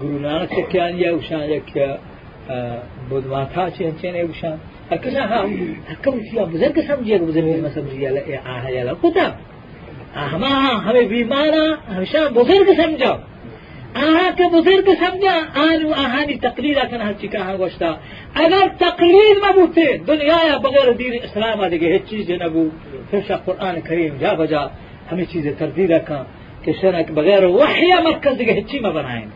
گرو 0.01 0.19
نانک 0.19 0.51
چکیان 0.51 0.99
یا 0.99 1.17
وشن 1.19 1.51
یک 1.51 1.79
بدماتا 3.11 3.71
چین 3.71 3.91
چین 4.01 4.15
ایوشان 4.15 4.57
اکسا 4.91 5.23
ها 5.23 5.41
حکم 5.91 6.19
کیا 6.21 6.45
بزرگ 6.45 6.81
سمجھے 6.87 7.19
بزرگ 7.19 7.61
میں 7.63 7.71
سمجھیا 7.75 8.11
آہ 8.45 8.71
یا 8.71 8.83
لقطا 8.85 9.27
ہما 10.33 10.53
ہمیں 10.85 11.07
بیمارا 11.09 11.65
ہمیشہ 11.97 12.19
بزرگ 12.35 12.71
سمجھا 12.77 13.13
آہا 14.03 14.29
کے 14.37 14.45
بزرگ 14.53 14.89
سمجھا 15.01 15.37
آنو 15.63 15.93
آہانی 15.97 16.35
تقلید 16.41 16.79
کن 16.91 17.01
ہر 17.01 17.13
چکا 17.21 17.43
ہاں 17.43 17.57
گوشتا. 17.59 17.91
اگر 18.43 18.67
تقلید 18.79 19.37
مبوتے 19.45 19.87
دنیا 20.09 20.39
یا 20.47 20.57
بغیر 20.63 20.93
دین 20.99 21.13
اسلام 21.23 21.61
آدھگے 21.61 21.93
ہیچ 21.93 22.05
چیز 22.11 22.31
نبو 22.43 22.69
پھر 23.11 23.21
قرآن 23.45 23.81
کریم 23.87 24.17
جا 24.21 24.33
بجا 24.33 24.63
ہمیں 25.13 25.25
چیزیں 25.33 25.53
تردید 25.59 25.93
کن 26.09 26.23
کہ 26.63 26.73
شرک 26.81 27.11
بغیر 27.11 27.45
وحی 27.57 27.93
مرکز 28.05 28.39
دیگه 28.39 28.53
هیچی 28.53 28.79
ما 28.81 28.91
بنائیں 28.91 29.27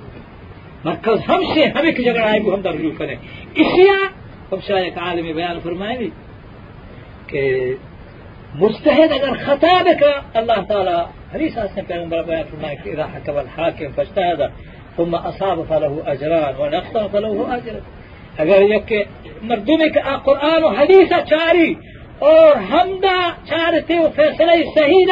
مرکز 0.84 1.28
ہم 1.28 1.40
سے 1.54 1.64
ہمیں 1.76 1.92
کی 1.92 2.02
جگہ 2.02 2.24
آئے 2.30 2.40
وہ 2.40 2.52
ہم 2.52 2.66
رجوع 2.66 2.90
کریں 2.98 3.16
اسیا 3.62 3.96
ہم 4.52 4.60
شاہ 4.66 4.82
ایک 4.82 4.98
عالم 4.98 5.32
بیان 5.36 5.58
فرمائیں 5.62 5.98
گے 6.00 6.08
کہ 7.26 7.42
مستحد 8.60 9.12
اگر 9.12 9.34
خطا 9.44 9.76
بکا 9.86 10.12
اللہ 10.40 10.60
تعالی 10.68 10.98
حدیث 11.34 11.58
سے 11.74 11.80
پیغمبر 11.86 12.22
بیان 12.22 12.46
فرمائے 12.50 12.76
کہ 12.84 12.88
إذا 12.90 13.06
حکم 13.14 13.36
الحاکم 13.36 13.92
فاجتهد 13.96 14.50
ثم 14.96 15.14
أصاب 15.14 15.58
فله 15.68 15.92
أجران 16.06 16.54
ونقص 16.60 16.94
فله 17.12 17.56
أجر. 17.56 17.76
اگر 18.38 18.62
یک 18.62 19.08
مردمی 19.42 19.90
که 19.90 20.00
قرآن 20.24 20.64
و 20.64 20.68
حدیث 20.68 21.12
چاری. 21.28 21.74
اور 22.18 22.56
حمدہ 22.70 23.18
چارتے 23.48 23.98
و 23.98 24.08
فیصلہ 24.16 24.52
صحیح 24.74 25.04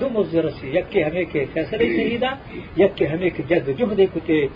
دو 0.00 0.08
مزد 0.08 0.46
رسی 0.46 0.68
یک 0.68 0.90
که 0.90 1.06
همه 1.06 1.24
که 1.24 1.48
فیصله 1.54 1.96
شهیده 1.96 2.30
یک 2.76 2.94
که 2.94 3.08
همه 3.08 3.30
که 3.30 3.42
جد 3.42 3.76
جهد 3.76 4.00
کتے 4.14 4.48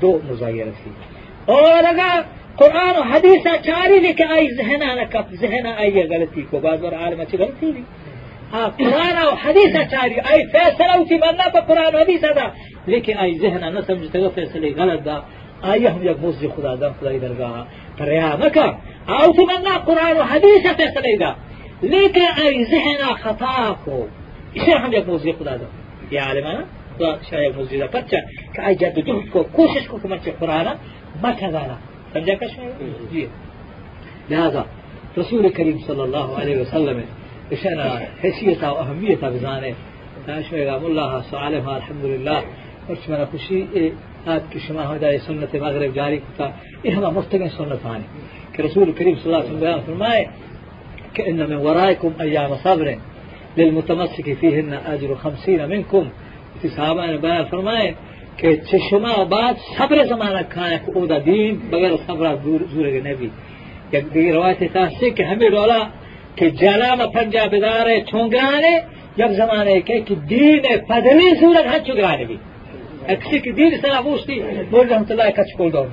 دو 0.00 0.20
مزای 0.30 0.62
رسی 0.62 0.90
اور 1.46 1.82
اگر 1.86 2.24
قرآن 2.56 2.96
و 2.96 3.02
حدیث 3.02 3.46
چاری 3.66 3.98
لی 3.98 4.12
که 4.14 4.26
آئی 4.26 4.48
ذہنہ 4.56 4.88
نکپ 5.00 5.34
ذہنہ 5.40 5.68
آئی 5.78 6.02
غلطی 6.10 6.42
کو 6.50 6.58
بعض 6.58 6.80
بار 6.80 6.92
عالم 6.92 7.20
اچھی 7.20 7.38
غلطی 7.38 7.66
لی 7.66 7.82
قرآن 8.78 9.16
و 9.26 9.30
حدیث 9.44 9.76
چاری 9.90 10.20
آئی 10.30 10.42
فیصلہ 10.52 10.96
اسی 11.00 11.18
بننا 11.18 11.48
پا 11.54 11.60
قرآن 11.60 11.94
و 11.94 11.98
حدیث 11.98 12.22
دا. 12.36 12.46
لیکن 12.86 13.18
آئی 13.18 13.38
ذہنہ 13.38 13.66
نہ 13.74 13.80
سمجھتے 13.86 14.22
گا 14.22 14.28
فیصلے 14.34 14.72
غلط 14.76 15.04
دا. 15.06 15.16
آئی 15.70 15.86
ہم 15.86 16.02
یک 16.02 16.18
مزد 16.24 16.44
خدا 16.56 16.74
دا 16.80 16.88
خدای 17.00 17.18
درگاہ 17.18 17.64
پریا 17.98 18.34
مکا. 18.40 18.66
آو 19.16 19.32
تمنا 19.36 19.74
قرآن 19.84 20.16
و 20.16 20.22
حدیث 20.32 20.62
فیصلے 20.76 21.16
دا 21.22 21.30
ذهن 21.82 23.02
خطا 23.22 23.72
کو 23.84 24.06
اسے 24.54 24.72
ہم 24.72 24.90
ایک 24.94 25.08
موضوع 25.08 25.32
خدا 25.38 25.54
دو. 25.60 25.66
یہ 26.10 26.20
عالم 26.20 26.46
ہے 26.46 26.58
تو 26.98 27.04
شاید 27.30 27.56
موضوع 27.56 27.78
دا 27.80 27.86
پرچا 27.94 28.18
کہ 28.54 28.60
ای 28.66 28.74
جد 28.74 28.96
جهد 29.06 29.30
کو 29.32 29.42
کوشش 29.58 29.88
کو 29.90 29.96
کمچ 30.02 30.28
قرآن. 30.38 30.66
مکہ 31.22 31.50
دانا 31.54 31.76
سمجھا 32.12 32.34
کش 32.40 32.52
جی 33.12 33.26
لہذا 34.30 34.62
رسول 35.18 35.48
کریم 35.56 35.78
صلی 35.86 36.00
اللہ 36.00 36.28
علیہ 36.40 36.56
وسلم 36.60 36.98
اشنا 37.52 37.86
حیثیت 38.22 38.62
و 38.64 38.76
اهمیت 38.78 39.24
بزانے 39.24 39.70
شویگام 40.48 40.84
اللہ 40.84 41.10
سعالم 41.30 41.68
الحمدللہ 41.68 42.38
ورچ 42.88 43.08
منا 43.08 43.24
خوشی 43.32 43.60
آت 44.32 44.42
کی 44.52 44.58
شما 44.66 44.82
ہدای 44.90 45.18
سنت 45.26 45.54
مغرب 45.54 45.94
جاری 45.94 46.18
کتا 46.26 46.46
یہ 46.84 46.90
ہما 46.96 47.10
مستقل 47.18 47.48
سنت 47.56 47.86
آنے 47.86 48.06
کہ 48.52 48.62
رسول 48.62 48.92
کریم 48.98 49.14
صلی 49.22 49.28
اللہ 49.28 49.40
علیہ 49.42 49.50
وسلم 49.50 49.60
بیان 49.60 49.80
فرمائے 49.86 50.24
كأن 51.14 51.50
من 51.50 51.56
ورائكم 51.56 52.12
أيام 52.20 52.54
صبر 52.64 52.98
للمتمسك 53.56 54.36
فيهن 54.40 54.72
أجر 54.86 55.14
خمسين 55.14 55.68
منكم. 55.68 56.04
في 56.62 56.68
صحابة 56.68 57.16
بيان 57.16 57.44
فرمائے 57.50 57.90
کہ 58.36 58.56
چشما 58.70 59.14
بعد 59.28 59.54
صبر 59.76 60.04
زمانہ 60.08 60.42
کھایا 60.48 60.76
کہ 60.84 60.90
اودا 60.94 61.18
دین 61.26 61.58
بغیر 61.70 61.92
صبر 62.06 62.34
زور 62.44 62.88
کے 62.94 63.00
نبی. 63.04 63.28
یک 63.92 64.14
دیگر 64.14 64.32
روایت 64.34 64.62
تاسی 64.72 65.10
کہ 65.10 65.22
ہمیں 65.22 65.48
رولا 65.48 65.82
کہ 66.36 66.50
جلام 66.60 67.00
پنجا 67.14 67.44
بدارے 67.52 68.00
چھونگانے 68.10 68.74
یک 69.18 69.30
زمانے 69.36 69.80
کے 69.86 70.00
کہ 70.06 70.14
دین 70.30 70.62
پدلی 70.88 71.30
صورت 71.40 71.66
ہن 71.72 71.84
چگرانے 71.86 72.24
بھی. 72.24 72.36
اکسی 73.12 73.38
کی 73.44 73.50
دین 73.52 73.72
سنا 73.80 74.00
بوشتی 74.00 74.40
بول 74.70 74.88
رحمت 74.88 75.10
اللہ 75.10 75.30
کچھ 75.36 75.56
کول 75.56 75.72
دور 75.72 75.86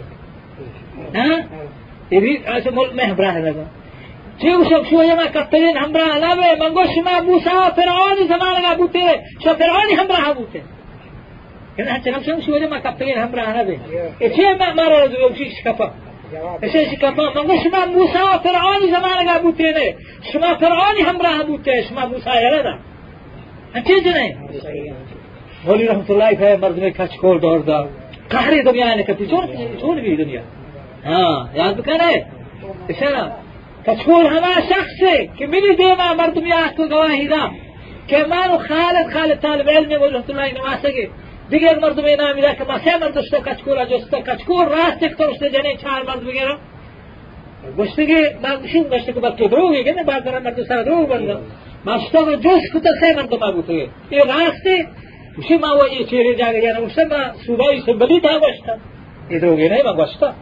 ہاں؟ 1.16 1.38
یہ 2.12 2.20
بھی 2.24 2.36
ایسے 2.54 2.70
ملک 2.74 2.94
میں 2.98 3.06
ہمراہ 3.06 3.38
لگا 3.46 3.64
تيوسف 4.42 4.90
شو 4.90 5.02
يما 5.02 5.26
كترين 5.26 5.78
همرا 5.78 6.20
لابه 6.20 6.56
من 6.56 6.74
قوش 6.78 6.98
ما 7.06 7.22
موسى 7.22 7.50
فرعون 7.50 8.28
زمان 8.28 8.62
ما 8.62 8.74
بوته 8.74 9.22
شو 9.44 9.56
فرعون 9.56 10.00
همرا 10.00 10.34
بوته 10.34 10.62
كنا 11.78 11.94
حتى 11.94 12.12
نفسهم 12.12 12.42
شو 12.42 12.56
يما 12.56 12.80
كترين 12.80 13.18
همرا 13.18 13.46
لابه 13.46 13.80
إيش 14.22 14.40
ما 14.60 14.74
مرة 14.74 15.06
لو 15.06 15.36
شيء 15.36 15.52
شكفا 15.60 15.92
إيش 16.64 16.92
شكفا 16.92 17.24
من 17.24 17.52
قوش 17.52 17.66
ما 17.74 17.86
موسى 17.86 18.40
فرعون 18.44 18.82
زمان 18.92 19.26
ما 19.26 19.38
بوته 19.38 19.72
نه 19.72 19.96
شما 20.34 20.56
فرعون 20.56 20.98
همرا 21.06 21.44
بوته 21.44 21.82
شما 21.90 22.06
موسى 22.06 22.30
يلا 22.30 22.80
انت 23.76 23.88
جنه 23.88 24.36
مولی 25.68 25.88
رحمت 25.88 26.12
الله 26.12 26.36
فهم 26.36 26.60
مرد 26.62 26.78
میں 26.78 26.90
کچھ 26.90 27.18
کول 27.22 27.42
دور 27.42 27.60
دا 27.60 27.82
قہری 28.30 28.62
دنیا 28.62 28.96
نے 28.96 29.04
کتی 29.04 29.26
چون 29.32 29.46
چون 29.82 30.00
بھی 30.00 30.16
دنیا 30.16 30.42
ہاں 31.06 31.36
یاد 31.54 31.76
بکنے 33.86 33.90
اشارہ 33.90 34.02
تشكون 34.02 34.26
هما 34.26 34.54
شخصي 34.70 35.30
كمني 35.40 35.76
ديما 35.76 36.14
مردم 36.14 36.46
يحكوا 36.48 36.86
قواهي 36.86 37.28
ذا 37.28 37.52
كمان 38.08 38.60
خالد 38.60 39.14
خالد 39.14 39.42
طالب 39.42 39.70
علمي 39.70 39.98
ورحمة 39.98 40.30
الله 40.30 40.52
نواسقي 40.54 41.08
دیگر 41.52 41.80
مردم 41.80 42.06
اینا 42.06 42.34
میده 42.34 42.56
که 42.56 42.64
ما 42.64 42.80
سه 42.80 42.98
مرد 42.98 43.22
شتا 43.22 43.40
کچکور 43.40 43.86
جستا 43.86 44.22
کچکور 44.22 44.68
راست 44.68 45.04
یک 45.04 45.18
تو 45.18 45.48
جنه 45.48 45.76
چهار 45.82 46.04
مرد 46.08 46.24
بگیرم 46.26 46.60
گشته 47.78 48.06
که 48.06 48.36
ما 48.44 48.56
گوشیم 48.56 48.84
گشته 48.84 49.14
که 49.14 49.20
بلکه 49.20 49.48
دروگی 49.48 49.84
که 49.84 49.94
نه 49.94 50.04
بعد 50.04 50.26
دارم 50.26 50.44
مرد 50.44 50.64
سر 50.64 50.84
دروگ 50.84 51.10
بنده 51.10 51.38
ما 51.86 52.00
شتا 52.00 52.26
و 52.26 52.36
جس 52.36 52.64
کتا 52.74 52.90
سه 53.02 53.16
مرد 53.16 53.34
ما 53.44 53.52
بوده 53.52 53.88
این 54.10 54.22
راسته 54.28 54.88
گوشی 55.36 55.58
ما 55.58 55.78
و 55.78 55.94
یه 55.94 56.06
چیری 56.06 56.36
جاگه 56.36 56.60
یعنی 56.60 56.82
گوشته 56.82 57.06
ما 57.06 57.34
صوبایی 57.46 57.82
سنبلی 57.86 58.20
تا 58.20 58.40
گشتا 58.40 58.74
این 59.30 59.40
دروگی 59.40 59.70
نه 59.70 59.84
ما 59.84 59.94
گشتا 59.94 60.34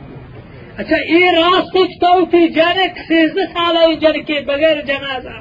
اچھا 0.79 0.95
یہ 1.13 1.31
راست 1.31 1.73
کہو 1.73 2.25
کہ 2.25 2.47
جانے 2.47 2.87
سیزد 3.07 3.37
سالہ 3.53 3.95
جن 3.95 4.23
کے 4.23 4.41
بغیر 4.41 4.81
جنازہ 4.81 5.35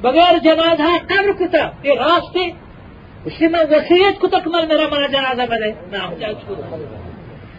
بغیر 0.00 0.38
جنازہ 0.38 0.96
قبر 1.08 1.32
کتا 1.32 1.70
یہ 1.82 1.92
راستے 1.98 2.50
اسی 3.24 3.48
میں 3.48 3.60
وسیعت 3.70 4.20
کو 4.20 4.26
تک 4.26 4.48
مر 4.48 4.66
میرا 4.66 4.88
مانا 4.90 5.06
جنازہ 5.06 5.42
ملے 5.50 5.72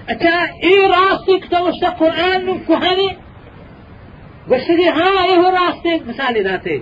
اچھا 0.07 0.45
یہ 0.63 0.87
راستے 0.87 1.39
کتا 1.39 1.57
اس 1.57 1.79
کا 1.81 1.89
قرآن 1.89 2.57
کہانی۔ 2.67 3.07
وسیع 4.49 4.89
ہاں 4.89 5.27
یہ 5.27 5.49
راستے 5.49 5.89
مثالیں 6.05 6.43
داتے 6.43 6.77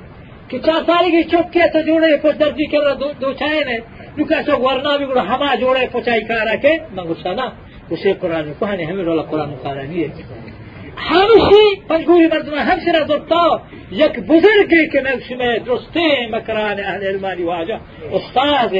کہ 0.47 0.59
چار 0.59 0.81
سال 0.85 1.11
کی 1.11 1.23
چوکے 1.23 1.67
تو 1.73 1.79
جوڑے 1.81 2.17
پر 2.17 2.31
درجی 2.31 2.65
کر 2.65 2.83
رہا 2.83 2.93
دو, 2.93 3.11
دو 3.21 3.33
چائے 3.33 3.63
نے۔ 3.63 3.77
جو 4.17 4.25
کیسے 4.25 4.51
ورنہ 4.51 4.97
بھی 4.97 5.05
ہما 5.05 5.55
جوڑے 5.55 5.85
پوچائی 5.91 6.21
کارا 6.21 6.55
کے 6.55 6.77
مغسانہ 6.91 7.47
دسی 7.91 8.13
قرآن. 8.13 8.55
کهنه 8.59 8.85
همه 8.85 9.03
رولا 9.03 9.23
قرآن 9.23 9.51
قرآنیه 9.63 10.11
همشی 10.97 11.81
پنگوی 11.89 12.27
مردم 12.27 12.53
همشی 12.53 12.91
را 12.91 13.03
دوتا 13.03 13.61
یک 13.91 14.19
بزرگی 14.19 14.89
که 14.91 15.01
نقشمه 15.01 15.59
درسته 15.59 16.27
مکران 16.31 16.79
أهل 16.79 17.03
علمانی 17.03 17.43
واجه. 17.43 17.79
استاد 18.13 18.71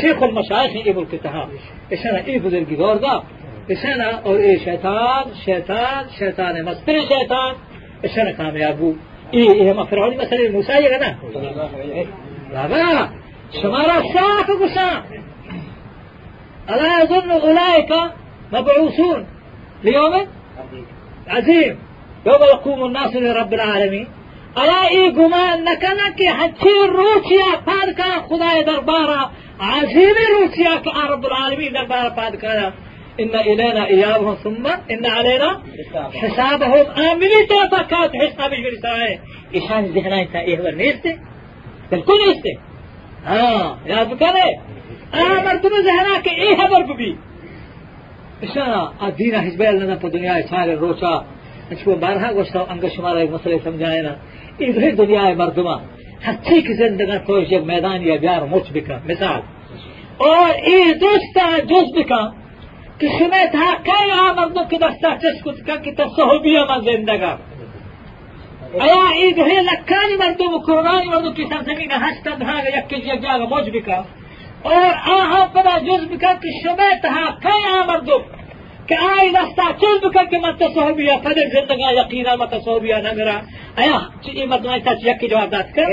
شیخ 0.00 0.22
المشایخ 0.22 0.72
ایب 0.84 0.98
الکتها 0.98 1.48
اشنا 1.90 2.18
ای 2.26 2.38
بزرگی 2.38 2.76
دار 2.76 2.96
دا 2.96 3.22
اشنا 3.68 4.18
اور 4.24 4.36
ای 4.36 4.58
شیطان 4.58 5.24
شیطان 5.44 6.04
شیطان 6.18 6.62
مستر 6.62 7.00
شیطان. 7.00 7.54
اشنا 8.02 8.32
کامیاب 8.32 8.76
بود. 8.76 8.98
ای 9.30 9.48
ای 9.48 9.72
ما 9.72 9.84
فرعونی 9.84 10.16
مثلا 10.16 10.38
موسی 10.52 10.72
یې 10.72 11.02
نه. 11.02 11.16
بابا 12.54 13.08
شما 13.62 13.78
را 13.78 14.02
صاف 14.14 14.50
ګوسا 14.60 14.90
الا 16.68 17.02
يظن 17.02 17.30
اولئک 17.30 17.92
مبعوثون 18.52 19.26
ليوم 19.84 20.26
عظيم. 21.28 21.78
يوم 22.26 22.42
يقوم 22.42 22.84
الناس 22.84 23.16
لرب 23.16 23.54
العالمين. 23.54 24.06
ألا 24.58 24.88
إي 24.90 25.10
گمان 25.10 25.68
نکنه 25.68 26.16
که 26.16 26.30
هچی 26.30 26.74
روچیا 26.88 27.56
پاد 27.66 27.96
کنه 27.96 28.22
خدای 28.28 28.64
دربارا 28.64 29.30
عظیم 29.60 30.14
روچیا 30.34 30.76
که 30.84 30.90
رب 31.10 31.22
دربارا 31.74 32.10
پاد 32.10 32.40
کنه 32.40 32.72
إن 33.20 33.34
إلينا 33.34 33.86
إيابهم 33.86 34.34
ثم 34.34 34.66
إن 34.90 35.06
علينا 35.06 35.62
حسابهم. 36.22 36.86
آمني 37.10 37.46
تفكات 37.50 38.16
حسابش 38.16 38.58
برسائه 38.60 39.18
إشان 39.54 39.84
ذهنا 39.84 40.22
انت 40.22 40.60
ورنيسته 40.60 41.18
بالكل 41.90 42.18
نيسته 42.28 42.58
ها 43.26 43.78
يا 43.86 44.04
فكره 44.04 44.44
آمر 45.14 45.56
تنو 45.56 45.76
ذهنا 45.76 46.22
إيه 46.26 46.56
خبر 46.56 46.82
اسا 48.44 49.10
دین 49.16 49.34
حزبیل 49.34 49.82
نه 49.90 49.96
په 49.96 50.08
دنیا 50.08 50.42
چاره 50.50 50.74
روچا 50.74 51.14
اسو 51.72 51.96
بارها 51.96 52.34
گوشتا 52.34 52.66
انگا 52.70 52.88
شما 52.88 53.12
را 53.12 53.18
ایک 53.20 53.30
مسئله 53.30 53.58
سمجھائے 53.64 54.02
نا 54.06 54.14
ادھر 54.60 54.90
دنیا 55.02 55.22
مردما 55.42 55.76
ہچے 56.26 56.60
کی 56.66 56.74
زندگا 56.82 57.16
توش 57.26 57.52
ایک 57.52 57.64
میدان 57.72 58.02
یا 58.02 58.16
بیار 58.24 58.42
مچ 58.52 58.66
بکا 58.74 58.96
مثال 59.08 59.40
اور 60.26 60.50
ای 60.68 60.94
دوستا 61.02 61.44
جز 61.70 61.88
بکا 61.96 62.22
کہ 62.98 63.08
سمیت 63.18 63.54
ہا 63.60 63.70
کئی 63.86 64.10
آ 64.10 64.32
مردم 64.36 64.68
کی 64.70 64.76
دستا 64.84 65.10
چسکت 65.22 65.66
کا 65.66 65.76
کی 65.84 65.92
تصحبی 66.00 66.56
من 66.70 66.80
زندگا 66.90 67.32
ایا 68.84 69.02
ای 69.16 69.32
دهی 69.38 69.58
لکانی 69.70 70.16
مردم 70.22 70.54
و 70.54 70.58
کرونانی 70.66 71.08
مردم 71.14 71.34
کی 71.34 71.44
سرزمین 71.52 71.90
هستند 71.90 72.42
ها 72.42 72.56
یک 72.68 72.88
کجی 72.90 73.08
یک 73.14 73.22
جاگا 73.22 73.46
موج 73.52 73.70
بکا 73.76 73.98
और 74.64 74.84
आहा 75.14 75.44
पदा 75.54 75.78
जुज्म 75.86 76.16
करके 76.18 76.58
शमे 76.60 76.94
तहा 77.00 77.24
कया 77.44 77.82
मर्दुम 77.86 78.22
कि 78.88 78.94
आई 78.94 79.28
रस्ता 79.34 79.70
चुल्ब 79.80 80.06
करके 80.14 80.38
मत 80.38 80.56
तसोबिया 80.62 81.16
फदर 81.24 81.48
जिंदगा 81.52 81.90
यकीन 81.98 82.26
मत 82.40 82.50
तसोबिया 82.54 82.98
ना 83.00 83.12
मेरा 83.18 83.34
आया 83.78 84.00
ये 84.28 84.46
मत 84.46 84.66
मैं 84.66 84.78
सच 84.88 85.04
यकी 85.04 85.28
जवाब 85.28 85.48
दात 85.50 85.70
कर 85.76 85.92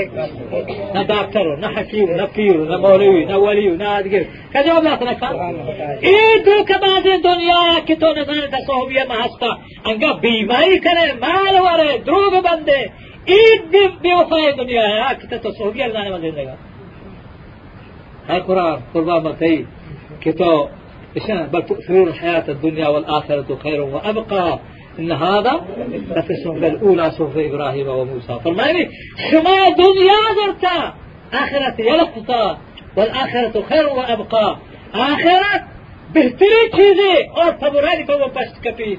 ना 0.94 1.02
डॉक्टर 1.12 1.46
हो 1.46 1.54
ना 1.60 1.68
हकीम 1.76 2.10
ना 2.16 2.24
पीर 2.34 2.56
ना 2.70 2.78
मौलवी 2.78 3.24
ना 3.30 3.36
वली 3.44 3.68
ना 3.76 3.88
आदगिर 3.92 4.24
का 4.54 4.62
जवाब 4.62 4.84
दात 4.84 5.02
ना 5.02 5.12
का 5.22 5.30
ये 6.08 6.38
दो 6.48 6.58
कबाज 6.64 7.08
दुनिया 7.28 7.60
के 7.86 7.94
तो 8.02 8.10
नजर 8.20 8.50
तसोबिया 8.56 9.04
महस्ता 9.14 9.54
अंगा 9.92 10.12
बीमारी 10.26 10.76
करे 10.88 11.06
माल 11.24 11.58
वाले 11.60 11.96
द्रोग 12.10 12.36
बंदे 12.48 12.82
एक 13.38 13.70
दिन 13.72 13.88
बेवफाए 14.02 14.52
दुनिया 14.60 14.86
है 14.90 15.14
कि 15.16 15.38
तसोबिया 15.38 15.86
लाने 15.88 16.10
वाले 16.10 16.30
जिंदगा 16.30 16.71
ہر 18.28 18.40
قرآن 18.40 19.24
مکئی 19.24 19.62
کہ 20.20 20.32
تو 20.32 20.66
بل 21.50 21.60
تؤثرون 21.60 22.08
الحياة 22.08 22.46
الدنيا 22.48 22.88
والآخرة 22.88 23.48
خير 23.62 23.80
وأبقى. 23.80 24.58
إن 24.98 25.12
هذا 25.12 25.54
لفي 26.16 26.32
الصحف 26.32 26.62
الأولى 26.72 27.10
صحف 27.10 27.36
إبراهيم 27.36 27.88
وموسى. 27.88 28.34
فرماني 28.44 28.84
شما 29.30 29.68
دنيا 29.68 30.20
درتا 30.38 30.92
آخرة 31.32 31.76
يلقطا 31.78 32.58
والآخرة 32.96 33.62
خير 33.68 33.86
وأبقى. 33.86 34.56
آخرة 34.94 35.58
بهترین 36.12 36.70
چیزیں 36.72 37.14
اور 37.28 37.52
پشت 38.34 38.64
کپی. 38.64 38.94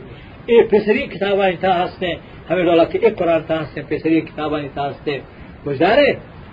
یہ 0.47 0.61
پسری 0.71 1.05
کتابیں 1.07 1.51
تا 1.61 1.83
ہستے 1.83 2.07
ہمیں 2.49 2.63
ڈولا 2.63 2.83
کہ 2.83 2.99
ایک 3.01 3.17
قرآن 3.17 3.41
پسری 3.89 4.21
کتابیں 4.21 4.67
تا 4.73 4.89
ہستے 4.89 5.19
گزارے 5.67 6.05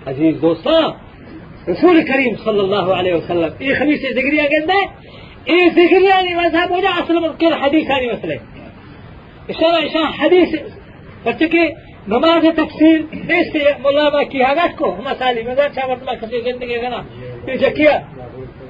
عزیز 0.05 0.41
دوستان 0.41 0.83
رسول 1.69 2.01
کریم 2.07 2.33
صلی 2.43 2.59
اللہ 2.59 2.85
علیہ 2.99 3.13
وسلم. 3.13 3.51
یہ 3.59 3.73
خمیس 3.79 4.01
ذکری 4.15 4.39
اگندے 4.39 4.81
إيه 5.49 5.69
ذكر 5.73 6.01
يعني 6.01 6.35
مذهب 6.35 6.71
ولا 6.71 6.89
أصل 6.89 7.37
كل 7.37 7.55
حديث 7.55 7.89
يعني 7.89 8.07
مثلا 8.13 8.39
إشارة 9.49 9.85
إشارة 9.85 10.05
حديث. 10.05 10.55
فتكي 11.25 11.75
نماز 12.07 12.45
تفسير. 12.45 13.05
ليس 13.13 13.55
ملا 13.85 14.09
ما 14.09 14.23
كي 14.23 14.43
هذاك 14.43 14.75
کو 14.75 14.85
مسالي 15.05 15.43
مگر 15.43 15.67
شامت 15.75 16.03
ما 16.05 16.13
کسی 16.21 16.41
زندگی 16.41 16.77
کنا 16.81 17.03
یہ 17.47 17.55
جکیا 17.57 17.95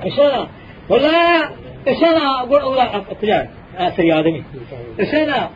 إشارة. 0.04 0.48
ولا 0.90 1.50
إشارة 1.88 2.42
أقول 2.42 2.62
أولا 2.62 3.02
أتجار 3.12 3.48
آسري 3.78 4.20
آدمي 4.20 4.44
إشارة. 5.00 5.50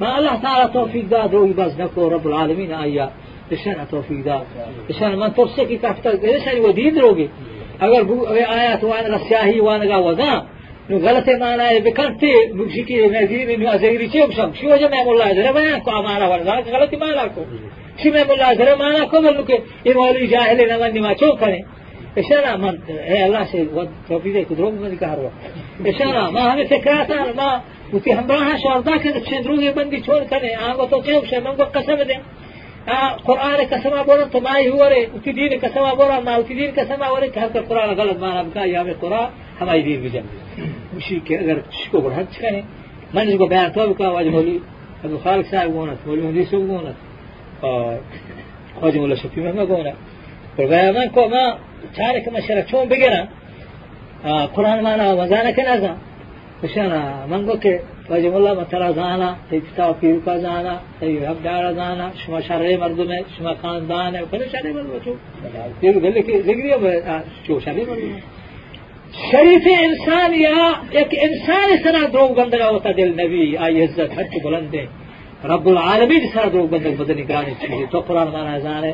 ما 0.00 0.18
الله 0.18 0.34
تعالى 0.42 0.70
توفيق 0.72 1.04
داد 1.04 1.34
روي 1.34 1.52
بس 1.52 1.72
نكو 1.78 2.08
رب 2.08 2.26
العالمين. 2.26 2.72
آيا 2.72 3.10
إشارة 3.52 3.84
توفيق 3.90 4.24
داد 4.24 4.42
إشارة 4.90 5.16
من 5.16 5.34
ترسي 5.34 5.64
کی 5.66 5.78
تفتر 5.82 6.18
إشارة 6.24 6.60
وديد 6.60 6.98
روگي 6.98 7.28
اگر 7.80 8.02
آيات 8.58 8.84
وأنا 8.84 9.16
رسياهي 9.16 9.60
وأنا 9.60 9.98
وذا 9.98 10.42
نو 10.90 10.98
غلط 10.98 11.28
معنی 11.40 11.62
ہے 11.62 11.80
بکرتے 11.80 12.30
مجھے 12.54 12.82
کی 12.82 12.94
نظیر 13.06 13.58
نو 13.58 13.68
ازیری 13.70 14.08
چه 14.08 14.26
بشم؟ 14.26 14.50
شو 14.60 14.66
وجه 14.72 14.88
میں 14.92 15.02
مولا 15.04 15.32
ذرا 15.36 15.50
بیان 15.56 15.80
کو؟ 15.84 15.90
امانہ 15.90 16.24
وردا 16.32 16.54
غلط 16.74 16.94
معنی 17.02 17.28
کو. 17.34 17.42
شو 18.02 18.08
میں 18.14 18.24
مولا 18.28 18.52
ذرا 18.58 18.74
معنی 18.82 19.06
کو؟ 19.10 19.20
بلو 19.20 19.42
کہ 19.48 19.56
یہ 19.84 19.92
مولوی 19.96 20.26
جاہل 20.34 20.58
نہ 20.68 20.76
من 20.82 21.02
ما 21.02 21.12
چو 21.20 21.30
کرے 21.40 21.60
اشارہ 22.20 22.56
من 22.62 22.74
اے 22.88 23.22
اللہ 23.22 23.44
سے 23.50 23.58
توفیق 24.08 24.48
کو 24.48 24.54
دروگ 24.54 24.74
میں 24.80 24.96
کہا 25.00 25.14
رہا 25.16 25.30
اشارہ 25.90 26.22
ما 26.34 26.42
ہمیں 26.52 26.68
فکرات 26.70 27.10
ما 27.36 27.48
وتی 27.92 28.10
ہمراہ 28.18 28.56
شاردا 28.62 28.96
کہ 29.02 29.08
چندروگی 29.28 29.70
بندی 29.76 29.98
چھوڑ 30.06 30.20
کرے 30.30 30.54
آگو 30.68 30.86
تو 30.90 31.00
چه 31.06 31.20
بشم 31.20 31.42
من 31.44 31.54
کو 31.56 31.64
قسم 31.76 32.02
دے 32.08 32.16
قرآن 33.26 33.56
قسم 33.70 34.02
بولا 34.02 34.24
تو 34.32 34.40
ما 34.40 34.54
هو 34.74 34.82
رے 34.92 35.02
وتی 35.14 35.32
دین 35.32 35.52
قسم 35.62 35.84
بولا 35.98 36.20
ما 36.26 36.36
وتی 36.36 36.54
دین 36.54 36.70
قسم 36.76 37.02
ورے 37.12 37.28
کہ 37.34 37.38
ہر 37.38 37.48
قرآن 37.68 37.88
غلط 37.98 38.18
معنی 38.22 38.48
بکا 38.48 38.62
یا 38.74 38.82
میں 38.82 38.94
قرآن 39.00 39.28
ہماری 39.60 39.82
دین 39.82 40.00
بجا 40.04 40.22
مشي 40.94 41.20
اگر 41.30 41.56
شكو 41.70 42.00
برهد 42.00 42.26
شكاني 42.32 42.64
ما 43.14 43.24
نجيبو 43.24 43.46
بيان 43.46 43.72
تو 43.72 43.92
بكا 43.92 44.08
واجه 44.08 44.30
مولي 44.30 44.60
أبو 45.04 45.18
خالق 45.18 45.46
ساعة 45.50 45.64
قونت 45.64 45.98
مولي 46.06 46.22
مهدي 46.22 46.44
سوق 46.44 46.68
قونت 46.70 46.96
خواجه 48.80 48.98
مولا 48.98 49.14
شفي 49.14 49.40
مهما 49.40 49.64
قونت 49.64 49.94
والبيان 50.58 50.94
من 50.94 51.08
كو 51.08 51.28
ما 51.28 51.58
تارك 51.96 52.28
ما 52.28 52.40
شرك 52.40 52.68
شون 52.68 52.88
بقنا 52.88 53.28
قرآن 54.56 54.82
ما 54.82 54.94
أنا 54.94 55.12
وزانا 55.12 55.50
كنازا 55.50 55.96
مشانا 56.64 57.26
من 57.30 57.50
قو 57.50 57.58
كي 57.58 57.78
وجمله 58.12 58.54
مطلع 58.54 58.90
زانا 58.92 59.28
تجتا 59.50 59.92
پیر 60.00 60.16
کا 60.24 60.36
زانا 60.38 60.74
تیو 61.00 61.20
حق 61.28 61.38
دارا 61.44 61.72
زانا 61.72 62.06
شما 62.20 62.40
شر 62.40 62.62
مردم 62.80 63.10
ہے 63.12 63.18
آه، 63.18 63.28
شما 63.36 63.52
خاندان 63.62 64.14
ہے 64.16 64.22
کنے 64.30 64.46
شر 64.52 64.72
مردم 64.72 64.98
چو 65.04 65.12
پیر 65.80 65.94
گل 66.02 66.20
کے 66.26 66.32
لگری 66.48 66.70
ہے 66.72 67.18
چو 67.46 67.58
شر 67.64 67.78
مردم. 67.88 68.18
شریف 69.30 69.66
انسان 69.80 70.34
یا 70.34 70.58
ایک 70.90 71.14
انسان 71.26 71.76
سرا 71.82 72.02
درو 72.12 72.26
گندگا 72.38 72.68
ہوتا 72.70 72.90
دل 72.96 73.10
نبی 73.20 73.56
آئی 73.64 73.82
عزت 73.84 74.16
ہر 74.16 74.26
کے 74.32 74.84
رب 75.52 75.66
العالمین 75.68 76.26
سرا 76.34 76.48
درو 76.52 76.66
گندگ 76.72 76.94
بدنی 76.98 77.28
گرانی 77.28 77.54
چیز 77.60 77.86
تو 77.90 78.00
قرآن 78.00 78.28
مانا 78.32 78.58
زانے 78.58 78.92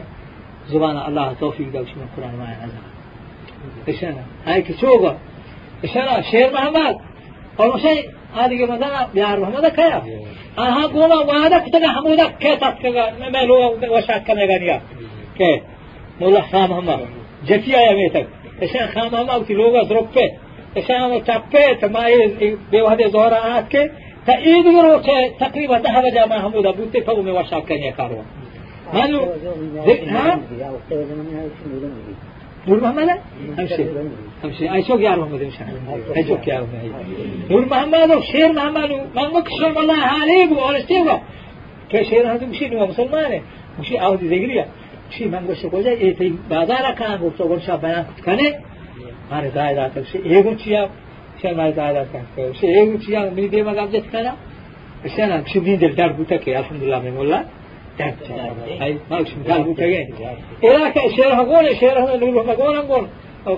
زبان 0.70 0.96
اللہ 1.06 1.32
توفیق 1.38 1.72
دو 1.72 1.84
شما 1.92 2.06
قرآن 2.14 2.34
مانا 2.38 2.66
زانے 2.72 3.90
اشانا 3.90 4.22
آئی 4.50 4.62
کچو 4.62 4.90
اشانا 5.82 6.20
شیر 6.30 6.50
محمد. 6.52 6.96
اور 7.56 7.68
مشاہد 7.74 8.17
هذه 8.36 8.64
مثلا 8.64 9.08
بيار 9.14 9.40
محمد 9.40 9.66
كيا 9.66 10.02
أها 10.58 10.86
قوما 10.86 11.14
وانا 11.14 11.58
كتنا 11.58 11.88
حمودا 11.88 12.26
كيتات 12.26 12.78
كذا 12.82 13.14
ملو 13.32 13.78
وشاك 13.88 14.26
كنا 14.26 14.44
غنيا 14.44 14.80
كي 15.38 15.62
مولا 16.20 16.40
خام 16.40 16.72
هما 16.72 17.00
جتيا 17.46 17.78
يا 17.78 17.94
ميتك 17.94 18.26
تشان 18.60 18.86
خام 18.86 19.14
هما 19.14 19.34
وتي 19.34 19.54
لوغا 19.54 19.82
دروبه 19.82 20.30
تشان 20.76 20.96
هما 20.96 21.18
تابه 21.18 21.72
تماي 21.80 22.56
بيوهد 22.70 23.10
زهرا 23.10 23.58
آت 23.58 23.68
كي 23.68 23.90
تا 24.26 24.36
ايد 24.38 24.64
برو 24.64 25.00
كي 25.00 25.30
تقريبا 25.40 25.78
تهلا 25.78 26.10
جاما 26.10 26.42
حمودا 26.42 26.70
بوتي 26.70 27.00
فو 27.00 27.22
مي 27.22 27.30
وشاك 27.30 27.62
كنا 27.68 27.90
كاروا 27.90 28.22
مانو 28.94 29.20
ها 30.06 30.40
نور 32.68 32.80
امشي 33.58 33.84
امشي 34.44 34.74
اي 34.74 34.82
شوك 34.82 35.00
يا 35.00 35.16
محمد 35.16 35.42
امشي 35.42 35.62
اي 36.16 36.24
شوك 36.28 36.48
يا 36.48 36.60
محمد 36.60 37.50
نور 37.50 37.64
محمد 37.64 38.20
شير 38.20 38.52
محمد 38.52 38.90
ما 39.16 39.24
مكشف 39.34 39.78
الله 39.78 40.02
عليه 40.22 40.48
والاستيغا 40.52 41.20
که 41.90 42.02
شیر 42.02 42.26
هست 42.26 42.42
مشی 42.42 42.68
نو 42.68 42.86
مسلمانه 42.86 43.40
مشی 43.78 43.98
آهدی 43.98 44.28
دیگریه 44.28 44.64
مشی 45.08 45.24
من 45.28 45.46
گوشت 45.46 45.66
کجا 45.66 45.90
ایتی 45.90 46.38
بازار 46.50 46.94
کان 46.98 47.16
گفت 47.16 47.42
گوشت 47.42 47.70
بیان 47.70 48.04
کنه 48.26 48.54
ماره 49.30 49.50
زایدات 49.54 50.04
شی 50.12 50.18
ایگو 50.18 50.54
چیا 50.54 50.88
شیر 51.42 51.54
ماره 51.54 51.72
زایدات 51.72 52.06
کنه 52.12 52.52
شی 52.60 52.66
ایگو 52.66 52.98
چیا 52.98 53.30
می 53.30 53.48
دی 53.48 53.62
مگم 53.62 53.86
جت 53.86 54.06
کنه 54.12 54.32
شیر 55.16 55.24
هم 55.24 55.44
شو 55.44 55.60
دل 55.60 55.94
در 55.94 56.08
بوده 56.08 56.38
که 56.38 56.58
الحمدلله 56.58 57.00
می 57.00 57.10
مولا 57.10 57.40
ای 58.00 58.98
ما 59.10 59.22
که 59.74 60.06
ایرا 60.60 60.90
که 60.90 61.00
شیر 61.16 61.32
ها 61.32 61.44
گونه 61.44 61.74
شیر 61.74 61.98
ها 61.98 62.16
نور 62.16 62.46
ها 62.46 62.54
گونه 62.56 62.82
گون 62.82 63.08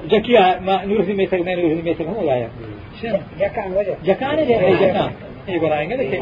جکیا 0.08 0.60
ما 0.60 0.76
نور 0.84 1.04
سی 1.04 1.12
میتک 1.12 1.40
میں 1.40 1.56
نور 1.56 1.74
سی 1.74 1.82
میتک 1.82 2.06
ہوں 2.06 2.24
لایا 2.24 2.48
جکان 3.38 3.72
وجہ 3.76 3.94
جکان 4.04 4.38
ہے 4.38 4.44
جکان 4.80 5.10
یہ 5.48 5.58
برائیں 5.58 5.90
گے 5.90 5.96
دیکھیں 5.96 6.20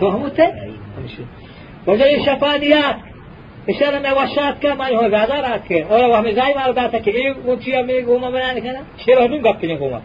فهمت؟ 0.00 0.40
وجه 1.86 2.24
شفانيات 2.24 2.96
اشاره 3.68 3.98
میں 3.98 4.12
وشات 4.12 4.62
کا 4.62 4.74
مائی 4.74 4.94
ہو 4.96 5.08
زیادہ 5.08 5.36
رات 5.46 5.68
کے 5.68 5.80
اور 5.88 6.08
وہ 6.08 6.16
ہمیں 6.16 6.32
زائم 6.32 6.58
آتا 6.58 6.86
تھا 6.86 6.98
کہ 7.04 7.10
ایک 7.10 7.36
اونچی 7.44 7.82
میں 7.88 8.00
گوما 8.06 8.28
بنانے 8.30 8.60
کا 8.60 8.72
نا 8.72 8.82
شیر 9.04 9.18
ہوں 9.20 9.42
گپ 9.44 9.64
نے 9.64 9.76
گوما 9.80 9.98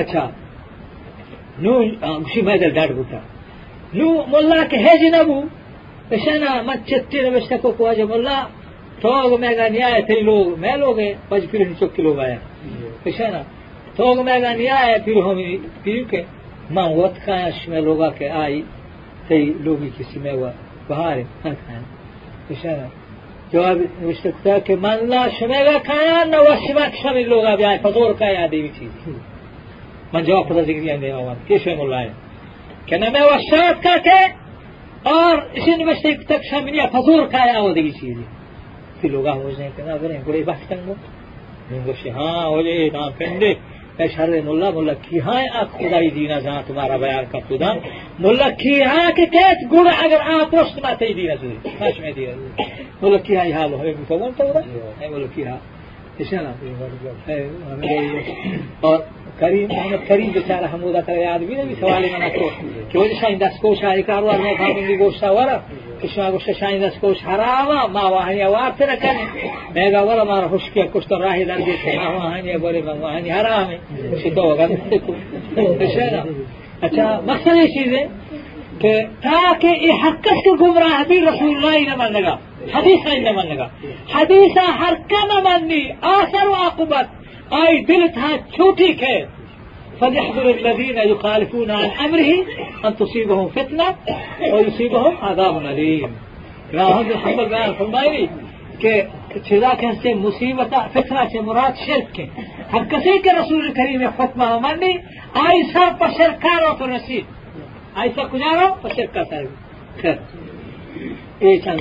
اچھا 0.00 0.22
نو 0.26 0.41
مشي 1.58 2.42
ما 2.42 2.56
دل 2.56 2.74
دار 2.74 2.92
بوتا. 2.92 3.18
نو 3.94 4.06
مولا 4.32 4.62
کے 4.70 4.76
ہے 4.84 4.96
جنبو 5.00 5.40
اشانا 6.14 6.50
ما 6.66 6.74
چتی 6.88 7.20
نوشتا 7.22 7.56
کو 7.62 7.70
کو 7.76 7.86
اجا 7.88 8.04
مولا 8.12 8.36
توگ 9.00 9.30
میں 9.40 9.54
گا 9.56 9.66
نیا 9.74 9.88
ہے 9.94 10.20
لوگ 10.28 10.46
میں 10.62 10.76
لوگ 10.82 10.98
ہیں 10.98 11.12
پج 11.28 11.42
پھر 11.50 11.60
چوک 11.80 12.00
لوگ 12.00 12.18
آیا 12.24 12.38
اشانا 13.06 13.42
توگ 13.96 14.16
میں 14.26 14.38
گا 14.42 14.52
نیا 14.60 14.78
ہے 14.86 14.96
پھر 15.04 15.16
ہم 15.26 15.38
پھر 15.82 16.02
کے 16.10 16.22
من 16.74 16.88
وقت 17.00 17.18
کاش 17.26 17.68
میں 17.68 17.80
لوگا 17.88 18.08
کے 18.18 18.28
آئی 18.42 18.60
تی 19.28 19.44
لوگی 19.64 19.88
کسی 19.96 20.18
میں 20.24 20.32
وہ 20.40 20.50
بہارے 20.88 21.22
من 21.44 21.54
کھایا 21.64 21.82
اشارہ 22.50 22.86
جواب 23.52 23.78
نوشته 24.02 24.60
که 24.66 24.76
من 24.76 24.98
لا 25.12 25.28
شما 25.38 25.78
کایا 25.88 26.24
نه 26.24 26.38
و 26.38 26.56
شما 26.66 26.86
شما 27.02 27.20
لوگا 27.32 27.54
بیای 27.56 27.78
فدور 27.82 28.12
کا 28.20 28.28
یادی 28.30 28.60
بھی 28.62 28.70
چیز 28.78 29.14
من 30.12 30.22
جواب 30.22 30.48
پتہ 30.48 30.60
ذکر 30.60 30.80
نہیں 30.80 30.96
دے 30.98 31.10
آوان 31.12 31.34
کہ 31.46 31.58
شما 31.58 31.74
مولا 31.74 32.00
ہے 32.00 32.08
کہ 32.86 32.96
نہ 32.96 33.08
میں 33.12 33.20
وشات 33.22 33.82
کا 33.82 33.96
کہ 34.04 34.18
اور 35.08 35.36
اسی 35.52 35.74
نوشته 35.74 36.24
تک 36.24 36.44
شما 36.44 36.86
فدور 36.92 37.26
کا 37.26 37.44
یادی 37.46 37.82
بھی 37.82 37.90
چیز 38.00 38.16
پھر 39.00 39.10
لوگا 39.10 39.34
کہ 39.76 39.82
نہ 39.82 39.96
برے 40.02 40.18
گڑے 40.26 40.42
بحث 40.42 40.68
کرنگو 40.68 40.94
میں 41.70 41.80
گوشے 41.86 42.10
ہاں 42.10 42.46
ہو 42.46 42.60
جائے 42.62 42.88
نہ 42.92 43.08
پندے 43.18 43.54
شر 44.08 44.30
ملا 44.44 44.68
ملا 44.70 44.92
کی 45.02 45.18
ہے 45.18 45.42
خدائی 45.72 46.10
دینا 46.10 46.38
جہاں 46.38 46.62
تمہارا 46.66 46.96
بیان 46.96 47.24
کا 47.32 47.38
خدا 47.48 47.72
ملا 48.18 48.48
کی 48.58 48.74
ہے 48.82 49.04
کہ 49.16 49.26
کیس 49.32 49.64
گڑ 49.72 49.86
اگر 49.96 50.20
آپ 50.30 50.50
پوسٹ 50.50 50.78
میں 50.84 50.94
تی 51.00 51.12
دینا 51.14 51.34
سوئی 51.40 51.74
خاش 51.78 52.00
میں 52.00 52.12
دینا 52.12 52.62
ملا 53.02 53.18
کی 53.26 53.36
ہے 53.36 53.50
حال 53.52 53.74
ہے 53.80 53.92
مکمل 54.00 54.30
تو 54.36 54.44
ہے 54.54 55.08
ملا 55.08 55.26
کی 55.34 55.44
ہے 55.44 55.56
اور 58.80 58.98
کریم 59.40 59.68
محمد 59.72 60.08
کریم 60.08 60.30
بیچارہ 60.32 60.66
حمودہ 60.72 61.00
کا 61.06 61.12
یاد 61.12 61.38
بھی 61.38 61.54
نہیں 61.54 61.74
سوال 61.80 62.04
منا 62.12 62.28
کو 62.34 62.48
وہ 62.94 63.06
شاین 63.20 63.40
دس 63.40 63.60
کو 63.60 63.74
شاہ 63.80 64.00
کارو 64.06 64.32
میں 64.42 64.54
کھانے 64.56 64.82
کی 64.86 64.98
گوشت 64.98 65.24
ورا. 65.36 65.56
کشما 66.02 66.30
گوشت 66.30 66.50
شاین 66.58 66.82
دس 66.82 66.98
کو 67.00 67.12
حراما 67.24 67.86
ما 67.94 68.04
وہنیا 68.10 68.48
وارت 68.48 68.80
نہ 68.82 68.94
کرے 69.02 69.48
میں 69.74 69.90
گا 69.92 70.00
ورا 70.08 70.24
مارا 70.24 70.46
خوش 70.48 70.68
کیا 70.74 70.84
کچھ 70.92 71.08
تو 71.08 71.18
راہ 71.22 71.42
در 71.48 71.60
دے 71.66 71.96
ما 71.96 72.08
وہنیا 72.16 72.56
بولے 72.62 72.82
ما 72.82 72.92
وہنیا 73.00 73.40
حرام 73.40 73.70
ہے 73.70 73.78
شدو 74.22 74.48
گا 74.58 74.66
کو 75.06 75.14
اچھا 76.82 77.06
مقصد 77.24 77.56
یہ 77.56 77.66
چیز 77.74 77.94
ہے 77.94 78.04
کہ 78.80 78.92
تاکہ 79.22 79.82
یہ 79.86 80.04
حقیقت 80.04 80.44
کو 80.44 80.54
گمراہ 80.60 81.02
بھی 81.08 81.20
رسول 81.20 81.56
اللہ 81.56 81.78
نہ 81.88 81.96
مانگا 81.96 82.36
حدیث 82.74 83.06
نہ 83.06 83.66
حدیث 84.14 84.56
ہر 84.80 84.94
کم 85.10 85.34
ماننی 85.44 85.82
آثر 86.12 86.46
و 86.48 86.54
آي 87.52 87.80
دلتها 87.80 88.36
تشوتي 88.36 88.92
كيف؟ 88.92 89.28
فليحذر 90.00 90.50
الذين 90.50 90.98
يخالفون 90.98 91.70
عن 91.70 91.84
أمره 91.84 92.30
أن 92.84 92.96
تصيبهم 92.96 93.48
فتنة 93.48 93.96
ويصيبهم 94.52 95.16
عذاب 95.22 95.66
أليم. 95.66 96.10
راهم 96.74 97.06
محمد 97.08 97.48
بن 97.48 97.72
فرمائي 97.78 98.26
کہ 98.80 99.02
چیزا 99.48 99.72
کہتے 99.80 100.12
مصیبت 100.14 100.74
فتنہ 100.92 101.20
سے 101.32 101.40
مراد 101.40 101.84
شرک 101.86 102.14
کے 102.14 102.24
ہر 102.72 102.84
کسی 102.90 103.18
کے 103.24 103.32
رسول 103.32 103.72
کریم 103.76 104.02
فتمہ 104.16 104.48
مانی 104.62 104.92
ایسا 105.42 105.84
پشرکارو 105.98 106.72
تو 106.78 106.86
نصیب 106.86 107.24
ایسا 108.02 108.22
کجارو 108.32 108.66
پشرکا 108.82 109.22
صاحب 109.30 110.00
خیر 110.00 110.16
اے 111.42 111.56
چند 111.64 111.80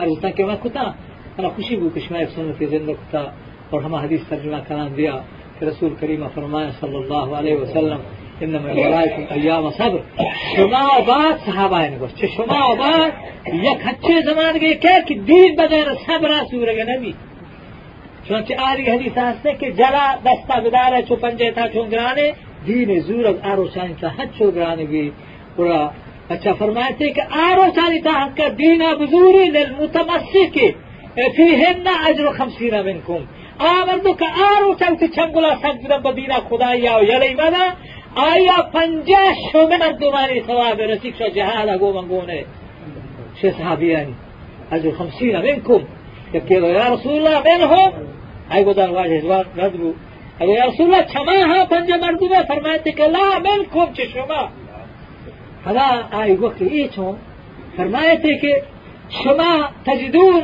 عرض 0.00 0.24
کہ 0.36 0.44
میں 0.44 0.56
کتا 0.62 0.84
أنا 1.38 1.48
خوشی 1.54 1.76
بو 1.76 1.88
کشمیر 1.94 2.26
سنت 2.34 2.62
زندہ 2.70 2.92
کتا 3.00 3.22
اور 3.74 3.82
ہم 3.82 3.94
حدیث 3.94 4.28
ترجمہ 4.28 4.60
کلام 4.68 4.92
دیا 4.98 5.14
کہ 5.58 5.64
رسول 5.64 5.94
کریم 6.00 6.22
فرمایا 6.34 6.70
صلی 6.80 6.96
اللہ 6.96 7.26
علیہ 7.38 7.56
وسلم. 7.62 8.02
إنما 8.42 8.70
الملائکه 8.70 9.34
ایام 9.34 9.66
صبر 9.70 10.00
شما 10.56 10.86
بعد 11.06 11.34
صحابہ 11.44 11.78
نے 11.82 11.96
گوشت 12.00 12.24
شما 12.36 12.62
بعد 12.80 13.10
یک 13.66 13.86
اچھے 13.90 14.16
زمان 14.28 14.58
کہ 14.58 14.72
کہ 15.06 15.14
دین 15.28 15.54
بغیر 15.58 15.88
صبر 16.06 16.30
سور 16.50 16.68
گے 16.76 16.84
نبی. 16.88 17.12
چونچہ 18.26 18.54
آری 18.68 18.84
حدیث 18.90 19.18
ہستے 19.18 19.52
کہ 19.60 19.70
جلا 19.80 20.06
دستا 20.24 20.58
بدار 20.64 20.92
چو 21.08 21.16
پنجے 21.22 21.50
تھا 21.56 21.64
چون 21.74 21.86
گرانے 21.92 22.26
دین 22.66 22.88
زور 23.06 23.24
آرو 23.50 23.66
چانی 23.74 23.94
تھا 24.00 24.08
حد 24.18 24.28
چو 24.38 24.50
گرانے 24.56 24.84
بھی 24.92 25.02
پورا 25.56 25.80
اچھا 26.34 26.52
فرمائے 26.58 26.92
تھے 26.98 27.08
کہ 27.16 27.22
آرو 27.46 27.66
چانی 27.76 28.00
تھا 28.06 28.12
حد 28.22 28.36
کا 28.38 28.46
دین 28.58 28.82
بزوری 29.00 29.44
للمتمسک 29.56 30.58
فیہن 31.36 31.86
اجر 32.08 32.26
خمسین 32.38 32.74
منکم. 32.86 33.22
آمردو 33.58 34.14
که 34.14 34.24
آرو 34.56 34.74
چوت 34.74 35.14
چنگولا 35.16 35.56
سجدن 35.56 36.02
بدینا 36.02 36.34
خدایا 36.34 36.98
و 36.98 37.02
یلی 37.02 37.34
مدا 37.34 37.72
آیا 38.16 38.62
پنجه 38.72 39.34
شومه 39.52 39.78
مردمانی 39.78 40.42
ثواب 40.42 40.80
رسیک 40.80 41.16
شو 41.18 41.28
جهاد 41.28 41.68
گو 41.68 41.92
من 41.92 42.08
گونه؟ 42.08 42.44
چه 43.42 43.54
صحابیانی 43.58 44.14
اجر 44.72 44.90
خمسین 44.90 45.36
منکم. 45.36 45.80
یکیلو 46.34 46.68
یا 46.68 46.94
رسول 46.94 47.12
الله 47.12 47.58
منهم. 47.58 47.92
ای 48.52 48.64
گودن 48.64 48.88
واجه 48.88 49.44
ندرو. 49.56 49.94
اگه 50.40 50.52
یا 50.52 50.64
رسول 50.64 50.86
الله 50.86 51.04
چما 51.04 51.54
ها 51.54 51.66
پنجه 51.66 51.96
مردمه؟ 51.96 52.42
فرمایتی 52.42 52.92
که 52.92 53.04
لا 53.04 53.38
منکم 53.38 53.92
چه 53.92 54.08
شما؟ 54.08 54.48
گفت 56.36 56.62
ای 56.62 56.88
چون؟ 56.88 57.16
فرمایتی 57.76 58.38
که 58.38 58.62
شما 59.24 59.68
تجدون 59.86 60.42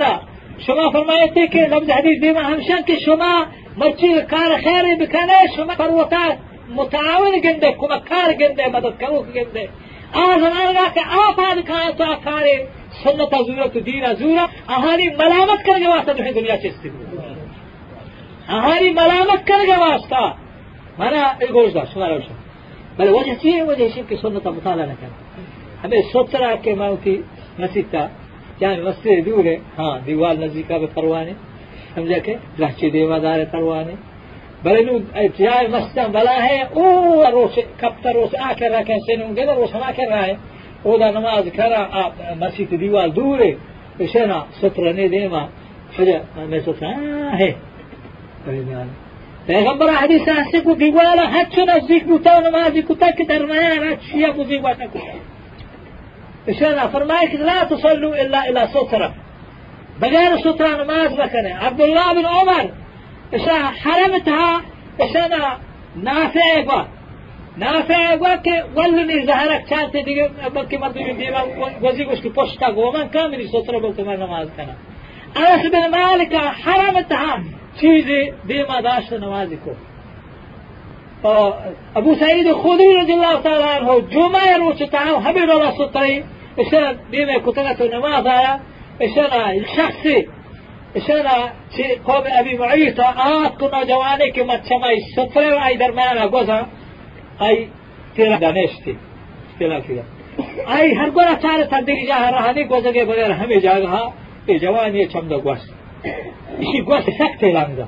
شما 0.67 0.91
فرمایتی 0.91 1.49
که 1.49 1.59
لفظ 1.59 1.91
حدیث 1.91 2.21
دیما 2.21 2.41
همشن 2.41 2.83
که 2.83 2.99
شما 2.99 3.47
مرچی 3.77 4.21
کار 4.31 4.57
خیری 4.57 4.95
بکنه 4.97 5.39
شما 5.57 5.75
پروتا 5.75 6.37
متعاون 6.77 7.39
گنده 7.45 7.73
کمکار 7.73 8.33
گنده 8.33 8.69
مدد 8.69 8.99
کرو 8.99 9.23
گنده. 9.23 9.69
آزم 10.15 10.45
آنگا 10.45 10.89
که 10.95 11.01
آفاد 11.29 11.67
کان 11.67 11.93
تو 11.99 12.05
کار 12.25 12.45
سنت 13.05 13.73
تو 13.73 13.81
دین 13.81 14.15
زورا 14.15 14.49
آهانی 14.69 15.09
ملامت 15.09 15.65
کرنے 15.67 15.87
واسطہ 15.87 16.13
جو 16.19 16.33
دنیا 16.35 16.57
چستی 16.63 16.91
آهانی 18.49 18.91
ملامت 18.91 19.47
کرنے 19.47 19.77
واسطہ 19.81 20.23
مانا 20.99 21.23
گوش 21.53 21.73
دا 21.75 21.85
شما 21.93 22.09
روشن 22.09 22.35
بلے 22.97 23.11
وجہ 23.11 23.35
چیئے 23.43 23.63
وجہ 23.63 23.89
شیئے 23.95 24.05
کہ 24.09 24.17
سنت 24.23 24.47
مطالعہ 24.47 24.87
نہ 24.87 24.93
کرنا 25.01 25.85
ہمیں 25.85 26.03
سترہ 26.13 26.55
کے 26.63 26.75
موتی 26.81 27.17
نصیب 27.59 27.97
يعني 28.61 28.83
مسجد 28.83 29.25
دور 29.25 29.47
ها 29.79 29.99
ديوال 30.07 30.37
نزدیکا 30.45 30.79
به 30.79 30.87
پروانه 30.87 31.35
سمجھا 31.95 32.19
کہ 32.25 32.35
لہچے 32.59 32.91
دیوادار 32.91 33.45
پروانه 33.53 33.95
بل 34.65 34.77
نو 34.87 34.95
اتجاه 35.15 35.63
مسجد 35.77 36.13
بلا 36.17 36.37
ہے 36.47 36.59
أو 36.77 36.85
روش 37.33 37.59
کپتا 37.81 38.13
روش 38.13 38.35
آکر 38.51 38.71
رکھیں 38.71 38.99
سنون 39.07 39.33
گدر 39.37 39.55
روش 39.61 39.75
ہم 39.75 39.83
آکر 39.91 40.09
رہے 40.15 40.35
أو 40.85 40.99
دا 41.01 41.11
نماز 41.11 41.49
کرا 41.57 41.81
مسجد 42.43 42.71
دیوال 42.81 43.11
دوره 43.17 43.51
بشنا 43.99 44.39
سترنے 44.61 45.09
دیما. 45.15 45.45
فجا 45.97 46.19
میں 46.51 46.61
سوچا 46.65 46.89
ہے 47.39 47.51
پیغمبر 49.47 49.89
حدیث 50.01 50.29
سے 50.51 50.61
کو 50.65 50.75
دیوالا 50.81 51.43
چو 51.55 51.65
نزدیک 51.69 52.05
بوتا 52.05 52.39
نمازی 52.41 52.83
کتا 52.89 53.11
که 53.19 53.25
در 53.25 53.45
میان 53.45 53.97
شیعه 54.11 54.33
بزیگ 54.33 54.61
باتا 54.63 54.87
کتا 54.87 55.30
إشارة 56.49 56.87
فرمائك 56.87 57.35
لا 57.35 57.65
تصلوا 57.65 58.23
إلا 58.23 58.49
إلى 58.49 58.69
سترة 58.75 59.15
بغير 60.01 60.39
سترة 60.39 60.85
نماز 60.85 61.13
بكنه 61.13 61.55
عبد 61.65 61.81
الله 61.81 62.13
بن 62.13 62.27
عمر 62.27 62.71
إشارة 63.35 63.71
حرمتها. 63.83 64.61
إشارة 65.01 65.59
نافع 65.97 66.63
با 66.67 66.87
نافع 67.57 68.17
با 68.17 68.37
که 68.37 68.65
ولنی 68.77 69.27
زهرک 69.27 69.63
چانتے 69.71 70.03
دیگه 70.03 70.31
بلکه 70.55 70.79
مردم 70.79 71.13
دیما 71.13 71.43
وزی 71.83 72.05
گوش 72.05 72.21
که 72.21 72.29
پشتا 72.29 72.73
گومن 72.73 73.09
کاملی 73.09 73.49
سترة 73.49 73.79
بلکه 73.79 74.03
من 74.03 74.17
نماز 74.17 74.49
کنه 74.57 74.75
أنس 75.37 75.67
بن 75.73 75.87
مالک 75.99 76.35
حرمتها. 76.35 77.39
چیزی 77.81 78.33
دیما 78.47 78.81
داشت 78.81 79.13
نمازی 79.13 79.57
کو 79.57 79.71
ابو 81.25 82.15
سعيد 82.15 82.47
الخدري 82.47 82.95
رضي 83.03 83.13
الله 83.15 83.41
تعالى 83.41 83.65
عنه 83.65 84.01
جمعة 84.01 84.57
روچ 84.57 84.83
تعاو 84.83 85.17
همه 85.17 85.45
رولا 85.45 85.71
سطري 85.71 86.25
اشنا 86.59 86.97
بيمة 87.11 87.39
كتنة 87.39 87.99
نماز 87.99 88.27
آيا 88.27 88.61
اشنا 89.03 89.65
شخصي 89.77 90.29
اشنا 90.97 91.53
قوم 92.07 92.25
أبي 92.27 92.59
معيط 92.59 93.01
آت 93.01 93.59
کو 93.59 93.69
نوجوانه 93.69 94.31
که 94.31 94.45
مچمای 94.45 95.01
سطره 95.17 95.55
و 95.55 95.65
ای 95.69 95.77
درمیان 95.77 96.29
گوزا 96.29 96.67
ای 97.41 97.69
تیرا 98.17 98.37
دانشتی 98.37 98.97
تیرا 99.59 99.81
کیا 99.81 100.03
ای 100.69 100.95
هر 100.95 101.11
گورا 101.11 101.35
چار 101.35 101.65
تندری 101.65 102.07
جاه 102.07 102.31
رهانی 102.31 102.65
گوزا 102.65 102.93
کے 102.93 103.05
بغیر 103.05 103.31
ہمیں 103.31 103.61
جاگا 103.61 104.13
ای 104.47 104.59
جوانی 104.59 105.07
چمدا 105.07 105.39
گوش 105.39 105.59
اسی 106.61 106.81
گوش 106.89 107.05
سخت 107.19 107.45
لانگا 107.45 107.87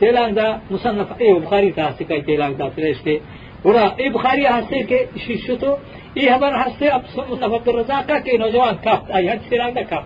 تيلاندا 0.00 0.58
مصنف 0.70 1.20
إيه 1.20 1.34
بخاري 1.34 1.70
تاسي 1.72 2.04
كاي 2.04 2.20
تيلاندا 2.20 2.68
فرشته 2.68 3.20
ورا 3.64 3.94
إيه 3.98 4.10
بخاري 4.10 4.46
هسته 4.46 4.82
کے 4.90 4.98
شیشتو 5.26 5.76
إيه 6.16 6.34
خبر 6.34 6.52
هسته 6.62 6.94
أب 6.96 7.02
مصنف 7.30 7.52
عبد 7.52 7.68
الرزاق 7.68 8.06
کے 8.24 8.38
نوجوان 8.38 8.76
کاف 8.84 9.10
أي 9.16 9.28
هد 9.32 9.40
تيلاندا 9.50 9.82
کاف 9.82 10.04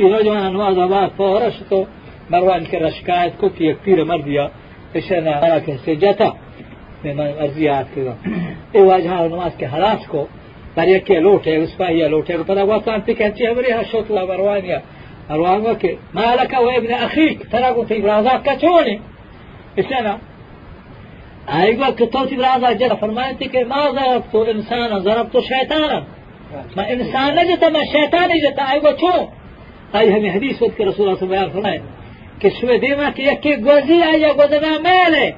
إيه 0.00 0.08
نوجوان 0.08 0.52
نواز 0.52 0.78
آباد 0.78 1.10
فورشتو. 1.16 1.84
مروان 2.30 2.64
کے 2.70 2.78
رشکایت 2.78 3.32
کو 3.40 3.48
کہ 3.56 3.64
یک 3.64 3.76
پیر 3.84 4.04
مردیا 4.10 4.44
اشنا 4.94 5.32
أنا 5.44 5.58
کے 5.66 5.72
سجتا 5.84 6.28
میں 7.04 7.32
ارزیات 7.44 7.86
کے 7.94 8.00
إيه 8.74 8.82
واجہ 8.88 9.14
نماز 9.32 9.52
کے 9.58 9.66
حراس 9.72 10.06
کو 10.10 10.24
پر 10.74 10.88
یک 10.88 11.10
لوٹے 11.10 11.56
اس 11.56 11.76
پا 11.76 11.90
یہ 11.90 12.06
لوٹے 12.12 12.36
کو 12.36 12.42
پتہ 12.46 12.64
وقت 12.72 12.88
انت 12.88 13.10
کہتی 13.18 13.46
ہے 13.46 13.54
بری 13.54 13.70
شوط 13.90 14.10
لا 14.10 14.24
مروانیا 14.30 14.78
مروان 15.30 15.74
کے 15.80 15.90
مالك 16.14 16.52
وابن 16.66 16.92
اخيك 17.06 17.38
ترى 17.52 17.68
قلت 17.74 17.92
ابرازات 17.92 18.40
كتوني 18.48 18.96
إسلام. 19.78 20.18
أيوة 21.48 21.90
كتوتي 21.90 22.36
برازا 22.36 22.72
جدا 22.72 22.94
فرمانتي 22.94 23.48
كي 23.48 23.64
ما 23.64 23.90
ضربت 23.90 24.34
إنسانا 24.48 24.98
ضربت 24.98 25.40
شيطانا؟ 25.40 26.04
ما 26.76 26.92
إنسان 26.92 27.34
نجتا 27.34 27.68
ما 27.68 27.84
شيطان 27.84 28.28
جتا 28.44 28.62
أيوة 28.70 28.96
شو 28.96 29.26
أي 29.94 30.18
همي 30.18 30.32
حديث 30.32 30.62
ود 30.62 30.72
رسول 30.80 31.08
الله 31.08 31.18
صلى 31.20 31.26
الله 31.26 31.38
عليه 31.38 31.50
وسلم 31.50 31.82
کہ 32.40 32.48
شوه 32.60 32.76
دیما 32.82 33.08
کہ 33.16 33.22
یکی 33.22 33.54
گوزی 33.64 34.02
آیا 34.02 34.32
گوزنا 34.32 34.78
ماله. 34.78 35.34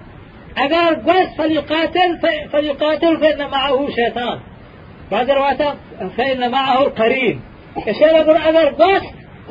اگر 0.56 0.94
گوز 1.06 1.28
فليقاتل 1.36 2.10
فليقاتل 2.52 3.16
فإن 3.16 3.50
معه 3.50 3.90
شيطان. 3.90 4.38
بعد 5.10 5.30
رواية 5.30 5.74
فإن 6.16 6.50
معه 6.50 6.84
قرين 6.84 7.40
الشيء 7.88 8.06
يقول 8.06 8.36
اگر 8.36 8.74
گوز 8.82 9.02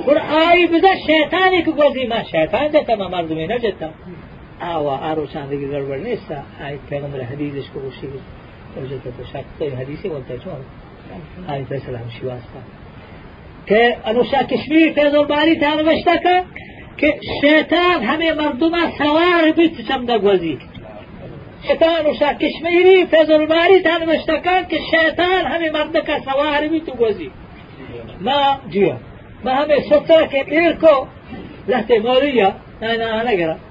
قل 0.08 0.18
آي 0.18 0.68
بذا 0.68 0.96
شيطاني 1.08 1.62
كگوزي 1.62 2.08
ما 2.08 2.24
شيطان 2.24 2.72
جتا 2.72 2.96
ما 2.96 3.08
مردمي 3.08 3.48
نجتا 3.48 3.92
آیت 6.66 6.80
پیغمبر 6.90 7.22
حدیثش 7.22 7.70
کو 7.70 7.80
گوشی 7.80 8.08
وجدت 8.78 9.18
تو 9.18 9.24
شک 9.34 9.44
تو 9.60 9.76
حدیثی 9.76 10.10
بولتا 10.10 10.38
چون 10.38 10.54
آیت 11.48 11.72
السلام 11.72 12.10
شی 12.20 12.26
واسطه 12.26 12.62
که 13.66 13.98
انوشا 14.06 14.44
کشمیر 14.44 14.94
فیض 14.94 15.14
الباری 15.14 15.56
تا 15.56 15.74
نوشته 15.74 16.18
که 16.18 16.44
که 16.98 17.20
شیطان 17.42 18.04
همه 18.04 18.34
مردم 18.34 18.72
سوار 18.98 19.52
بیت 19.56 19.82
چمده 19.88 20.18
گوزی. 20.18 20.60
شیطان 21.68 21.90
انوشا 21.90 22.34
کشمیری 22.34 23.06
فیض 23.06 23.30
الباری 23.30 23.80
تا 23.80 23.98
نوشته 23.98 24.42
که 24.70 24.78
شیطان 24.92 25.46
همه 25.46 25.72
مرد 25.72 26.06
کا 26.06 26.20
سوار 26.20 26.68
بیت 26.68 26.90
گوزی. 26.90 27.32
ما 28.22 28.60
جیا 28.70 28.98
ما 29.46 29.52
همه 29.52 29.80
ستره 29.80 30.28
که 30.28 30.44
پیر 30.44 30.74
کو 30.74 31.06
لحظه 31.68 32.00
مولیه 32.00 32.54
نه 32.82 33.71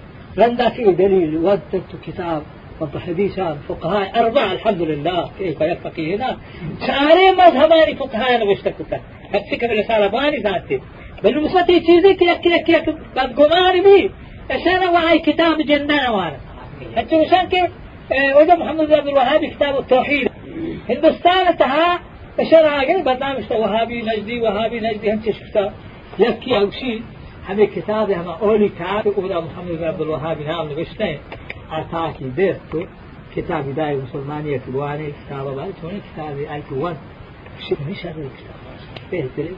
لن 0.37 0.69
فيه 0.69 0.85
دليل 0.85 1.37
وجدت 1.37 1.91
كتاب 2.07 2.43
حديثان 3.07 3.57
فقهاء 3.69 4.19
أربعة 4.19 4.51
الحمد 4.51 4.81
لله 4.81 5.31
كيف 5.39 5.61
يفقي 5.61 6.15
هنا؟ 6.15 6.37
سارے 6.87 7.31
مذهبان 7.37 7.95
فقهاء 7.95 8.45
نوشتكتا 8.45 8.99
هتفكر 9.33 9.71
الرسالة 9.71 10.07
باني 10.07 10.37
ذاتي؟ 10.37 10.79
بل 11.23 11.41
مساتي 11.41 11.79
چیزیں 11.79 12.13
کہ 12.19 12.29
اکی 12.31 12.53
اکی 12.53 12.75
اکی 12.75 12.91
بدگمان 13.15 13.81
بھی 13.81 14.09
اشانا 14.49 14.89
وعي 14.89 15.19
كتاب 15.19 15.61
جنان 15.61 16.09
وأنا. 16.09 16.39
حتى 16.97 17.15
وشان 17.15 17.47
كيف؟ 17.47 17.69
وده 18.37 18.55
محمد 18.55 18.87
بن 18.87 18.93
عبد 18.93 19.07
الوهاب 19.07 19.45
كتاب 19.45 19.79
التوحيد. 19.79 20.29
هندوستان 20.89 21.57
تها 21.57 21.99
اشانا 22.39 22.67
عاقل 22.67 23.01
برنامج 23.03 23.43
وهابي 23.51 24.01
نجدي 24.01 24.41
وهابي 24.41 24.79
نجدي 24.79 25.13
هم 25.13 25.21
شفتا 25.25 25.73
يبكي 26.19 26.57
أو 26.57 26.71
شيء 26.71 27.01
همه 27.47 27.65
کتاب 27.67 28.11
همه 28.11 28.43
اولی 28.43 28.69
کار 28.69 29.07
اولا 29.15 29.41
محمد 29.41 29.79
بن 29.79 29.87
عبد 29.87 30.01
الوهاب 30.01 30.47
نام 30.47 30.67
نوشته 30.67 31.05
ہیں 31.05 31.19
عطا 31.71 32.11
کی 32.17 32.25
دیر 32.29 32.55
تو 32.71 32.83
کتاب 33.35 33.75
دای 33.75 33.95
مسلمانی 33.95 34.59
کلوانی 34.59 35.07
کتاب 35.11 35.55
باری 35.55 35.73
چون 35.81 35.91
کتاب 35.91 36.37
ای 36.37 36.61
تو 36.69 36.75
ون 36.75 36.95
شب 37.69 37.79
میشه 37.87 38.09
کتاب 38.09 38.19
بهترین 39.11 39.55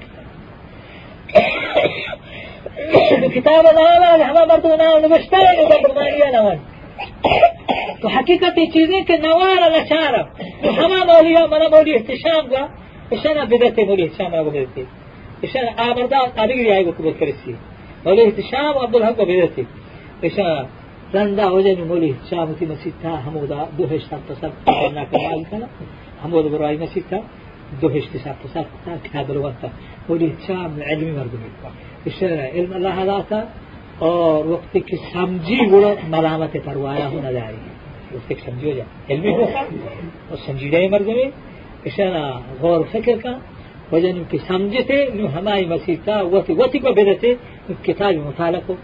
کتاب. 3.35 3.65
نام 3.79 4.21
همه 4.21 4.45
مردم 4.45 4.73
نام 4.83 5.05
نوشته. 5.05 5.37
مسلمانی 5.37 6.31
نام 6.33 6.59
تو 8.01 8.09
حقیقت 8.09 8.55
چیزیں 8.73 9.01
کہ 9.07 9.17
نوار 9.17 9.59
تو 10.63 10.71
همه 10.71 11.03
مولیا 11.03 11.47
منا 11.47 11.67
مولی 11.69 11.93
احتشام 11.93 12.47
گا 12.47 12.63
اشنا 13.11 13.45
بدته 13.45 13.85
مولی 13.85 14.03
احتشام 14.03 14.35
را 14.35 14.43
بدته 14.43 14.85
اشنا 15.43 15.61
آمردان 15.77 16.27
آدگری 16.37 16.71
آئی 16.71 16.83
گو 16.83 16.91
کبت 16.91 17.19
کرسی 17.19 17.55
هشام 18.05 18.77
عبد 18.77 18.95
الحق 18.95 19.21
بدرتي 19.23 19.65
إشا 20.23 20.67
رندا 21.15 21.49
وجن 21.49 21.87
مولي 21.87 22.13
هشام 22.21 22.55
في 22.59 22.65
مسيتا 22.65 23.11
حمودا 23.25 23.67
دو 23.77 23.83
هشتم 23.85 24.21
تصل 24.29 24.51
کرنا 24.65 25.03
کمال 25.11 25.43
کنا 25.51 25.67
حمود 26.23 26.45
برائی 26.51 26.77
مسيتا 26.83 27.19
دو 27.81 27.87
هشت 27.87 28.17
سب 28.17 28.35
تصل 28.43 28.65
كتاب 29.03 29.31
الوقت 29.31 29.63
مولي 30.09 30.31
هشام 30.37 30.71
علمي 30.81 31.11
مردمي 31.11 31.49
إشا 32.07 32.29
علم 32.55 32.73
الله 32.73 33.03
ذاتا 33.03 33.43
اور 33.99 34.45
وقت 34.45 34.77
کی 34.87 34.95
سمجھی 35.13 35.59
وہ 35.71 35.93
ملامت 36.07 36.53
پروایا 36.65 37.07
ہونا 37.07 37.31
داری. 37.31 37.61
وقت 38.15 38.27
کی 38.29 38.35
سمجھی 38.45 38.71
ہو 38.71 38.75
جائے. 38.77 38.89
علمی 39.09 39.31
ہوگا 39.37 39.61
اور 40.29 40.37
سمجھیدہ 40.45 40.77
مردمی. 40.91 41.27
اشارہ 41.85 42.23
غور 42.61 42.81
فکر 42.91 43.15
کا 43.89 43.95
وجن 43.95 44.23
کی 44.29 44.37
سمجھتے 44.47 44.95
نو 45.13 45.27
ہماری 45.35 45.65
مسیح 45.73 45.95
تا 46.05 46.21
وتی 46.33 46.53
وتی 46.59 46.79
کو 46.83 46.93
بدتے 46.97 47.33
كتاب 47.85 48.13
مطالقه. 48.27 48.75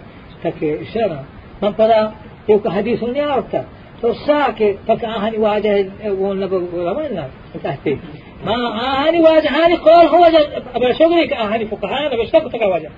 تك 0.43 0.63
إشارة. 0.63 1.19
من 1.61 1.71
فلا 1.77 2.11
يوك 2.49 2.67
حديث 2.67 3.03
يعرفتا 3.03 3.65
تو 4.01 4.13
ساكي 4.13 4.77
تك 4.87 5.05
آهني 5.05 5.37
واجه 5.37 5.91
ونبا 6.05 6.57
ولا 6.73 7.27
تحتي 7.63 7.97
ما 8.45 8.55
آهني 8.89 9.19
واجه. 9.19 9.49
هاني 9.49 9.75
قول 9.75 10.05
هو 10.05 10.25
أبا 10.75 10.93
شغلك 10.93 11.33
آهني 11.33 11.65
فقهاء. 11.65 12.07
أنا 12.07 12.23
بشتك 12.23 12.51
تك 12.53 12.61
واجه. 12.61 12.91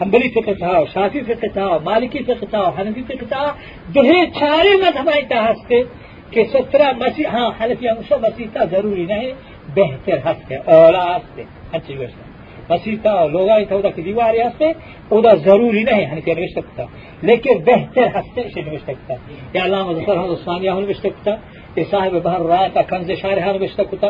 حنبلي 0.00 0.28
فقهها 0.28 0.84
شافي 0.84 1.20
فقهها 1.20 1.78
مالكي 1.78 2.22
فقهها 2.24 2.70
حنفي 2.76 3.02
فقهها 3.02 3.54
دهي 3.94 4.26
چارے 4.38 4.72
مذہب 4.82 5.08
ایتا 5.14 5.38
ہستے 5.50 5.82
کہ 6.30 6.44
سترہ 6.52 6.88
مسیح 6.98 7.26
ہاں 7.32 7.50
حنفی 7.60 7.88
ہمشہ 7.88 8.14
مسیح 8.22 8.46
تا 8.52 8.64
ضروری 8.70 9.04
نہیں 9.12 9.32
بہتر 9.74 10.18
ہستے 10.24 10.54
اولا 10.56 11.16
ہستے 11.16 11.42
اچھی 11.72 11.96
وشتا 11.96 12.28
مسیحا 12.70 13.26
لوگ 13.26 13.48
ہوتا 13.70 13.88
کہ 13.96 14.02
دیواری 14.02 14.40
ہستے 14.42 14.66
اودا 15.08 15.34
ضروری 15.44 15.82
نہیں 15.82 16.06
ہن 16.10 16.20
کے 16.24 16.34
نوشته 16.34 16.60
کتا. 16.60 16.84
لیکن 17.28 17.54
بہتر 17.68 18.06
ہستے 18.16 18.42
سے 18.54 18.60
نوشته 18.60 18.92
کتا. 18.92 19.14
یا 19.54 19.64
علامہ 19.64 19.92
ظفر 19.98 20.16
حمد 20.18 20.30
عثمانی 20.30 20.68
ہن 20.68 20.84
نوشته 20.84 21.08
کتا. 21.08 21.34
اے 21.74 21.82
صاحب 21.90 22.12
بحر 22.24 22.42
راتا 22.52 22.82
کنز 22.90 23.10
شارح 23.22 23.44
ہن 23.48 23.56
نوشته 23.60 23.84
کتا. 23.90 24.08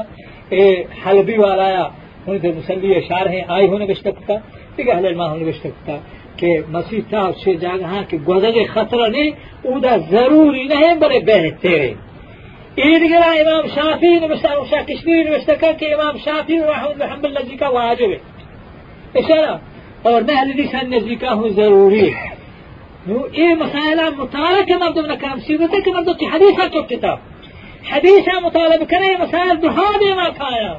اے 0.54 0.64
حلبی 1.06 1.36
والا 1.36 1.68
ہن 2.26 2.36
دے 2.42 2.48
مسلی 2.58 3.00
شارح 3.08 3.34
آئی 3.54 3.66
ہن 3.70 3.78
نوشته 3.78 4.10
کتا. 4.10 4.34
کہ 4.76 4.90
اہل 4.92 5.06
علم 5.06 5.22
ہن 5.22 5.38
نوشته 5.42 5.68
کتا. 5.76 5.96
کہ 6.38 6.48
مسیح 6.68 7.00
تا 7.10 7.20
سے 7.44 7.54
جگہ 7.62 8.02
کہ 8.08 8.16
گزرے 8.28 8.64
خطرہ 8.74 9.06
نہیں 9.14 9.30
اودا 9.68 9.96
ضروری 10.10 10.64
نہیں 10.72 10.94
بڑے 11.02 11.18
بہتر 11.30 11.80
إذا 12.78 13.42
إمام 13.42 13.68
شافعي 13.68 14.20
نبشتك 14.20 14.70
شاكشمير 14.70 15.30
نبشتك 15.30 15.84
إمام 15.84 16.18
شافعي 16.18 16.60
وأحمد 16.60 16.98
بن 16.98 17.10
حنبل 17.10 17.36
الذي 17.36 17.56
كان 17.56 17.68
واجبه 17.68 18.20
اشارہ 19.16 19.52
اور 20.02 20.22
نهل 20.22 20.56
لسان 20.56 20.90
نزدیکا 20.90 21.32
ہوں 21.32 21.48
ضروری 21.56 22.10
نو 23.06 23.16
اے 23.38 23.46
مسائل 23.60 24.00
مطالعہ 24.16 24.62
کے 24.68 24.76
مردم 24.82 25.06
نہ 25.06 25.14
کام 25.20 25.40
سیرت 25.46 25.74
کے 25.84 25.92
مردم 25.92 26.14
کی 26.20 26.26
حدیث 26.34 26.60
تو 26.72 26.82
کتاب 26.90 27.18
حديث 27.90 28.28
مطالبة 28.44 28.84
كره 28.84 29.16
مسائل 29.20 29.60
دهابي 29.60 30.12
ما 30.14 30.28
كایا 30.38 30.72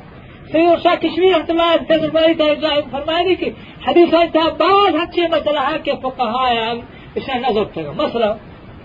سید 0.52 0.84
شاہ 0.84 0.96
کشمیر 1.02 1.34
رحمۃ 1.34 1.50
اللہ 1.50 1.96
علیہ 1.96 2.10
باری 2.14 2.34
تا 2.42 2.74
فرمائے 2.92 3.36
کہ 3.42 3.50
حدیث 3.88 4.14
ہے 4.14 4.26
بعض 4.60 4.96
مسئلہ 5.34 5.66
ہے 5.70 5.78
کہ 5.84 5.94
فقہا 6.04 6.50
ہے 6.50 6.72
اشان 7.18 7.42
نظر 7.42 7.92
مثلا 8.04 8.32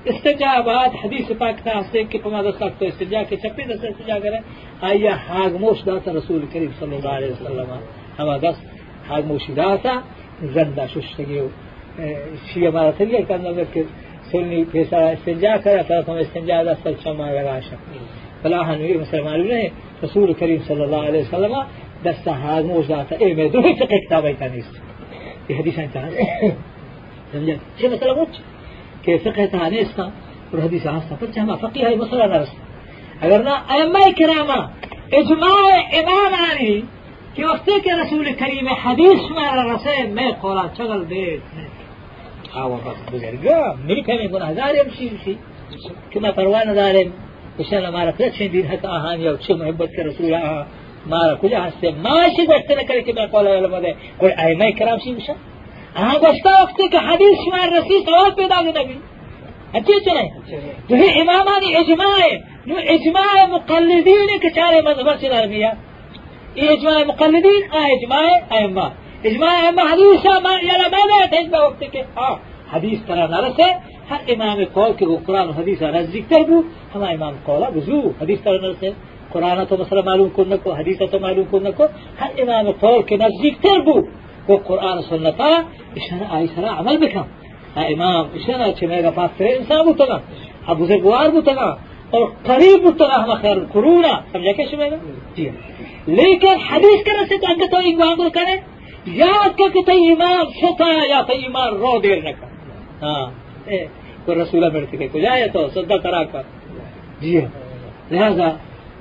استنجا 0.06 0.60
بعد 0.60 0.94
حدیث 1.02 1.30
پاک 1.38 1.62
تھا 1.62 1.80
سے 1.92 2.02
کہ 2.04 2.18
پما 2.22 2.40
دس 2.42 2.56
تک 2.56 2.78
تو 2.78 2.86
استنجا 2.86 3.22
کے 3.28 3.36
چپی 3.42 3.62
دس 3.64 3.84
استنجا 3.84 4.18
کرے 4.22 4.38
آیا 4.82 5.14
حاگموش 5.28 5.84
داتا 5.86 6.12
رسول 6.12 6.44
کریم 6.52 6.70
صلی 6.80 6.96
اللہ 6.96 7.14
علیہ 7.18 7.32
وسلم 7.32 7.70
ہما 8.18 8.36
دس 8.38 8.56
حاگموشی 9.08 9.52
داتا 9.52 9.94
زندہ 10.54 10.84
ششتگی 10.94 11.40
شیعہ 12.46 12.70
مارا 12.70 12.90
تلیہ 12.98 13.24
کرنا 13.28 13.64
کہ 13.72 13.82
سنی 14.32 14.62
پیسا 14.72 14.98
استنجا 15.08 15.56
کرا 15.64 15.82
تھا 15.82 16.00
تو 16.02 16.12
استنجا 16.18 16.62
دس 16.64 16.86
چما 17.04 17.30
لگا 17.30 17.58
شکل 17.62 17.98
فلا 18.42 18.60
هنوی 18.64 18.94
مثل 18.94 19.20
معلوم 19.22 19.46
نہیں 19.48 19.68
رسول 20.04 20.32
کریم 20.34 20.60
صلی 20.66 20.82
اللہ 20.82 21.08
علیہ 21.08 21.20
وسلم 21.22 21.54
دست 22.04 22.28
حاگموش 22.28 22.88
داتا 22.88 23.16
اے 23.16 23.32
میں 23.34 23.48
دو 23.48 23.62
فقہ 23.62 23.96
کتابہ 23.96 24.32
تانیست 24.38 25.50
یہ 25.50 25.56
حدیث 25.56 25.78
انتہا 25.78 26.08
سمجھا 27.32 27.54
چه 27.76 27.88
مسألة 27.88 28.14
موت 28.14 28.28
که 29.06 29.18
فقه 29.24 29.46
تانیستا 29.46 30.08
اور 30.52 30.60
حدیث 30.60 30.86
هستا 30.86 31.14
پس 31.20 31.38
ہما 31.38 31.56
فقیه 31.56 31.86
های 31.86 31.96
مسئلہ 31.96 32.24
نرستا 32.24 32.62
اگر 33.20 33.42
نا 33.42 33.54
ائمه 33.74 34.12
کراما 34.18 34.60
اجماع 35.18 35.56
امام 36.00 36.34
آنی 36.50 36.80
کہ 37.34 37.44
وقتی 37.44 37.80
کہ 37.84 37.90
رسول 38.00 38.32
کریم 38.38 38.68
حدیث 38.84 39.30
میں 39.36 39.48
رسے 39.72 39.96
میں 40.16 40.30
قولا 40.40 40.66
چگل 40.76 41.04
بیت 41.04 41.42
آوا 42.62 42.76
بس 42.84 42.98
بزرگا 43.12 43.58
ملک 43.84 44.10
ہمیں 44.10 44.28
گناہ 44.32 44.52
دار 44.58 44.74
یمشی 44.74 45.06
یمشی 45.06 45.34
کما 46.12 46.30
پروان 46.36 46.74
دارم 46.76 47.08
بشان 47.58 47.88
مارا 47.92 48.10
پرچین 48.18 48.52
دین 48.52 48.66
حتی 48.66 48.86
آهانی 48.86 49.28
أو 49.28 49.36
چه 49.36 49.54
محبت 49.54 49.90
کے 49.96 50.02
رسول 50.08 50.34
آها 50.34 50.66
مارا 51.10 51.34
کجا 51.42 51.66
ہستے 51.66 51.90
ماشی 52.06 52.42
گوشتے 52.48 52.74
نکرے 52.74 53.00
کہ 53.06 53.12
میں 53.16 53.26
قولا 53.32 53.50
علم 53.58 53.74
دے 53.84 53.92
کوئی 54.18 54.32
ائمه 54.44 54.70
کرام 54.78 54.98
شی 55.04 55.14
بشان 55.14 55.53
آه، 55.96 56.16
آگوشتا 56.16 56.50
وقت 56.62 56.76
که 56.92 56.98
حدیث 56.98 57.38
شمار 57.44 57.78
رسی 57.78 58.04
سوال 58.04 58.30
پیدا 58.30 58.62
گو 58.62 58.70
نبی 58.78 58.96
اچھی 59.74 59.98
چلے 60.06 60.24
تو 60.88 60.94
ہی 60.94 61.06
امامانی 61.20 61.74
اجماع 61.76 62.18
نو 62.66 62.74
اجماع 62.94 63.46
مقلدین 63.52 64.28
کے 64.42 64.50
چارے 64.56 64.80
مذہب 64.88 65.08
سے 65.20 65.28
نرمیا 65.28 65.70
یہ 66.56 66.70
اجماع 66.70 66.98
مقلدین 67.06 67.62
آ 67.78 67.84
اجماع 67.94 68.24
ائمہ 68.56 68.88
اجماع 69.28 69.54
ائمہ 69.62 69.82
حدیث 69.92 70.26
ما 70.44 70.54
یلا 70.62 70.88
بنا 70.94 71.24
تجب 71.30 71.54
وقت 71.62 71.82
کے 71.92 72.02
ہاں 72.16 72.30
آه، 72.30 72.36
حدیث 72.72 72.98
طرح 73.06 73.26
نرسے 73.34 73.68
ہر 74.10 74.20
امام 74.32 74.58
قول 74.72 74.92
کے 74.98 75.06
وہ 75.06 75.16
قرآن 75.26 75.50
حدیث 75.58 75.82
نزدیک 75.96 76.28
تر 76.30 76.42
بو 76.48 76.60
ہمارا 76.94 77.12
امام 77.12 77.34
قولا 77.46 77.68
بزو 77.76 78.00
حدیث 78.20 78.40
طرح 78.44 78.58
نرسے 78.62 78.90
قرآن 79.32 79.64
تو 79.68 79.76
مسئلہ 79.80 80.02
معلوم 80.06 80.28
کرنے 80.36 80.56
کو 80.64 80.72
حدیث 80.80 80.98
تو 81.12 81.18
معلوم 81.20 81.46
کرنے 81.52 81.70
کو 81.78 81.84
ہر 82.20 82.30
امام 82.42 82.70
قول 82.80 83.02
کے 83.08 83.16
نزدیک 83.24 83.62
تر 83.62 83.80
بو 83.86 84.00
وقرآن 84.48 85.02
سنت 85.02 85.40
اشنا 85.96 86.46
سنة 86.56 86.68
آه، 86.68 86.78
عمل 86.78 86.96
بکن. 86.96 87.24
آه، 87.76 87.86
امام 87.92 88.26
اشنا 88.34 88.72
چه 88.72 88.86
میگا 88.86 89.10
پاس 89.10 89.30
سرے 89.38 89.56
انسان 89.56 89.84
بودتگا 89.84 90.18
اب 90.66 90.78
بزرگوار 90.78 91.30
بودتگا 91.30 91.76
اور 92.10 92.26
قریب 92.44 92.82
بودتگا 92.82 93.16
ہم 93.24 93.34
خیر 93.34 93.58
کرونا 93.72 94.20
سمجھا 94.32 94.52
کیا 94.52 94.66
شمیگا 94.70 94.96
جی. 95.36 95.50
لیکن 96.06 96.56
حدیث 96.70 97.04
کا 97.04 97.12
رسید 97.22 97.44
انگا 97.48 97.66
تو 97.70 97.76
ایک 97.76 97.98
بانگور 97.98 98.28
کرے 98.28 98.56
یاد 99.06 99.58
کر 99.58 99.68
کہ 99.74 99.82
تی 99.86 100.12
امام 100.12 100.44
ستا 100.62 100.90
یا 101.08 101.22
تی 101.22 101.46
امام 101.46 101.74
رو 101.74 101.98
دیر 102.00 102.18
نکا 102.18 102.46
آه. 103.00 103.28
ہاں 103.66 103.84
کو 104.24 104.34
رسولہ 104.34 104.66
مرتی 104.74 104.96
کے 104.96 105.08
کو 105.08 105.18
جائے 105.18 105.48
تو؟ 105.48 105.68
صدق 105.74 106.02
کرا 106.02 106.22
کر 106.24 106.42
جی. 107.20 107.40
لہذا 108.10 108.48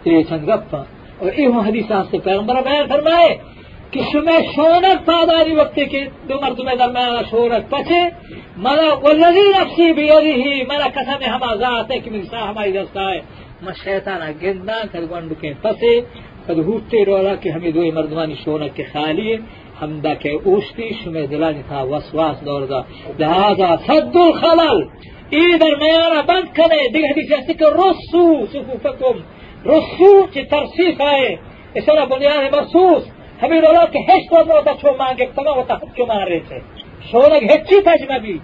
چند 0.03 0.49
گپا. 0.49 0.83
اور 1.19 1.31
ایو 1.31 1.59
حدیث 1.59 1.91
سے 2.11 2.17
پیغمبر 2.19 2.55
بیر 2.55 2.85
فرمائے 2.89 3.37
شمه 4.01 4.53
شونک 4.55 5.05
پاداری 5.05 5.55
وقتی 5.55 5.85
که 5.85 6.11
دو 6.27 6.41
مردم 6.41 6.75
درمیان 6.75 7.25
شونک 7.25 7.63
پچه 7.69 8.11
مرا 8.57 8.99
والذی 8.99 9.39
نفسی 9.61 9.93
بیدیهی 9.93 10.63
مرا 10.63 10.85
قسم 10.85 11.19
همه 11.21 11.57
ذاته 11.57 11.99
که 11.99 12.11
من 12.11 12.23
ساهم 12.23 12.57
آئی 12.57 12.71
دستا 12.71 13.11
ہے 13.13 13.21
من 13.61 13.73
شیطانا 13.83 14.31
گندنا 14.41 14.77
کد 14.93 15.09
گوندو 15.09 15.35
که 15.35 15.53
پسه 15.63 16.03
کد 16.47 16.57
ہوتے 16.67 17.05
رولا 17.05 17.35
که 17.35 17.53
ہمی 17.53 17.71
دوی 17.71 17.91
مردمانی 17.91 18.35
شونک 18.45 18.75
که 18.75 18.85
خالی 18.93 19.39
همدا 19.81 20.15
که 20.15 20.29
اوشتی 20.29 20.93
شمه 21.03 21.27
دلانی 21.27 21.63
تا 21.69 21.87
وسواس 21.87 22.43
دور 22.45 22.65
دا۔ 22.65 22.85
لہذا 23.19 23.77
صد 23.87 24.17
الخلل، 24.17 24.85
ای 25.29 25.57
درمیانا 25.57 26.21
بند 26.21 26.55
کنه 26.57 26.89
دیگه 26.93 27.07
حدیث 27.07 27.27
جیسی 27.27 27.53
که 27.53 27.65
رسو 27.65 28.47
صفوفکم 28.53 29.15
رسو 29.65 30.27
چه 30.33 30.43
ترسیف 30.43 31.01
آئے، 31.01 31.37
اس 31.75 31.85
طرح 31.85 32.05
مرسوس 32.51 33.03
هەبیرۆڵ 33.41 33.77
کە 33.93 33.99
هێشتا 34.09 34.39
بۆتە 34.49 34.73
چۆمانگێک 34.81 35.31
تەنەوە 35.37 35.63
تا 35.69 35.75
چۆمانڕێتێ 35.97 36.59
شۆنێک 37.09 37.43
هەچی 37.51 37.77
تەجمەبی 37.87 38.37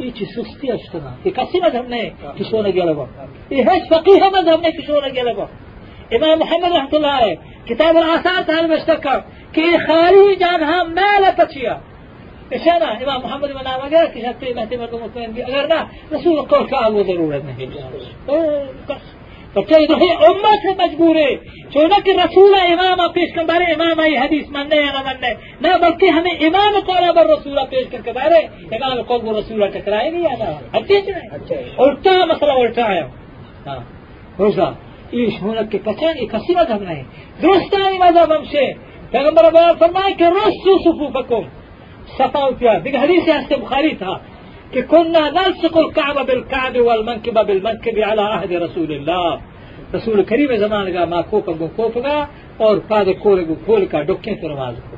هیچی 0.00 0.24
سوستی 0.34 0.68
ئەشتنا 0.72 1.12
ی 1.28 1.30
کەسی 1.36 1.58
مەدەمنێ 1.64 2.04
کی 2.36 2.44
شۆنە 2.50 2.70
گەلەوە 2.78 3.06
ی 3.56 3.60
هەچ 3.68 3.82
فەقی 3.90 4.16
هەمە 4.24 4.40
دەمنێ 4.48 4.70
کی 4.76 4.82
شۆنە 4.88 5.10
گەلەوە 5.18 5.46
إمام 6.16 6.38
محمد 6.38 6.72
رحمة 6.72 6.94
الله 6.94 7.08
عليه 7.08 7.38
كتاب 7.68 7.96
الآثار 7.96 8.42
تعالى 8.42 8.66
المشتكى 8.66 9.22
كي 9.52 9.78
خارج 9.78 10.42
عنها 10.42 10.84
ما 10.84 11.20
لا 11.20 11.30
تشيا 11.44 11.80
إشانا 12.52 13.02
إمام 13.02 13.24
محمد 13.24 13.50
من 13.50 13.66
عام 13.66 13.80
أجرك 13.80 14.16
إشانا 14.16 14.32
تيمة 14.32 14.64
تيمة 14.64 14.84
المطمئن 14.84 15.32
بي 15.32 15.44
أجرنا 15.44 15.88
رسول 16.12 16.38
القول 16.38 16.66
كأبو 16.66 17.02
ضرورة 17.02 17.36
نهي 17.36 17.68
أوه 18.28 18.66
كس 18.88 19.17
بچه 19.62 19.76
ایدو 19.76 19.94
امت 19.94 20.80
مجبورة؟ 20.80 21.40
چونکه 21.74 22.12
رسول 22.24 22.54
امام 22.54 23.12
پیش 23.12 23.34
کن 23.34 23.46
برای 23.46 23.72
امام 23.72 23.98
ای 23.98 24.16
حدیث 24.16 24.48
من 24.50 24.66
نه 24.66 24.76
نه 24.76 25.02
من 25.02 25.16
نه 25.22 25.36
نه 25.62 25.78
بلکه 25.78 26.12
همه 26.12 26.30
امام 26.40 26.80
قول 26.80 27.12
بر 27.12 27.34
رسول 27.34 27.66
پیش 27.66 27.86
کن 27.92 28.02
که 28.02 28.12
برای 28.12 28.48
إمام 28.72 29.02
قول 29.02 29.20
بر 29.20 29.38
رسول 29.38 29.66
ٹکرائے 29.66 30.10
نہیں 30.10 30.36
نه 30.38 30.58
اچھے 30.72 31.00
نه 31.00 31.82
الٹا 31.84 32.24
مثلا 32.32 32.52
الٹا 32.52 32.88
ہے 32.92 33.02
آه. 33.66 33.82
روزا. 34.38 34.68
ایش 35.10 35.34
ہونک 35.42 35.70
که 35.72 35.78
پچان 35.78 36.16
ای 36.18 36.26
کسی 36.26 36.54
مذہب 36.54 36.82
نہیں 36.82 37.02
درست 37.42 37.74
آئی 37.74 37.98
مذہب 37.98 38.36
ہم 38.36 38.44
سے 38.52 38.64
پیغمبر 39.10 39.50
بیان 39.52 39.78
فرمائے 39.78 40.14
که 40.18 40.26
رسو 40.38 40.78
صفوفکم 40.84 41.44
صفا 42.18 42.42
کیا 42.58 42.78
دیگه 42.84 42.98
حدیث 42.98 43.28
هست 43.28 43.52
بخاری 43.52 43.94
تھا 43.94 44.20
که 44.72 44.82
كنا 44.82 45.30
نلصق 45.30 45.76
الكعب 45.78 46.26
بالكعب 46.26 46.76
والمنكب 46.76 47.46
بالمنكب 47.46 47.98
على 47.98 48.22
عهد 48.22 48.52
رسول 48.52 48.92
الله. 48.92 49.40
रसूल 49.95 50.21
करीब 50.29 50.55
जमान 50.59 50.91
का 50.93 51.05
माँ 51.05 51.21
कोप 51.31 51.49
गो 51.57 51.67
कोप 51.77 51.97
का 52.05 52.15
और 52.61 52.79
पाद 52.89 53.13
कोल 53.23 53.43
गो 53.45 53.55
खोल 53.65 53.85
का 53.85 54.01
डोके 54.09 54.35
तो 54.41 54.49
नमाज 54.49 54.75
को 54.83 54.97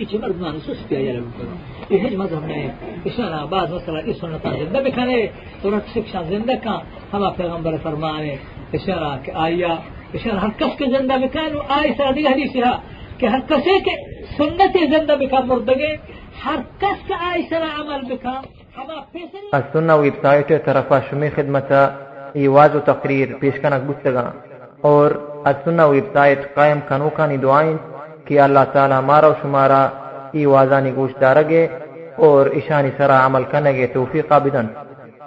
इचे 0.00 0.18
मर्द 0.18 0.40
मान 0.40 0.58
सुस्ती 0.60 0.96
आया 0.96 1.12
लगो 1.12 1.46
ये 1.92 1.98
हज 2.00 2.14
मजहब 2.16 2.44
ने 2.44 2.60
इशारा 3.06 3.44
बाद 3.52 3.72
मसला 3.72 3.98
इस 4.10 4.20
सुन्नत 4.20 4.46
जिंदा 4.58 4.80
बिखाने 4.80 5.18
तुरंत 5.62 5.86
शिक्षा 5.94 6.22
जिंदा 6.30 6.54
का 6.64 6.76
हम 7.12 7.28
पैगंबर 7.38 7.76
फरमाने 7.84 8.38
इशारा 8.74 9.10
के 9.26 9.32
आया 9.44 9.72
इशारा 10.14 10.40
हर 10.40 10.50
कस 10.62 10.76
के 10.78 10.86
जिंदा 10.96 11.16
बिखान 11.18 11.58
आई 11.76 11.92
सादी 12.00 12.26
हदीस 12.26 12.56
है 12.56 12.72
कि 13.20 13.26
हर 13.26 13.40
कसे 13.52 13.78
के 13.88 13.96
सुन्नत 14.36 14.76
जिंदा 14.90 15.16
बिखा 15.16 15.40
मुर्दगे 15.46 15.92
हर 16.42 16.60
कस 16.84 17.06
का 17.08 17.16
आई 17.28 17.42
सरा 17.50 17.70
अमल 17.82 18.08
बिखा 18.08 18.42
السنة 19.54 19.96
ويب 19.96 20.14
سايت 20.22 20.52
طرفا 20.66 21.00
شمی 21.00 21.30
خدمت 21.30 21.72
ایواز 22.37 22.75
و 22.75 22.81
تقریر 22.81 23.33
پیشکنک 23.39 23.83
بستگا 23.83 24.31
اور 24.83 25.11
السنة 25.45 25.85
ویب 25.85 26.05
سایت 26.13 26.55
قائم 26.55 26.79
کنوکانی 26.89 27.37
دعائیں 27.37 27.77
کہ 28.25 28.41
اللہ 28.41 28.65
تعالی 28.73 28.95
مارا 29.05 29.27
و 29.27 29.33
شمارا 29.41 29.87
ایوازانی 30.31 30.91
گوش 30.95 31.11
دارگے 31.21 31.67
اور 32.17 32.45
اشانی 32.55 32.89
سرا 32.97 33.25
عمل 33.25 33.43
کنگے 33.51 33.87
توفیقا 33.93 34.37
بدن 34.37 34.67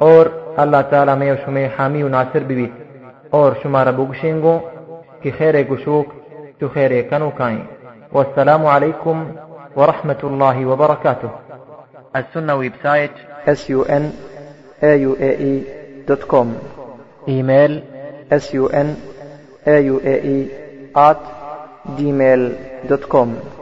اور 0.00 0.26
اللہ 0.56 0.82
تعالی 0.90 1.12
میں 1.18 1.32
و 1.32 1.36
شمی 1.44 1.66
حامی 1.78 2.02
و 2.02 2.08
ناصر 2.08 2.42
بیویت 2.48 2.72
اور 3.30 3.52
شمارا 3.62 3.90
بگشنگو 3.90 4.58
کہ 5.22 5.30
خیر 5.38 5.62
گشوک 5.62 6.06
تو 6.60 6.68
خیر 6.68 7.02
کنوکائیں 7.10 7.62
والسلام 8.12 8.66
علیکم 8.66 9.24
ورحمة 9.76 10.20
الله 10.24 10.66
وبركاته 10.66 11.30
السنة 12.14 12.54
ويب 12.54 12.72
سايت 12.82 13.10
sun 13.46 14.10
auae 17.28 17.28
dot 17.28 17.28
com 17.28 17.28
إيميل 17.28 17.82
sun 18.40 18.88
auae 19.66 20.38
at 20.94 21.20
gmail 21.98 22.42
dot 22.88 23.04
com 23.08 23.59